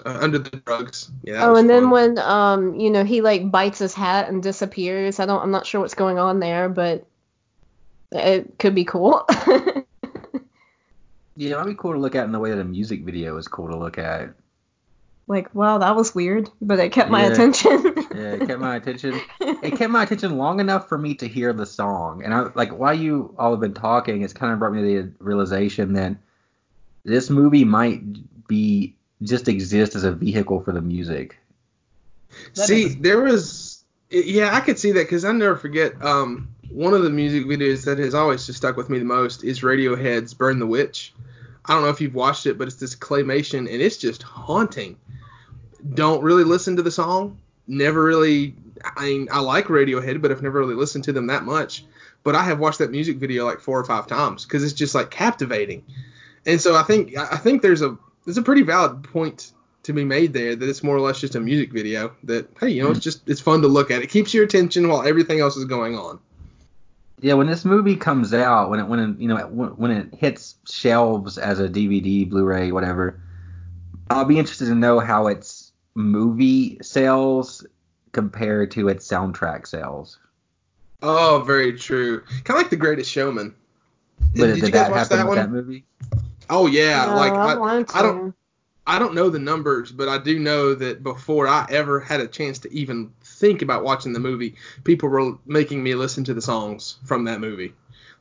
Uh, 0.03 0.17
under 0.21 0.39
the 0.39 0.49
drugs. 0.65 1.11
Yeah. 1.23 1.45
oh, 1.47 1.55
and 1.55 1.69
then 1.69 1.83
fun. 1.83 1.91
when 1.91 2.19
um 2.19 2.75
you 2.79 2.89
know 2.89 3.03
he 3.03 3.21
like 3.21 3.51
bites 3.51 3.79
his 3.79 3.93
hat 3.93 4.27
and 4.29 4.41
disappears. 4.41 5.19
I 5.19 5.25
don't 5.25 5.41
I'm 5.41 5.51
not 5.51 5.65
sure 5.65 5.81
what's 5.81 5.93
going 5.93 6.17
on 6.17 6.39
there, 6.39 6.67
but 6.69 7.05
it 8.11 8.57
could 8.59 8.73
be 8.75 8.85
cool. 8.85 9.25
Yeah, 11.37 11.51
it 11.55 11.57
might 11.57 11.65
be 11.71 11.75
cool 11.75 11.91
to 11.93 11.99
look 11.99 12.15
at 12.15 12.23
in 12.23 12.31
the 12.31 12.39
way 12.39 12.51
that 12.51 12.59
a 12.59 12.63
music 12.63 13.03
video 13.03 13.35
is 13.37 13.47
cool 13.49 13.67
to 13.69 13.75
look 13.77 13.97
at. 13.97 14.33
like, 15.27 15.53
wow, 15.53 15.79
that 15.79 15.93
was 15.95 16.15
weird, 16.15 16.49
but 16.61 16.79
it 16.79 16.93
kept 16.93 17.09
my 17.09 17.23
Yeah. 17.25 17.31
attention. 17.33 17.81
Yeah, 18.15 18.31
it 18.35 18.47
kept 18.47 18.61
my 18.61 18.77
attention. 18.77 19.19
It 19.41 19.71
kept 19.77 19.91
my 19.91 20.03
attention 20.03 20.37
long 20.37 20.61
enough 20.61 20.87
for 20.87 20.97
me 20.97 21.15
to 21.15 21.27
hear 21.27 21.51
the 21.51 21.65
song. 21.65 22.23
And 22.23 22.33
I 22.33 22.47
like 22.55 22.71
while 22.71 22.93
you 22.93 23.35
all 23.37 23.51
have 23.51 23.59
been 23.59 23.73
talking, 23.73 24.21
it's 24.21 24.31
kind 24.31 24.53
of 24.53 24.59
brought 24.59 24.71
me 24.71 24.81
to 24.83 25.03
the 25.03 25.11
realization 25.19 25.91
that 25.93 26.15
this 27.03 27.29
movie 27.29 27.65
might 27.65 28.47
be 28.47 28.95
just 29.21 29.47
exist 29.47 29.95
as 29.95 30.03
a 30.03 30.11
vehicle 30.11 30.61
for 30.61 30.71
the 30.71 30.81
music. 30.81 31.37
That 32.55 32.67
See, 32.67 32.83
makes- 32.85 32.95
there 33.01 33.21
was, 33.21 33.83
yeah, 34.09 34.53
I 34.53 34.59
could 34.59 34.77
see 34.77 34.91
that 34.93 35.03
because 35.03 35.25
I 35.25 35.31
never 35.31 35.55
forget. 35.55 36.03
Um, 36.03 36.49
one 36.69 36.93
of 36.93 37.03
the 37.03 37.09
music 37.09 37.45
videos 37.45 37.85
that 37.85 37.99
has 37.99 38.13
always 38.13 38.45
just 38.45 38.57
stuck 38.57 38.75
with 38.75 38.89
me 38.89 38.99
the 38.99 39.05
most 39.05 39.43
is 39.43 39.61
Radiohead's 39.61 40.33
"Burn 40.33 40.59
the 40.59 40.65
Witch." 40.67 41.13
I 41.65 41.73
don't 41.73 41.83
know 41.83 41.89
if 41.89 42.01
you've 42.01 42.13
watched 42.15 42.45
it, 42.45 42.57
but 42.57 42.67
it's 42.67 42.77
this 42.77 42.95
claymation 42.95 43.59
and 43.59 43.81
it's 43.81 43.97
just 43.97 44.21
haunting. 44.23 44.97
Don't 45.93 46.21
really 46.23 46.43
listen 46.43 46.75
to 46.75 46.81
the 46.81 46.91
song. 46.91 47.37
Never 47.67 48.03
really. 48.03 48.55
I 48.83 49.05
mean, 49.05 49.29
I 49.31 49.39
like 49.39 49.65
Radiohead, 49.65 50.21
but 50.21 50.31
I've 50.31 50.43
never 50.43 50.59
really 50.59 50.75
listened 50.75 51.05
to 51.05 51.13
them 51.13 51.27
that 51.27 51.43
much. 51.43 51.85
But 52.23 52.35
I 52.35 52.43
have 52.43 52.59
watched 52.59 52.79
that 52.79 52.91
music 52.91 53.17
video 53.17 53.45
like 53.45 53.59
four 53.59 53.79
or 53.79 53.85
five 53.85 54.07
times 54.07 54.45
because 54.45 54.63
it's 54.63 54.73
just 54.73 54.93
like 54.95 55.09
captivating. 55.11 55.83
And 56.45 56.59
so 56.59 56.75
I 56.75 56.83
think 56.83 57.17
I 57.17 57.37
think 57.37 57.61
there's 57.61 57.81
a 57.81 57.97
there's 58.25 58.37
a 58.37 58.41
pretty 58.41 58.63
valid 58.63 59.03
point 59.03 59.51
to 59.83 59.93
be 59.93 60.03
made 60.03 60.33
there 60.33 60.55
that 60.55 60.67
it's 60.67 60.83
more 60.83 60.95
or 60.95 60.99
less 60.99 61.21
just 61.21 61.35
a 61.35 61.39
music 61.39 61.71
video 61.71 62.11
that 62.23 62.49
hey 62.59 62.69
you 62.69 62.83
know 62.83 62.89
it's 62.89 62.99
hmm. 62.99 63.03
just 63.03 63.29
it's 63.29 63.41
fun 63.41 63.61
to 63.61 63.67
look 63.67 63.91
at. 63.91 64.01
It 64.01 64.07
keeps 64.07 64.33
your 64.33 64.43
attention 64.43 64.87
while 64.87 65.07
everything 65.07 65.39
else 65.39 65.55
is 65.55 65.65
going 65.65 65.95
on. 65.95 66.19
Yeah, 67.21 67.35
when 67.35 67.47
this 67.47 67.63
movie 67.63 67.95
comes 67.95 68.33
out, 68.33 68.69
when 68.69 68.79
it 68.79 68.87
when 68.87 68.99
it, 68.99 69.19
you 69.19 69.27
know 69.27 69.37
when 69.47 69.91
it 69.91 70.13
hits 70.15 70.55
shelves 70.65 71.37
as 71.37 71.59
a 71.59 71.69
DVD, 71.69 72.29
Blu-ray, 72.29 72.71
whatever, 72.71 73.21
I'll 74.09 74.25
be 74.25 74.39
interested 74.39 74.65
to 74.65 74.75
know 74.75 74.99
how 74.99 75.27
its 75.27 75.71
movie 75.93 76.77
sales 76.81 77.65
compare 78.11 78.65
to 78.67 78.89
its 78.89 79.07
soundtrack 79.07 79.67
sales. 79.67 80.17
oh 81.03 81.43
very 81.45 81.77
true. 81.77 82.21
Kind 82.43 82.49
of 82.49 82.55
like 82.57 82.69
the 82.69 82.75
greatest 82.75 83.11
showman. 83.11 83.55
But 84.19 84.47
did 84.47 84.55
did 84.55 84.57
you 84.57 84.61
guys 84.71 84.71
that 84.71 84.91
watch 84.91 84.99
happen 84.99 85.17
that 85.17 85.27
one? 85.27 85.37
that 85.37 85.51
movie? 85.51 85.85
Oh 86.49 86.67
yeah 86.67 87.05
No, 87.05 87.15
like 87.15 87.33
I, 87.33 87.53
I. 87.53 87.85
I 87.93 88.01
don't 88.01 88.35
I 88.87 88.99
don't 88.99 89.15
know 89.15 89.29
the 89.29 89.39
numbers, 89.39 89.91
but 89.91 90.07
I 90.07 90.19
do 90.19 90.37
know 90.37 90.75
that 90.75 91.01
before 91.01 91.47
I 91.47 91.65
ever 91.69 91.99
had 91.99 92.21
a 92.21 92.27
chance 92.27 92.59
to 92.59 92.73
even 92.73 93.11
think 93.23 93.63
about 93.63 93.83
watching 93.83 94.13
the 94.13 94.19
movie, 94.19 94.55
people 94.83 95.09
were 95.09 95.37
making 95.45 95.81
me 95.81 95.95
listen 95.95 96.23
to 96.25 96.35
the 96.35 96.41
songs 96.41 96.97
from 97.03 97.23
that 97.25 97.39
movie. 97.39 97.73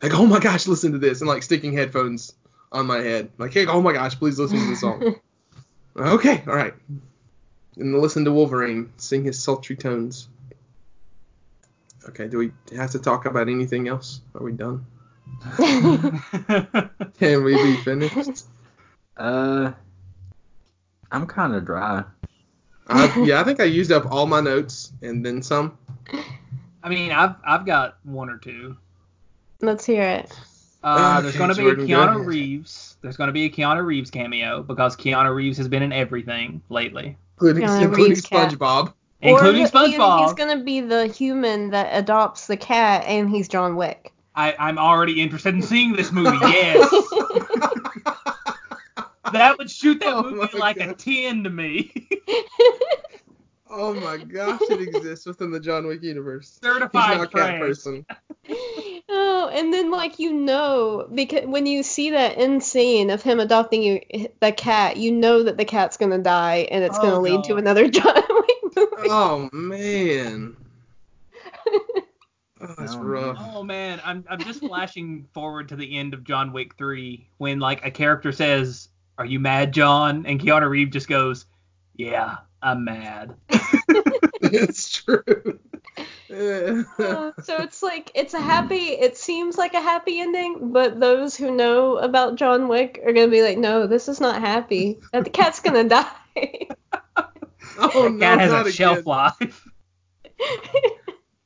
Like, 0.03 0.15
oh 0.15 0.27
my 0.27 0.39
gosh, 0.39 0.67
listen 0.67 0.93
to 0.93 0.99
this, 0.99 1.21
and 1.21 1.29
like 1.29 1.43
sticking 1.43 1.75
headphones 1.75 2.35
on 2.73 2.87
my 2.87 2.99
head. 2.99 3.31
Like, 3.37 3.53
hey, 3.53 3.67
oh 3.67 3.83
my 3.83 3.93
gosh, 3.93 4.19
please 4.19 4.39
listen 4.39 4.59
to 4.59 4.71
the 4.71 4.77
song. 4.77 5.17
okay, 5.97 6.43
all 6.47 6.57
right. 6.57 6.75
And 7.77 8.01
listen 8.01 8.25
to 8.25 8.33
Wolverine 8.33 8.91
sing 8.97 9.25
his 9.25 9.43
sultry 9.43 9.77
tones. 9.77 10.29
Okay, 12.09 12.29
do 12.29 12.39
we 12.39 12.53
have 12.75 12.91
to 12.93 12.99
talk 12.99 13.27
about 13.27 13.49
anything 13.49 13.89
else? 13.89 14.21
Are 14.35 14.43
we 14.43 14.53
done? 14.53 14.87
Can 17.19 17.45
we 17.45 17.55
be 17.55 17.77
finished? 17.79 18.45
Uh, 19.17 19.73
I'm 21.13 21.27
kind 21.27 21.55
of 21.55 21.65
dry. 21.65 22.05
I, 22.89 23.23
yeah, 23.25 23.41
I 23.41 23.45
think 23.45 23.61
I 23.61 23.65
used 23.65 23.93
up 23.93 24.11
all 24.11 24.27
my 24.27 24.41
notes 24.41 24.93
and 25.03 25.25
then 25.25 25.43
some. 25.43 25.79
I 26.83 26.89
mean, 26.89 27.13
I've 27.13 27.35
I've 27.45 27.65
got 27.65 27.99
one 28.05 28.29
or 28.29 28.39
two. 28.39 28.77
Let's 29.61 29.87
hear 29.87 30.03
it. 30.03 30.39
Uh, 30.83 31.15
Okay, 31.19 31.23
there's 31.23 31.37
going 31.37 31.49
to 31.49 31.57
be 31.57 31.69
a 31.69 31.75
Keanu 31.87 32.17
ahead. 32.17 32.27
Reeves. 32.27 32.97
There's 33.01 33.17
going 33.17 33.29
to 33.29 33.33
be 33.33 33.45
a 33.47 33.51
Keanu 33.51 33.85
Reeves 33.85 34.11
cameo 34.11 34.63
because 34.63 34.95
Keanu 34.97 35.35
Reeves 35.35 35.57
has 35.57 35.69
been 35.69 35.83
in 35.83 35.93
everything 35.93 36.61
lately, 36.69 37.17
including, 37.37 37.65
Keanu 37.65 37.83
including 37.85 38.05
Reeves 38.11 38.21
cat. 38.23 38.51
SpongeBob. 38.53 38.93
including 39.23 39.63
or 39.63 39.69
the- 39.69 39.79
SpongeBob. 39.79 40.25
he's 40.25 40.35
gonna 40.35 40.63
be 40.63 40.81
the 40.81 41.07
human 41.07 41.71
that 41.71 41.89
adopts 41.93 42.47
the 42.49 42.57
cat, 42.59 43.05
and 43.07 43.31
he's 43.31 43.49
John 43.49 43.77
Wick. 43.77 44.13
I, 44.35 44.55
I'm 44.59 44.79
already 44.79 45.23
interested 45.23 45.55
in 45.55 45.63
seeing 45.63 45.93
this 45.95 46.13
movie. 46.13 46.37
Yes, 46.43 46.91
that 49.33 49.57
would 49.59 49.71
shoot 49.71 50.01
that 50.01 50.15
Oh 50.15 50.23
movie 50.23 50.49
my 50.53 50.59
like 50.59 50.77
a 50.79 50.95
ten 50.95 51.45
to 51.45 51.51
me. 51.51 51.93
oh 53.71 53.95
my 53.95 54.19
gosh, 54.19 54.61
it 54.63 54.81
exists 54.81 55.27
within 55.27 55.51
the 55.51 55.61
John 55.61 55.87
Wick 55.87 56.03
universe. 56.03 56.59
He's 56.63 56.71
Certified 56.73 57.19
not 57.19 57.33
cat 57.33 57.61
person. 57.61 58.07
oh, 59.09 59.51
and 59.53 59.73
then 59.73 59.91
like 59.91 60.19
you 60.19 60.33
know, 60.33 61.09
because 61.13 61.47
when 61.47 61.67
you 61.67 61.83
see 61.83 62.11
that 62.11 62.39
end 62.39 62.63
scene 62.63 63.11
of 63.11 63.23
him 63.23 63.41
adopting 63.41 63.83
you, 63.83 64.01
the 64.41 64.53
cat, 64.53 64.97
you 64.97 65.13
know 65.13 65.43
that 65.45 65.57
the 65.57 65.65
cat's 65.65 65.97
gonna 65.97 66.19
die, 66.19 66.69
and 66.71 66.85
it's 66.85 66.99
Oh, 66.99 67.03
gonna 67.03 67.21
lead 67.21 67.45
to 67.45 67.57
another 67.57 67.89
John 67.89 68.15
Wick 68.15 68.77
movie. 68.77 69.09
Oh 69.09 69.49
man. 69.53 70.57
Oh, 72.67 72.75
that's 72.79 72.97
rough. 72.97 73.37
Oh 73.41 73.63
man, 73.63 74.01
I'm 74.05 74.25
I'm 74.29 74.41
just 74.41 74.61
flashing 74.61 75.29
forward 75.35 75.69
to 75.69 75.77
the 75.77 75.99
end 75.99 76.15
of 76.15 76.25
John 76.25 76.53
Wick 76.53 76.77
3 76.77 77.29
when 77.39 77.61
like 77.61 77.85
a 77.85 77.91
character 77.91 78.33
says, 78.33 78.89
"Are 79.19 79.27
you 79.27 79.39
mad, 79.39 79.73
John?" 79.73 80.25
and 80.27 80.41
Keanu 80.41 80.69
Reeves 80.69 80.93
just 80.93 81.09
goes, 81.09 81.47
"Yeah, 81.95 82.39
I'm 82.63 82.85
mad." 82.85 83.35
it's 84.41 84.91
true. 84.91 85.59
Uh, 86.35 87.33
so 87.43 87.63
it's 87.63 87.83
like 87.83 88.11
it's 88.15 88.35
a 88.35 88.41
happy. 88.41 88.93
It 88.93 89.17
seems 89.17 89.59
like 89.59 89.75
a 89.75 89.81
happy 89.81 90.21
ending, 90.21 90.73
but 90.73 90.99
those 90.99 91.37
who 91.37 91.55
know 91.55 91.99
about 91.99 92.37
John 92.37 92.69
Wick 92.69 93.01
are 93.05 93.13
gonna 93.13 93.29
be 93.29 93.43
like, 93.43 93.59
no, 93.59 93.87
this 93.87 94.09
is 94.09 94.21
not 94.21 94.41
happy. 94.41 95.01
The 95.13 95.25
cat's 95.25 95.61
gonna 95.61 95.85
die. 95.85 96.07
oh 97.79 98.05
that 98.05 98.13
no, 98.13 98.19
cat 98.19 98.41
has 98.41 98.53
not 98.53 98.67
a 98.67 98.73
shelf 98.73 98.99
again. 98.99 99.05
life. 99.07 99.69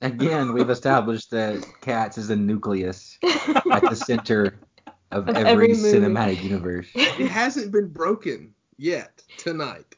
Again, 0.01 0.53
we've 0.53 0.71
established 0.71 1.31
that 1.33 1.67
Cats 1.81 2.19
is 2.19 2.29
the 2.29 2.37
nucleus 2.37 3.19
at 3.73 3.83
the 3.83 3.97
center 3.97 4.59
of, 5.11 5.29
Of 5.29 5.37
every, 5.37 5.51
every 5.51 5.69
cinematic 5.71 6.43
universe. 6.43 6.87
It 6.95 7.29
hasn't 7.29 7.73
been 7.73 7.89
broken 7.89 8.55
yet 8.77 9.23
tonight. 9.39 9.97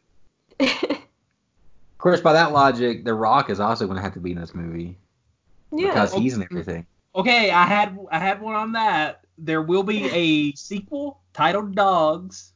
Of 0.58 1.98
course, 1.98 2.20
by 2.22 2.32
that 2.32 2.52
logic, 2.52 3.04
The 3.04 3.12
Rock 3.12 3.50
is 3.50 3.60
also 3.60 3.84
going 3.84 3.96
to 3.96 4.02
have 4.02 4.14
to 4.14 4.20
be 4.20 4.32
in 4.32 4.40
this 4.40 4.54
movie 4.54 4.96
yeah. 5.72 5.88
because 5.88 6.14
he's 6.14 6.34
in 6.34 6.44
everything. 6.44 6.86
Okay, 7.14 7.50
I 7.50 7.64
had 7.64 7.98
I 8.10 8.18
had 8.18 8.40
one 8.40 8.54
on 8.54 8.72
that. 8.72 9.24
There 9.36 9.62
will 9.62 9.82
be 9.82 10.08
a 10.10 10.54
sequel 10.54 11.20
titled 11.34 11.74
Dogs, 11.74 12.52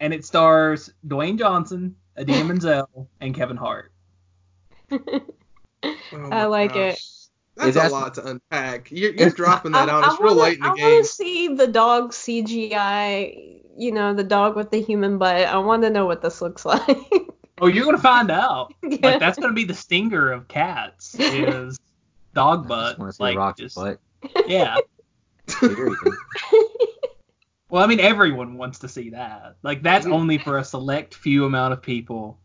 and 0.00 0.12
it 0.12 0.24
stars 0.24 0.92
Dwayne 1.06 1.38
Johnson, 1.38 1.94
Idina 2.18 2.44
Menzel, 2.44 3.08
and 3.20 3.34
Kevin 3.34 3.56
Hart. 3.56 3.92
Oh 6.12 6.28
I 6.30 6.44
like 6.46 6.74
gosh. 6.74 6.94
it. 6.94 7.02
That's 7.56 7.76
Is 7.76 7.84
a 7.84 7.88
lot 7.88 8.14
to 8.14 8.26
unpack. 8.26 8.90
You're, 8.90 9.12
you're 9.12 9.30
dropping 9.30 9.72
that 9.72 9.88
I, 9.88 9.92
on 9.92 10.04
I 10.04 10.06
us 10.08 10.20
real 10.20 10.28
wanna, 10.36 10.40
late 10.40 10.54
in 10.58 10.60
the 10.62 10.68
I 10.70 10.74
game. 10.76 10.84
want 10.92 11.04
to 11.04 11.10
see 11.12 11.48
the 11.54 11.66
dog 11.66 12.12
CGI. 12.12 13.60
You 13.76 13.92
know, 13.92 14.14
the 14.14 14.24
dog 14.24 14.56
with 14.56 14.70
the 14.70 14.80
human 14.80 15.18
butt. 15.18 15.36
I 15.46 15.58
want 15.58 15.82
to 15.82 15.90
know 15.90 16.06
what 16.06 16.22
this 16.22 16.40
looks 16.40 16.64
like. 16.64 16.98
Oh, 17.60 17.66
you're 17.66 17.84
gonna 17.84 17.98
find 17.98 18.30
out. 18.30 18.72
Yeah. 18.82 18.98
Like 19.02 19.20
that's 19.20 19.38
gonna 19.38 19.52
be 19.52 19.64
the 19.64 19.74
stinger 19.74 20.32
of 20.32 20.48
Cats 20.48 21.14
is 21.18 21.78
dog 22.34 22.64
I 22.66 22.68
butt. 22.68 22.98
just 22.98 23.18
see 23.18 23.24
like 23.24 23.56
The 23.56 23.62
just- 23.62 23.76
butt. 23.76 24.00
Yeah. 24.48 24.76
Well, 27.68 27.84
I 27.84 27.86
mean, 27.86 28.00
everyone 28.00 28.56
wants 28.58 28.80
to 28.80 28.88
see 28.88 29.10
that. 29.10 29.56
Like 29.62 29.82
that's 29.82 30.04
only 30.06 30.38
for 30.38 30.58
a 30.58 30.64
select 30.64 31.14
few 31.14 31.44
amount 31.44 31.72
of 31.72 31.80
people. 31.80 32.38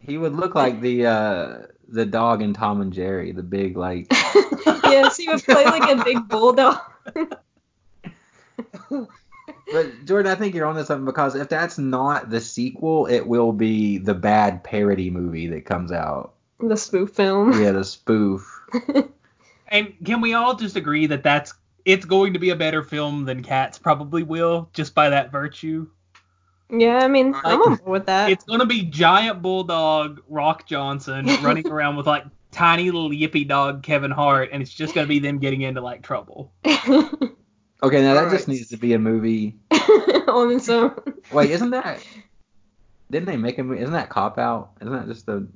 He 0.00 0.18
would 0.18 0.34
look 0.34 0.56
like 0.56 0.80
the 0.80 1.06
uh, 1.06 1.58
the 1.92 2.06
dog 2.06 2.42
in 2.42 2.54
Tom 2.54 2.80
and 2.80 2.92
Jerry, 2.92 3.32
the 3.32 3.42
big 3.42 3.76
like. 3.76 4.06
yes, 4.84 5.16
he 5.16 5.28
would 5.28 5.42
play 5.44 5.64
like 5.64 5.88
a 5.90 6.04
big 6.04 6.28
bulldog. 6.28 6.78
But 9.70 10.04
Jordan, 10.04 10.30
I 10.30 10.34
think 10.34 10.54
you're 10.54 10.66
onto 10.66 10.84
something 10.84 11.06
because 11.06 11.34
if 11.34 11.48
that's 11.48 11.78
not 11.78 12.28
the 12.28 12.40
sequel, 12.40 13.06
it 13.06 13.26
will 13.26 13.52
be 13.52 13.98
the 13.98 14.14
bad 14.14 14.62
parody 14.62 15.08
movie 15.08 15.46
that 15.46 15.64
comes 15.64 15.92
out. 15.92 16.34
the 16.60 16.76
spoof 16.76 17.10
film. 17.10 17.60
Yeah, 17.60 17.72
the 17.72 17.84
spoof. 17.84 18.46
And 19.72 19.94
can 20.04 20.20
we 20.20 20.34
all 20.34 20.54
just 20.54 20.76
agree 20.76 21.06
that 21.06 21.22
that's 21.22 21.54
it's 21.86 22.04
going 22.04 22.34
to 22.34 22.38
be 22.38 22.50
a 22.50 22.56
better 22.56 22.82
film 22.82 23.24
than 23.24 23.42
Cats 23.42 23.78
probably 23.78 24.22
will, 24.22 24.68
just 24.74 24.94
by 24.94 25.08
that 25.08 25.32
virtue? 25.32 25.88
Yeah, 26.72 26.98
I 26.98 27.08
mean, 27.08 27.32
Like, 27.32 27.44
I'm 27.44 27.60
on 27.62 27.76
board 27.76 27.88
with 27.90 28.06
that. 28.06 28.30
It's 28.30 28.44
gonna 28.44 28.66
be 28.66 28.82
giant 28.82 29.42
bulldog 29.42 30.22
Rock 30.28 30.66
Johnson 30.66 31.26
running 31.42 31.68
around 31.68 31.96
with 31.96 32.06
like 32.06 32.24
tiny 32.50 32.90
little 32.90 33.10
yippy 33.10 33.46
dog 33.46 33.82
Kevin 33.82 34.10
Hart, 34.10 34.48
and 34.52 34.62
it's 34.62 34.72
just 34.72 34.94
gonna 34.94 35.06
be 35.06 35.18
them 35.18 35.38
getting 35.38 35.62
into 35.62 35.80
like 35.80 36.02
trouble. 36.02 36.52
Okay, 37.82 38.00
now 38.00 38.14
that 38.14 38.24
All 38.26 38.30
just 38.30 38.46
right. 38.46 38.54
needs 38.54 38.68
to 38.68 38.76
be 38.76 38.92
a 38.92 38.98
movie. 38.98 39.56
on 39.72 40.52
its 40.52 40.68
own. 40.68 40.94
Wait, 41.32 41.50
isn't 41.50 41.70
that? 41.70 42.04
Didn't 43.10 43.26
they 43.26 43.36
make 43.36 43.58
a 43.58 43.64
movie? 43.64 43.80
Isn't 43.82 43.94
that 43.94 44.08
Cop 44.08 44.38
Out? 44.38 44.70
Isn't 44.80 44.92
that 44.92 45.08
just 45.08 45.26
the 45.26 45.48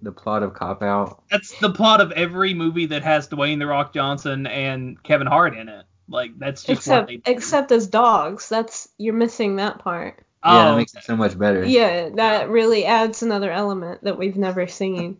the 0.00 0.12
plot 0.12 0.42
of 0.42 0.54
Cop 0.54 0.82
Out? 0.82 1.22
That's 1.30 1.58
the 1.60 1.70
plot 1.70 2.00
of 2.00 2.12
every 2.12 2.54
movie 2.54 2.86
that 2.86 3.02
has 3.02 3.28
Dwayne 3.28 3.58
the 3.58 3.66
Rock 3.66 3.92
Johnson 3.92 4.46
and 4.46 5.02
Kevin 5.02 5.26
Hart 5.26 5.54
in 5.54 5.68
it. 5.68 5.84
Like 6.08 6.38
that's 6.38 6.62
just 6.62 6.78
except 6.80 7.02
what 7.02 7.06
they 7.08 7.16
do. 7.16 7.22
except 7.30 7.72
as 7.72 7.86
dogs. 7.86 8.48
That's 8.48 8.88
you're 8.98 9.14
missing 9.14 9.56
that 9.56 9.78
part. 9.80 10.18
yeah, 10.44 10.52
that 10.64 10.72
Oh, 10.72 10.76
makes 10.76 10.94
it 10.94 11.04
so 11.04 11.16
much 11.16 11.38
better. 11.38 11.64
Yeah, 11.64 12.08
that 12.14 12.48
really 12.48 12.84
adds 12.86 13.22
another 13.22 13.50
element 13.50 14.04
that 14.04 14.16
we've 14.18 14.36
never 14.36 14.66
seen. 14.66 15.18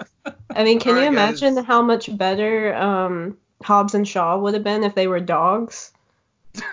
I 0.55 0.64
mean, 0.64 0.80
can 0.80 0.97
you 0.97 1.03
Alright, 1.03 1.14
guys. 1.14 1.43
imagine 1.43 1.64
how 1.64 1.82
much 1.82 2.16
better 2.16 2.74
um, 2.74 3.36
Hobbs 3.62 3.95
and 3.95 4.07
Shaw 4.09 4.39
would 4.39 4.55
have 4.55 4.64
been 4.64 4.84
if 4.84 4.95
they 4.95 5.07
were 5.09 5.20
dogs? 5.20 5.93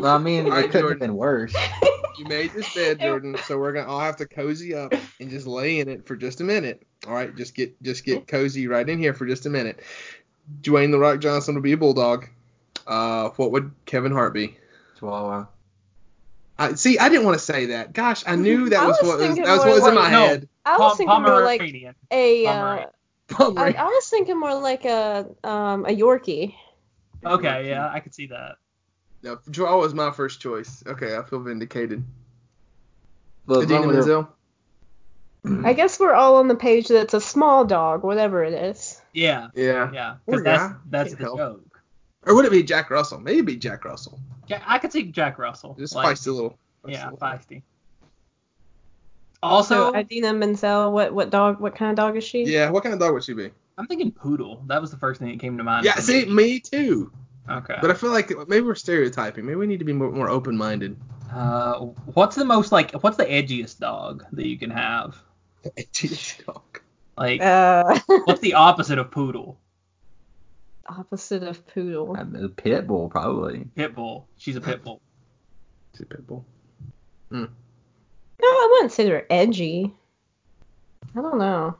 Well, 0.00 0.06
I 0.14 0.18
mean, 0.18 0.44
All 0.46 0.52
right, 0.52 0.64
it 0.66 0.70
couldn't 0.70 0.82
Jordan. 0.82 0.90
have 0.90 0.98
been 1.00 1.16
worse. 1.16 1.54
You 2.18 2.24
made 2.26 2.52
this 2.52 2.72
bed, 2.74 3.00
Jordan, 3.00 3.36
so 3.44 3.58
we're 3.58 3.72
gonna 3.72 3.88
all 3.88 3.98
have 4.00 4.16
to 4.16 4.26
cozy 4.26 4.74
up 4.74 4.94
and 5.18 5.28
just 5.30 5.46
lay 5.46 5.80
in 5.80 5.88
it 5.88 6.06
for 6.06 6.14
just 6.14 6.40
a 6.40 6.44
minute. 6.44 6.82
All 7.08 7.14
right, 7.14 7.34
just 7.34 7.54
get 7.56 7.80
just 7.82 8.04
get 8.04 8.28
cozy 8.28 8.68
right 8.68 8.88
in 8.88 8.98
here 9.00 9.12
for 9.14 9.26
just 9.26 9.46
a 9.46 9.50
minute. 9.50 9.80
Dwayne 10.62 10.92
the 10.92 10.98
Rock 10.98 11.18
Johnson 11.20 11.54
would 11.54 11.64
be 11.64 11.72
a 11.72 11.76
bulldog. 11.76 12.28
Uh, 12.86 13.30
what 13.30 13.52
would 13.52 13.70
Kevin 13.86 14.12
Hart 14.12 14.34
be? 14.34 14.56
Chihuahua. 14.98 15.46
I 16.58 16.74
see. 16.74 16.98
I 16.98 17.08
didn't 17.08 17.24
want 17.24 17.38
to 17.38 17.44
say 17.44 17.66
that. 17.66 17.92
Gosh, 17.92 18.22
I 18.26 18.36
knew 18.36 18.68
that 18.70 18.80
I 18.80 18.86
was, 18.86 18.98
was 19.02 19.08
what 19.08 19.18
was, 19.28 19.36
that 19.36 19.46
was 19.46 19.58
what 19.64 19.74
was 19.74 19.86
in 19.88 19.94
my 19.94 20.10
No. 20.10 20.26
head. 20.26 20.48
I 20.64 20.78
was 20.78 20.90
Pom- 20.90 20.96
thinking 20.96 21.22
more 21.22 21.42
like 21.42 21.60
a. 22.12 22.46
Uh, 22.46 22.86
I, 23.38 23.74
I 23.76 23.84
was 23.86 24.08
thinking 24.08 24.38
more 24.38 24.54
like 24.54 24.84
a 24.84 25.26
um 25.42 25.84
a 25.86 25.88
Yorkie. 25.88 26.54
Okay, 27.24 27.68
yeah, 27.68 27.88
I 27.90 28.00
could 28.00 28.14
see 28.14 28.26
that. 28.26 28.56
No, 29.22 29.38
Chihuahua 29.50 29.78
was 29.80 29.94
my 29.94 30.10
first 30.10 30.40
choice. 30.40 30.84
Okay, 30.86 31.16
I 31.16 31.22
feel 31.22 31.40
vindicated. 31.40 32.04
Well, 33.46 33.60
as 33.60 33.64
Idina 33.64 33.80
long 33.80 33.96
as 33.96 34.06
they're- 34.06 34.26
Menzel. 35.44 35.66
I 35.66 35.72
guess 35.74 35.98
we're 36.00 36.14
all 36.14 36.36
on 36.36 36.48
the 36.48 36.54
page 36.54 36.88
that 36.88 37.02
it's 37.02 37.14
a 37.14 37.20
small 37.20 37.64
dog, 37.66 38.02
whatever 38.02 38.42
it 38.44 38.54
is. 38.54 38.98
Yeah, 39.12 39.48
Yeah. 39.54 39.90
yeah, 39.92 40.14
because 40.24 40.42
that's 40.42 40.74
that's 40.88 41.08
Can't 41.10 41.18
the 41.18 41.24
help. 41.24 41.38
joke. 41.38 41.73
Or 42.26 42.34
would 42.34 42.44
it 42.44 42.52
be 42.52 42.62
Jack 42.62 42.90
Russell? 42.90 43.20
Maybe 43.20 43.56
Jack 43.56 43.84
Russell. 43.84 44.18
Yeah, 44.46 44.62
I 44.66 44.78
could 44.78 44.92
see 44.92 45.04
Jack 45.04 45.38
Russell. 45.38 45.74
Just 45.78 45.94
like, 45.94 46.16
feisty 46.16 46.34
little. 46.34 46.58
feisty 46.84 46.92
yeah, 46.92 47.04
little- 47.10 47.18
feisty. 47.18 47.62
Also, 49.42 49.92
So 49.92 49.98
Idina 49.98 50.32
Menzel, 50.32 50.90
what 50.92 51.12
what 51.12 51.28
dog? 51.30 51.60
What 51.60 51.74
kind 51.76 51.90
of 51.90 51.96
dog 51.96 52.16
is 52.16 52.24
she? 52.24 52.44
Yeah, 52.44 52.70
what 52.70 52.82
kind 52.82 52.94
of 52.94 52.98
dog 53.00 53.12
would 53.12 53.24
she 53.24 53.34
be? 53.34 53.50
I'm 53.76 53.86
thinking 53.86 54.10
poodle. 54.10 54.62
That 54.68 54.80
was 54.80 54.90
the 54.90 54.96
first 54.96 55.20
thing 55.20 55.30
that 55.30 55.38
came 55.40 55.58
to 55.58 55.64
mind. 55.64 55.84
Yeah, 55.84 55.96
see, 55.96 56.24
me. 56.24 56.32
me 56.34 56.60
too. 56.60 57.12
Okay. 57.50 57.76
But 57.80 57.90
I 57.90 57.94
feel 57.94 58.10
like 58.10 58.30
maybe 58.48 58.62
we're 58.62 58.74
stereotyping. 58.74 59.44
Maybe 59.44 59.56
we 59.56 59.66
need 59.66 59.80
to 59.80 59.84
be 59.84 59.92
more, 59.92 60.10
more 60.10 60.30
open-minded. 60.30 60.96
Uh, 61.30 61.74
what's 62.14 62.36
the 62.36 62.44
most 62.44 62.72
like? 62.72 62.92
What's 62.92 63.18
the 63.18 63.26
edgiest 63.26 63.80
dog 63.80 64.24
that 64.32 64.46
you 64.46 64.56
can 64.58 64.70
have? 64.70 65.16
Edgiest 65.76 66.46
dog. 66.46 66.80
Like, 67.18 67.42
Uh, 67.42 67.98
what's 68.24 68.40
the 68.40 68.54
opposite 68.54 68.98
of 68.98 69.10
poodle? 69.10 69.58
Opposite 70.86 71.42
of 71.42 71.66
poodle. 71.66 72.14
The 72.14 72.48
pit 72.48 72.86
bull 72.86 73.08
probably. 73.08 73.66
Pit 73.74 73.94
bull. 73.94 74.28
She's 74.36 74.56
a 74.56 74.60
pit 74.60 74.82
bull. 74.82 75.00
Is 75.94 76.00
it 76.00 76.08
Pitbull? 76.08 76.42
Hmm. 77.30 77.44
No, 78.42 78.48
I 78.48 78.68
wouldn't 78.72 78.92
say 78.92 79.04
they're 79.04 79.32
edgy. 79.32 79.94
I 81.16 81.22
don't 81.22 81.38
know. 81.38 81.76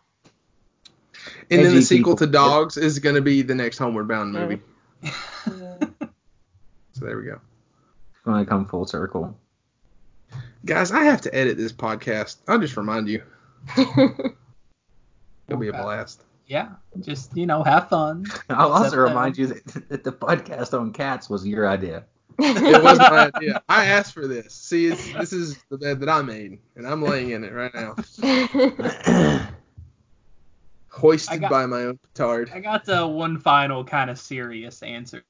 And 1.51 1.65
then 1.65 1.75
the 1.75 1.83
sequel 1.83 2.15
people. 2.15 2.27
to 2.27 2.33
Dogs 2.33 2.77
is 2.77 3.01
going 3.01 3.17
to 3.17 3.21
be 3.21 3.43
the 3.43 3.55
next 3.55 3.79
Homeward 3.79 4.09
Bound 4.09 4.33
movie. 4.33 4.61
Yeah. 5.03 5.13
So 6.97 7.07
there 7.07 7.19
we 7.19 7.25
go. 7.25 7.41
It's 8.13 8.21
going 8.25 8.45
to 8.45 8.49
come 8.49 8.67
full 8.67 8.87
circle. 8.87 9.37
Guys, 10.65 10.93
I 10.93 11.03
have 11.03 11.23
to 11.23 11.35
edit 11.35 11.57
this 11.57 11.73
podcast. 11.73 12.37
I'll 12.47 12.61
just 12.61 12.77
remind 12.77 13.09
you. 13.09 13.21
It'll 13.77 15.59
be 15.59 15.67
a 15.67 15.73
blast. 15.73 16.23
Yeah, 16.47 16.71
just 17.01 17.37
you 17.37 17.47
know, 17.47 17.63
have 17.63 17.89
fun. 17.89 18.27
I'll 18.51 18.73
also 18.73 18.97
remind 18.99 19.39
you 19.39 19.47
that, 19.47 19.89
that 19.89 20.05
the 20.05 20.13
podcast 20.13 20.79
on 20.79 20.93
cats 20.93 21.31
was 21.31 21.47
your 21.47 21.69
idea. 21.69 22.05
It 22.39 22.83
was 22.83 22.99
my 22.99 23.31
idea. 23.35 23.63
I 23.69 23.87
asked 23.87 24.13
for 24.13 24.27
this. 24.27 24.53
See, 24.55 24.87
it's, 24.87 25.13
this 25.13 25.33
is 25.33 25.57
the 25.71 25.79
bed 25.79 26.01
that 26.01 26.09
I 26.09 26.21
made, 26.23 26.59
and 26.77 26.87
I'm 26.87 27.03
laying 27.03 27.31
in 27.31 27.45
it 27.45 27.53
right 27.53 27.73
now. 27.75 27.95
Hoisted 30.89 31.41
got- 31.41 31.51
by 31.51 31.67
my 31.67 31.83
own 31.83 31.99
petard. 31.99 32.51
I 32.55 32.61
got 32.61 32.89
uh, 32.89 33.07
one 33.07 33.39
final 33.39 33.85
kind 33.85 34.11
of 34.11 34.19
serious 34.19 34.83
answer. 34.83 35.25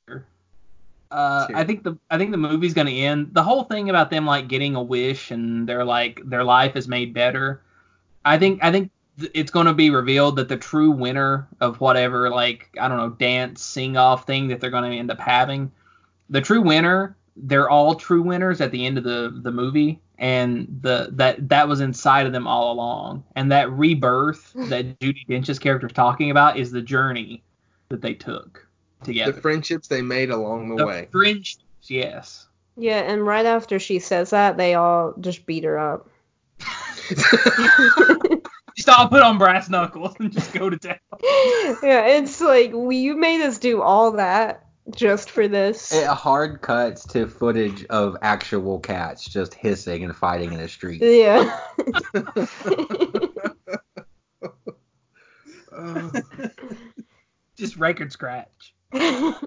Uh, 1.10 1.46
I 1.54 1.64
think 1.64 1.84
the 1.84 1.96
I 2.10 2.18
think 2.18 2.32
the 2.32 2.36
movie's 2.38 2.74
gonna 2.74 2.90
end. 2.90 3.34
The 3.34 3.42
whole 3.42 3.64
thing 3.64 3.88
about 3.88 4.10
them 4.10 4.26
like 4.26 4.48
getting 4.48 4.74
a 4.74 4.82
wish 4.82 5.30
and 5.30 5.68
their 5.68 5.84
like 5.84 6.20
their 6.24 6.42
life 6.42 6.74
is 6.74 6.88
made 6.88 7.14
better. 7.14 7.62
I 8.24 8.38
think 8.38 8.64
I 8.64 8.72
think 8.72 8.90
th- 9.18 9.30
it's 9.34 9.50
gonna 9.50 9.74
be 9.74 9.90
revealed 9.90 10.36
that 10.36 10.48
the 10.48 10.56
true 10.56 10.90
winner 10.90 11.46
of 11.60 11.80
whatever 11.80 12.30
like 12.30 12.70
I 12.80 12.88
don't 12.88 12.98
know 12.98 13.10
dance 13.10 13.62
sing 13.62 13.96
off 13.96 14.26
thing 14.26 14.48
that 14.48 14.60
they're 14.60 14.70
gonna 14.70 14.90
end 14.90 15.10
up 15.10 15.18
having, 15.20 15.70
the 16.30 16.40
true 16.40 16.60
winner. 16.62 17.16
They're 17.36 17.68
all 17.68 17.96
true 17.96 18.22
winners 18.22 18.60
at 18.60 18.70
the 18.70 18.86
end 18.86 18.96
of 18.98 19.04
the 19.04 19.40
the 19.42 19.50
movie, 19.50 20.00
and 20.18 20.68
the 20.82 21.08
that 21.12 21.48
that 21.48 21.66
was 21.68 21.80
inside 21.80 22.26
of 22.26 22.32
them 22.32 22.46
all 22.46 22.72
along. 22.72 23.24
And 23.34 23.50
that 23.50 23.70
rebirth 23.72 24.52
that 24.68 24.98
Judi 25.00 25.26
Dench's 25.26 25.58
character 25.58 25.88
is 25.88 25.92
talking 25.92 26.30
about 26.30 26.58
is 26.58 26.70
the 26.70 26.82
journey 26.82 27.42
that 27.88 28.00
they 28.02 28.14
took 28.14 28.66
together. 29.02 29.32
The 29.32 29.40
friendships 29.40 29.88
they 29.88 30.00
made 30.00 30.30
along 30.30 30.68
the, 30.68 30.76
The 30.76 30.86
way. 30.86 31.08
friendships, 31.10 31.64
yes. 31.82 32.46
yeah, 32.76 33.00
and 33.00 33.26
right 33.26 33.44
after 33.46 33.78
she 33.78 33.98
says 33.98 34.30
that, 34.30 34.56
they 34.56 34.74
all 34.74 35.14
just 35.20 35.44
beat 35.44 35.64
her 35.64 35.78
up. 35.78 36.08
Just 38.84 38.98
all 38.98 39.08
put 39.08 39.22
on 39.22 39.38
brass 39.38 39.70
knuckles 39.70 40.14
and 40.18 40.30
just 40.30 40.52
go 40.52 40.68
to 40.68 40.76
town. 40.76 40.98
yeah, 41.82 42.06
it's 42.06 42.38
like 42.42 42.70
we 42.74 42.98
you 42.98 43.16
made 43.16 43.40
us 43.40 43.56
do 43.56 43.80
all 43.80 44.12
that 44.12 44.66
just 44.94 45.30
for 45.30 45.48
this. 45.48 45.90
It 45.90 46.06
hard 46.06 46.60
cuts 46.60 47.06
to 47.06 47.26
footage 47.26 47.86
of 47.86 48.18
actual 48.20 48.80
cats 48.80 49.26
just 49.26 49.54
hissing 49.54 50.04
and 50.04 50.14
fighting 50.14 50.52
in 50.52 50.58
the 50.58 50.68
street. 50.68 51.00
Yeah. 51.00 51.58
Uh, 55.72 56.10
Just 57.56 57.76
record 57.76 58.12
scratch. 58.12 58.74
Oh 58.92 59.38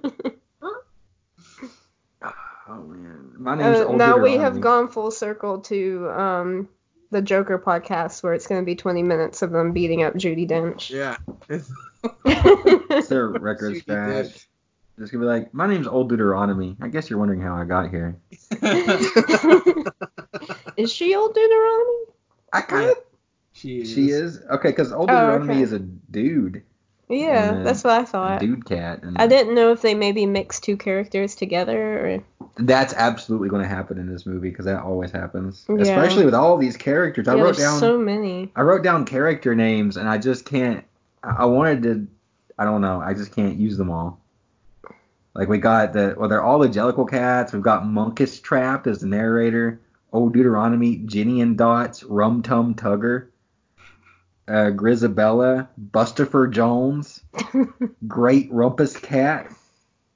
man, 2.69 3.33
my 3.37 3.55
name's 3.55 3.81
Uh, 3.81 3.91
now 3.93 4.17
we 4.17 4.31
have 4.33 4.53
Deuteronomy. 4.55 4.61
gone 4.61 4.87
full 4.89 5.11
circle 5.11 5.59
to 5.61 6.09
um 6.09 6.69
the 7.11 7.21
Joker 7.21 7.57
podcast 7.59 8.23
where 8.23 8.33
it's 8.33 8.47
going 8.47 8.61
to 8.61 8.65
be 8.65 8.75
20 8.75 9.03
minutes 9.03 9.41
of 9.41 9.51
them 9.51 9.71
beating 9.71 10.03
up 10.03 10.13
Judi 10.15 10.47
Dench. 10.49 10.89
yeah. 10.89 11.17
It's 11.49 13.07
their 13.09 13.29
record 13.29 13.73
Judi 13.75 13.81
scratch. 13.81 14.25
Dench. 14.25 14.45
Just 14.99 15.11
gonna 15.13 15.23
be 15.25 15.27
like, 15.29 15.53
my 15.53 15.67
name's 15.67 15.85
Old 15.85 16.09
Deuteronomy. 16.09 16.75
I 16.81 16.87
guess 16.87 17.07
you're 17.07 17.19
wondering 17.19 17.39
how 17.41 17.53
I 17.55 17.65
got 17.65 17.91
here. 17.91 18.17
is 20.75 20.91
she 20.91 21.15
old 21.15 21.35
Deuteronomy? 21.35 22.05
I 22.51 22.61
kind 22.61 22.89
of. 22.89 22.97
she 23.53 23.81
is. 23.81 23.93
She 23.93 24.09
is 24.09 24.41
okay, 24.49 24.69
because 24.69 24.91
Old 24.91 25.11
Oh, 25.11 25.13
Deuteronomy 25.13 25.53
okay. 25.53 25.61
is 25.61 25.71
a 25.73 25.77
dude, 25.79 26.63
Yeah, 27.09 27.63
that's 27.63 27.83
what 27.85 27.93
I 27.93 28.03
thought. 28.03 28.41
dude 28.41 28.65
cat, 28.65 29.01
and 29.03 29.17
I 29.17 29.27
didn't 29.27 29.55
know 29.55 29.71
if 29.71 29.81
they 29.81 29.95
maybe 29.95 30.25
mixed 30.25 30.63
two 30.63 30.75
characters 30.75 31.35
together 31.35 32.05
or 32.05 32.23
that's 32.57 32.93
absolutely 32.93 33.47
going 33.49 33.61
to 33.61 33.67
happen 33.67 33.97
in 33.97 34.11
this 34.11 34.25
movie 34.25 34.49
because 34.49 34.65
that 34.65 34.81
always 34.83 35.11
happens, 35.11 35.63
Yeah. 35.69 35.75
especially 35.81 36.25
with 36.25 36.33
all 36.33 36.57
these 36.57 36.75
characters. 36.75 37.27
I 37.27 37.35
wrote 37.35 37.43
there's 37.55 37.59
down. 37.59 37.79
so 37.79 37.97
many. 37.97 38.51
I 38.55 38.61
wrote 38.61 38.83
down 38.83 39.05
character 39.05 39.55
names 39.55 39.95
and 39.95 40.09
I 40.09 40.17
just 40.17 40.43
can't. 40.45 40.83
I 41.23 41.29
I 41.39 41.45
wanted 41.45 41.83
to. 41.83 42.07
I 42.59 42.65
don't 42.65 42.81
know. 42.81 42.99
I 42.99 43.13
just 43.13 43.33
can't 43.35 43.55
use 43.57 43.77
them 43.77 43.89
all. 43.91 44.19
Like 45.33 45.47
we 45.47 45.59
got 45.59 45.93
the 45.93 46.15
well, 46.17 46.27
they're 46.27 46.43
all 46.43 46.59
the 46.59 46.67
Jellicle 46.67 47.07
cats. 47.09 47.53
We've 47.53 47.61
got 47.61 47.83
Munkustrap 47.83 48.87
as 48.87 48.99
the 48.99 49.07
narrator. 49.07 49.79
Old 50.11 50.33
Deuteronomy, 50.33 50.99
Jennyanydots, 50.99 52.03
Rum 52.07 52.41
Tum 52.41 52.73
Tugger, 52.75 53.27
uh, 54.47 54.71
Grisabella, 54.71 55.67
Bustopher 55.91 56.49
Jones, 56.51 57.21
Great 58.07 58.51
Rumpus 58.51 59.01
Cat, 59.01 59.51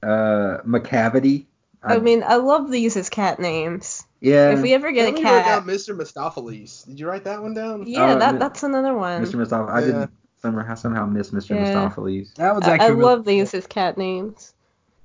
uh, 0.02 0.58
Macavity. 0.66 1.46
I 1.84 1.98
mean, 1.98 2.22
I 2.22 2.36
love 2.36 2.70
these 2.70 2.96
as 2.96 3.10
cat 3.10 3.40
names. 3.40 4.04
yeah, 4.20 4.50
If 4.52 4.62
we 4.62 4.72
ever 4.72 4.92
get 4.92 5.12
a 5.14 5.20
cat. 5.20 5.24
wrote 5.24 5.44
down 5.44 5.66
Mr. 5.66 5.96
Mistoffelees. 5.96 6.86
Did 6.86 7.00
you 7.00 7.08
write 7.08 7.24
that 7.24 7.42
one 7.42 7.54
down? 7.54 7.86
yeah, 7.88 8.14
Oh, 8.14 8.18
that 8.20 8.38
that's 8.38 8.62
another 8.62 8.94
one. 8.94 9.24
Mr. 9.24 9.34
Mistoffelees. 9.34 9.70
I 9.72 9.80
didn't 9.80 10.10
somehow 10.40 10.74
somehow 10.76 11.06
miss 11.06 11.30
Mr. 11.30 11.50
Yeah. 11.56 11.64
Mistoffelees. 11.74 12.34
That 12.34 12.54
was 12.54 12.64
I, 12.64 12.76
I 12.76 12.86
really- 12.88 13.02
love 13.02 13.24
these 13.24 13.52
as 13.54 13.66
cat 13.66 13.98
names. 13.98 14.54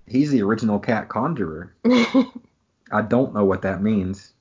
He's 0.05 0.29
the 0.31 0.43
original 0.43 0.77
cat 0.79 1.09
conjurer. 1.09 1.73
I 1.85 3.01
don't 3.07 3.33
know 3.33 3.43
what 3.43 3.63
that 3.63 3.81
means. 3.81 4.31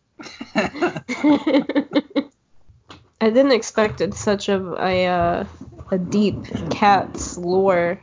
I 3.27 3.31
didn't 3.31 3.51
expect 3.51 4.01
it 4.01 4.15
such 4.15 4.49
of 4.49 4.75
a 4.75 5.07
uh, 5.07 5.45
a 5.91 5.99
deep 5.99 6.37
cat's 6.71 7.37
lore 7.37 8.01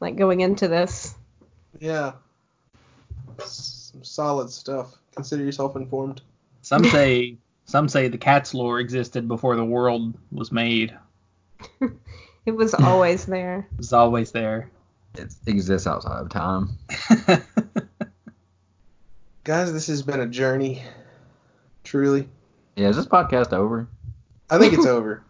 like 0.00 0.16
going 0.16 0.42
into 0.42 0.68
this. 0.68 1.14
Yeah. 1.78 2.12
Some 3.38 4.04
solid 4.04 4.50
stuff. 4.50 4.92
Consider 5.14 5.44
yourself 5.44 5.76
informed. 5.76 6.20
some 6.60 6.84
say 6.84 7.38
some 7.64 7.88
say 7.88 8.08
the 8.08 8.18
cat's 8.18 8.52
lore 8.52 8.80
existed 8.80 9.26
before 9.26 9.56
the 9.56 9.64
world 9.64 10.14
was 10.30 10.52
made. 10.52 10.94
It 12.46 12.52
was 12.52 12.74
always 12.74 13.24
there. 13.24 13.66
It 13.72 13.78
was 13.78 13.92
always 13.94 14.32
there. 14.32 14.70
It 15.14 15.32
exists 15.46 15.86
outside 15.86 16.20
of 16.20 16.28
time. 16.28 16.70
Guys, 19.44 19.72
this 19.72 19.86
has 19.86 20.02
been 20.02 20.20
a 20.20 20.26
journey. 20.26 20.82
Truly. 21.84 22.28
Yeah, 22.76 22.88
is 22.88 22.96
this 22.96 23.06
podcast 23.06 23.52
over? 23.52 23.88
I 24.50 24.58
think 24.58 24.72
it's 24.74 24.86
over. 24.86 25.24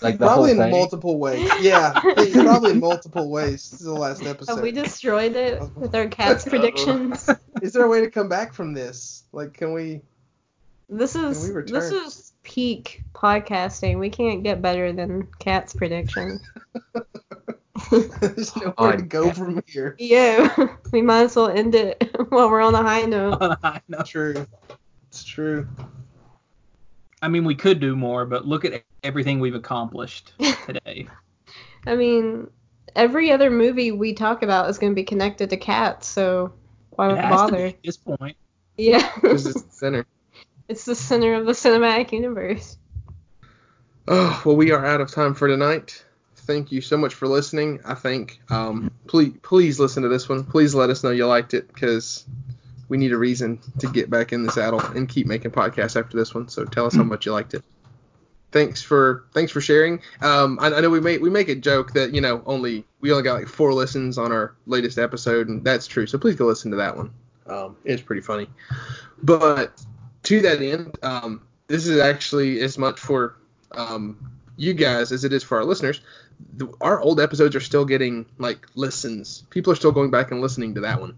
Like 0.00 0.18
the 0.18 0.26
probably 0.26 0.52
in 0.52 0.56
thing? 0.56 0.70
multiple 0.70 1.18
ways. 1.18 1.50
Yeah, 1.60 1.92
probably 2.00 2.70
in 2.70 2.80
multiple 2.80 3.30
ways. 3.30 3.70
This 3.70 3.80
is 3.80 3.86
the 3.86 3.92
last 3.92 4.24
episode. 4.24 4.54
Have 4.54 4.62
we 4.62 4.72
destroyed 4.72 5.36
it 5.36 5.60
with 5.76 5.94
our 5.94 6.06
cat's 6.08 6.44
predictions? 6.44 7.28
Is 7.62 7.74
there 7.74 7.84
a 7.84 7.88
way 7.88 8.00
to 8.00 8.10
come 8.10 8.30
back 8.30 8.54
from 8.54 8.72
this? 8.72 9.24
Like, 9.32 9.52
can 9.54 9.74
we? 9.74 10.00
This 10.88 11.14
is 11.14 11.52
we 11.52 11.62
this 11.70 11.90
is 11.92 12.32
peak 12.42 13.02
podcasting. 13.12 13.98
We 13.98 14.08
can't 14.08 14.42
get 14.42 14.62
better 14.62 14.90
than 14.90 15.28
cat's 15.38 15.74
predictions. 15.74 16.40
There's 17.90 18.56
nowhere 18.56 18.74
Oh, 18.78 18.92
to 18.92 19.02
go 19.02 19.30
from 19.32 19.62
here. 19.66 19.96
Yeah, 19.98 20.48
we 20.90 21.02
might 21.02 21.24
as 21.24 21.36
well 21.36 21.50
end 21.50 21.74
it 21.74 22.10
while 22.30 22.48
we're 22.50 22.62
on 22.62 22.74
a 22.74 22.82
high 22.82 23.02
note. 23.02 23.36
I 23.62 23.82
know. 23.88 24.02
True. 24.02 24.46
It's 25.08 25.22
true. 25.24 25.68
I 27.20 27.28
mean, 27.28 27.44
we 27.44 27.54
could 27.54 27.80
do 27.80 27.96
more, 27.96 28.24
but 28.26 28.46
look 28.46 28.64
at 28.64 28.82
everything 29.02 29.40
we've 29.40 29.54
accomplished 29.54 30.32
today. 30.66 31.06
I 31.86 31.96
mean, 31.96 32.48
every 32.94 33.30
other 33.32 33.50
movie 33.50 33.90
we 33.92 34.12
talk 34.14 34.42
about 34.42 34.68
is 34.70 34.78
going 34.78 34.92
to 34.92 34.94
be 34.96 35.04
connected 35.04 35.50
to 35.50 35.56
cats, 35.56 36.06
so 36.06 36.52
why 36.90 37.12
It 37.12 37.16
has 37.18 37.22
to 37.22 37.28
be 37.28 37.36
bother? 37.52 37.66
at 37.66 37.82
this 37.82 37.96
point. 37.96 38.36
Yeah, 38.76 39.10
Because 39.20 39.46
it's 39.46 39.62
the 39.62 39.72
center. 39.72 40.06
it's 40.68 40.84
the 40.84 40.94
center 40.94 41.34
of 41.34 41.46
the 41.46 41.52
cinematic 41.52 42.12
universe. 42.12 42.76
Oh, 44.06 44.40
well, 44.44 44.56
we 44.56 44.70
are 44.70 44.84
out 44.86 45.00
of 45.00 45.10
time 45.10 45.34
for 45.34 45.48
tonight. 45.48 46.04
Thank 46.36 46.72
you 46.72 46.80
so 46.80 46.96
much 46.96 47.12
for 47.14 47.28
listening. 47.28 47.80
I 47.84 47.94
think 47.94 48.40
um, 48.48 48.90
please 49.06 49.34
please 49.42 49.78
listen 49.78 50.02
to 50.04 50.08
this 50.08 50.28
one. 50.30 50.44
Please 50.44 50.74
let 50.74 50.88
us 50.88 51.04
know 51.04 51.10
you 51.10 51.26
liked 51.26 51.52
it 51.52 51.68
because 51.68 52.24
we 52.88 52.96
need 52.96 53.12
a 53.12 53.18
reason 53.18 53.60
to 53.78 53.86
get 53.88 54.10
back 54.10 54.32
in 54.32 54.44
the 54.44 54.52
saddle 54.52 54.80
and 54.80 55.08
keep 55.08 55.26
making 55.26 55.50
podcasts 55.50 55.98
after 55.98 56.16
this 56.16 56.34
one. 56.34 56.48
So 56.48 56.64
tell 56.64 56.86
us 56.86 56.94
how 56.94 57.02
much 57.02 57.26
you 57.26 57.32
liked 57.32 57.54
it. 57.54 57.62
Thanks 58.50 58.80
for 58.80 59.26
thanks 59.34 59.52
for 59.52 59.60
sharing. 59.60 60.00
Um, 60.22 60.58
I, 60.60 60.72
I 60.72 60.80
know 60.80 60.88
we 60.88 61.00
make 61.00 61.20
we 61.20 61.28
make 61.28 61.48
a 61.48 61.54
joke 61.54 61.92
that 61.92 62.14
you 62.14 62.20
know 62.22 62.42
only 62.46 62.84
we 63.00 63.10
only 63.12 63.22
got 63.22 63.34
like 63.34 63.48
four 63.48 63.74
listens 63.74 64.16
on 64.16 64.32
our 64.32 64.54
latest 64.66 64.98
episode, 64.98 65.48
and 65.48 65.62
that's 65.62 65.86
true. 65.86 66.06
So 66.06 66.16
please 66.16 66.36
go 66.36 66.46
listen 66.46 66.70
to 66.70 66.76
that 66.78 66.96
one. 66.96 67.12
Um, 67.46 67.76
it's 67.84 68.00
pretty 68.00 68.22
funny. 68.22 68.48
But 69.22 69.82
to 70.24 70.40
that 70.42 70.62
end, 70.62 70.98
um, 71.02 71.42
this 71.66 71.86
is 71.86 71.98
actually 72.00 72.60
as 72.60 72.78
much 72.78 72.98
for 72.98 73.36
um, 73.72 74.30
you 74.56 74.72
guys 74.72 75.12
as 75.12 75.24
it 75.24 75.32
is 75.32 75.42
for 75.42 75.58
our 75.58 75.64
listeners. 75.64 76.00
The, 76.54 76.72
our 76.80 77.00
old 77.00 77.20
episodes 77.20 77.56
are 77.56 77.60
still 77.60 77.84
getting 77.84 78.26
like 78.38 78.66
listens. 78.74 79.44
People 79.50 79.72
are 79.72 79.76
still 79.76 79.92
going 79.92 80.10
back 80.10 80.30
and 80.30 80.40
listening 80.40 80.74
to 80.74 80.80
that 80.82 81.00
one. 81.00 81.16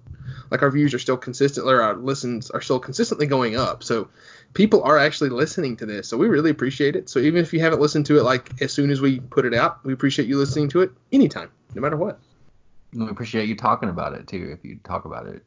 Like 0.50 0.62
our 0.62 0.70
views 0.70 0.94
are 0.94 0.98
still 0.98 1.16
consistent, 1.16 1.66
or 1.66 1.82
our 1.82 1.94
listens 1.94 2.50
are 2.50 2.60
still 2.60 2.80
consistently 2.80 3.26
going 3.26 3.56
up. 3.56 3.82
So 3.82 4.08
people 4.54 4.82
are 4.82 4.98
actually 4.98 5.30
listening 5.30 5.76
to 5.78 5.86
this. 5.86 6.08
So 6.08 6.16
we 6.16 6.28
really 6.28 6.50
appreciate 6.50 6.96
it. 6.96 7.08
So 7.08 7.20
even 7.20 7.42
if 7.42 7.52
you 7.52 7.60
haven't 7.60 7.80
listened 7.80 8.06
to 8.06 8.18
it 8.18 8.22
like 8.22 8.60
as 8.60 8.72
soon 8.72 8.90
as 8.90 9.00
we 9.00 9.20
put 9.20 9.44
it 9.44 9.54
out, 9.54 9.84
we 9.84 9.92
appreciate 9.92 10.28
you 10.28 10.38
listening 10.38 10.68
to 10.70 10.80
it 10.80 10.90
anytime, 11.12 11.50
no 11.74 11.82
matter 11.82 11.96
what. 11.96 12.18
We 12.92 13.08
appreciate 13.08 13.48
you 13.48 13.56
talking 13.56 13.88
about 13.88 14.14
it 14.14 14.26
too. 14.26 14.50
If 14.52 14.64
you 14.64 14.80
talk 14.82 15.04
about 15.04 15.26
it. 15.26 15.44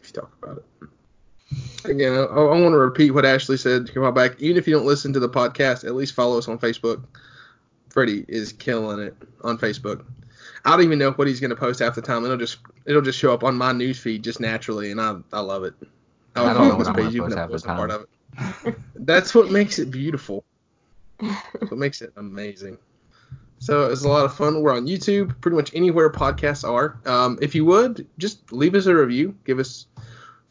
If 0.00 0.08
you 0.08 0.22
talk 0.22 0.32
about 0.42 0.58
it. 0.58 0.88
Again, 1.84 2.12
I, 2.14 2.24
I 2.24 2.60
want 2.60 2.72
to 2.72 2.78
repeat 2.78 3.10
what 3.10 3.24
Ashley 3.24 3.56
said 3.56 3.90
a 3.94 4.00
while 4.00 4.12
back. 4.12 4.40
Even 4.40 4.56
if 4.56 4.66
you 4.66 4.74
don't 4.74 4.86
listen 4.86 5.12
to 5.12 5.20
the 5.20 5.28
podcast, 5.28 5.84
at 5.84 5.94
least 5.94 6.14
follow 6.14 6.38
us 6.38 6.48
on 6.48 6.58
Facebook. 6.58 7.04
Freddie 7.98 8.24
is 8.28 8.52
killing 8.52 9.00
it 9.00 9.16
on 9.42 9.58
Facebook. 9.58 10.04
I 10.64 10.70
don't 10.70 10.84
even 10.84 11.00
know 11.00 11.10
what 11.10 11.26
he's 11.26 11.40
going 11.40 11.50
to 11.50 11.56
post 11.56 11.80
half 11.80 11.96
the 11.96 12.00
time. 12.00 12.24
It'll 12.24 12.36
just 12.36 12.58
it'll 12.84 13.02
just 13.02 13.18
show 13.18 13.34
up 13.34 13.42
on 13.42 13.56
my 13.56 13.72
news 13.72 13.98
feed 13.98 14.22
just 14.22 14.38
naturally, 14.38 14.92
and 14.92 15.00
I 15.00 15.16
I 15.32 15.40
love 15.40 15.64
it. 15.64 15.74
I 16.36 16.54
don't 16.54 16.68
know 16.68 16.76
what 16.76 16.94
page, 16.94 17.16
even 17.16 17.32
post 17.32 17.36
half 17.36 17.50
the 17.50 17.56
a 17.56 17.60
part 17.60 17.90
time. 17.90 18.06
of 18.36 18.66
it. 18.66 18.78
That's 18.94 19.34
what 19.34 19.50
makes 19.50 19.80
it 19.80 19.90
beautiful. 19.90 20.44
That's 21.20 21.72
what 21.72 21.78
makes 21.78 22.00
it 22.00 22.12
amazing. 22.16 22.78
So 23.58 23.86
it 23.86 23.88
was 23.88 24.04
a 24.04 24.08
lot 24.08 24.24
of 24.24 24.32
fun. 24.32 24.62
We're 24.62 24.76
on 24.76 24.86
YouTube, 24.86 25.34
pretty 25.40 25.56
much 25.56 25.74
anywhere 25.74 26.08
podcasts 26.08 26.62
are. 26.62 27.00
Um, 27.04 27.36
if 27.42 27.52
you 27.52 27.64
would, 27.64 28.06
just 28.18 28.52
leave 28.52 28.76
us 28.76 28.86
a 28.86 28.94
review. 28.94 29.34
Give 29.44 29.58
us 29.58 29.88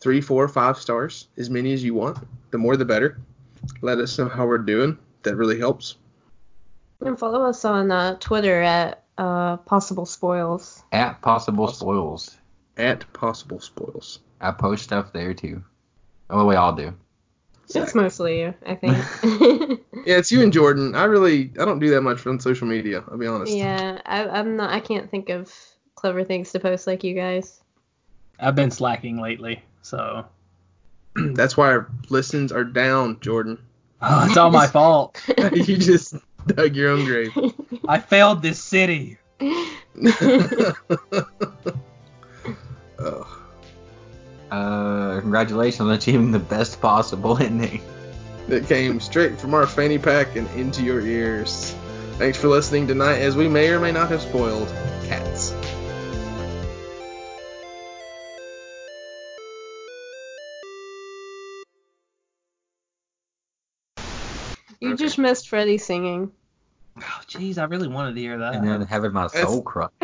three, 0.01 0.19
four, 0.19 0.49
five 0.49 0.77
stars, 0.77 1.29
as 1.37 1.49
many 1.49 1.71
as 1.71 1.81
you 1.81 1.93
want. 1.93 2.17
The 2.51 2.57
more, 2.57 2.75
the 2.75 2.83
better. 2.83 3.21
Let 3.81 3.99
us 3.99 4.17
know 4.17 4.27
how 4.27 4.45
we're 4.45 4.57
doing. 4.57 4.97
That 5.23 5.37
really 5.37 5.57
helps. 5.57 5.95
And 7.01 7.17
follow 7.17 7.43
us 7.43 7.63
on 7.65 7.91
uh, 7.91 8.17
Twitter 8.19 8.61
at 8.61 9.03
uh, 9.17 9.57
Possible 9.57 10.05
Spoils. 10.05 10.83
At 10.91 11.21
possible 11.21 11.67
spoils. 11.67 12.37
At 12.77 13.11
possible 13.13 13.59
spoils. 13.59 14.19
I 14.41 14.51
post 14.51 14.83
stuff 14.83 15.13
there 15.13 15.33
too. 15.33 15.63
Oh, 16.29 16.45
we 16.45 16.55
all 16.55 16.73
do. 16.73 16.93
It's 17.73 17.93
mostly 17.95 18.41
you, 18.41 18.53
I 18.65 18.75
think. 18.75 18.97
Yeah, 20.05 20.17
it's 20.17 20.31
you 20.31 20.41
and 20.41 20.53
Jordan. 20.53 20.95
I 20.95 21.03
really, 21.05 21.51
I 21.59 21.65
don't 21.65 21.79
do 21.79 21.89
that 21.91 22.01
much 22.01 22.25
on 22.25 22.39
social 22.39 22.67
media. 22.67 23.03
I'll 23.09 23.17
be 23.17 23.27
honest. 23.27 23.51
yeah, 23.53 23.99
I, 24.05 24.27
I'm 24.27 24.55
not. 24.55 24.71
I 24.71 24.79
can't 24.79 25.09
think 25.11 25.29
of 25.29 25.53
clever 25.95 26.23
things 26.23 26.51
to 26.53 26.59
post 26.59 26.87
like 26.87 27.03
you 27.03 27.13
guys. 27.13 27.59
I've 28.39 28.55
been 28.55 28.71
slacking 28.71 29.17
lately, 29.17 29.63
so 29.81 30.25
That's 31.15 31.57
why 31.57 31.67
our 31.71 31.89
listens 32.09 32.51
are 32.51 32.63
down, 32.63 33.19
Jordan. 33.19 33.57
oh, 34.01 34.25
it's 34.27 34.37
all 34.37 34.51
my 34.51 34.67
fault. 34.77 35.21
you 35.53 35.77
just 35.77 36.15
dug 36.55 36.75
your 36.75 36.91
own 36.91 37.05
grave. 37.05 37.31
I 37.87 37.99
failed 37.99 38.41
this 38.41 38.63
city. 38.63 39.17
oh. 42.99 43.43
Uh, 44.49 45.19
congratulations 45.19 45.81
on 45.81 45.91
achieving 45.91 46.31
the 46.31 46.39
best 46.39 46.79
possible 46.81 47.37
ending. 47.41 47.81
that 48.47 48.65
came 48.67 48.99
straight 48.99 49.39
from 49.39 49.53
our 49.53 49.67
fanny 49.67 49.97
pack 49.97 50.35
and 50.35 50.49
into 50.51 50.83
your 50.83 51.01
ears. 51.01 51.75
Thanks 52.13 52.37
for 52.37 52.47
listening 52.47 52.87
tonight 52.87 53.19
as 53.19 53.35
we 53.35 53.47
may 53.47 53.69
or 53.69 53.79
may 53.79 53.91
not 53.91 54.09
have 54.09 54.21
spoiled 54.21 54.69
cats. 55.07 55.53
You 64.79 64.89
Okay. 64.89 65.03
just 65.03 65.17
missed 65.17 65.49
Freddie 65.49 65.79
singing. 65.79 66.31
Oh, 66.99 67.21
jeez, 67.27 67.57
I 67.57 67.63
really 67.65 67.87
wanted 67.87 68.15
to 68.15 68.21
hear 68.21 68.37
that. 68.39 68.55
And 68.55 68.67
then 68.67 68.81
having 68.81 69.13
my 69.13 69.27
soul 69.27 69.61
crushed 69.61 69.93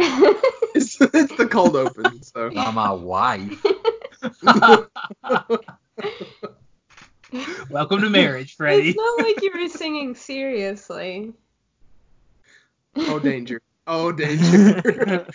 It's, 0.76 1.00
it's 1.00 1.36
the 1.36 1.48
cold 1.50 1.76
open, 1.76 2.24
so. 2.24 2.50
by 2.52 2.72
my 2.72 2.92
wife. 2.92 3.64
Welcome 7.70 8.02
to 8.02 8.10
marriage, 8.10 8.56
Freddie. 8.56 8.90
It's 8.90 8.98
not 8.98 9.24
like 9.24 9.42
you 9.44 9.52
were 9.56 9.70
singing 9.70 10.16
seriously. 10.16 11.34
oh, 12.96 13.20
danger. 13.20 13.62
Oh, 13.86 14.12
danger. 14.12 15.28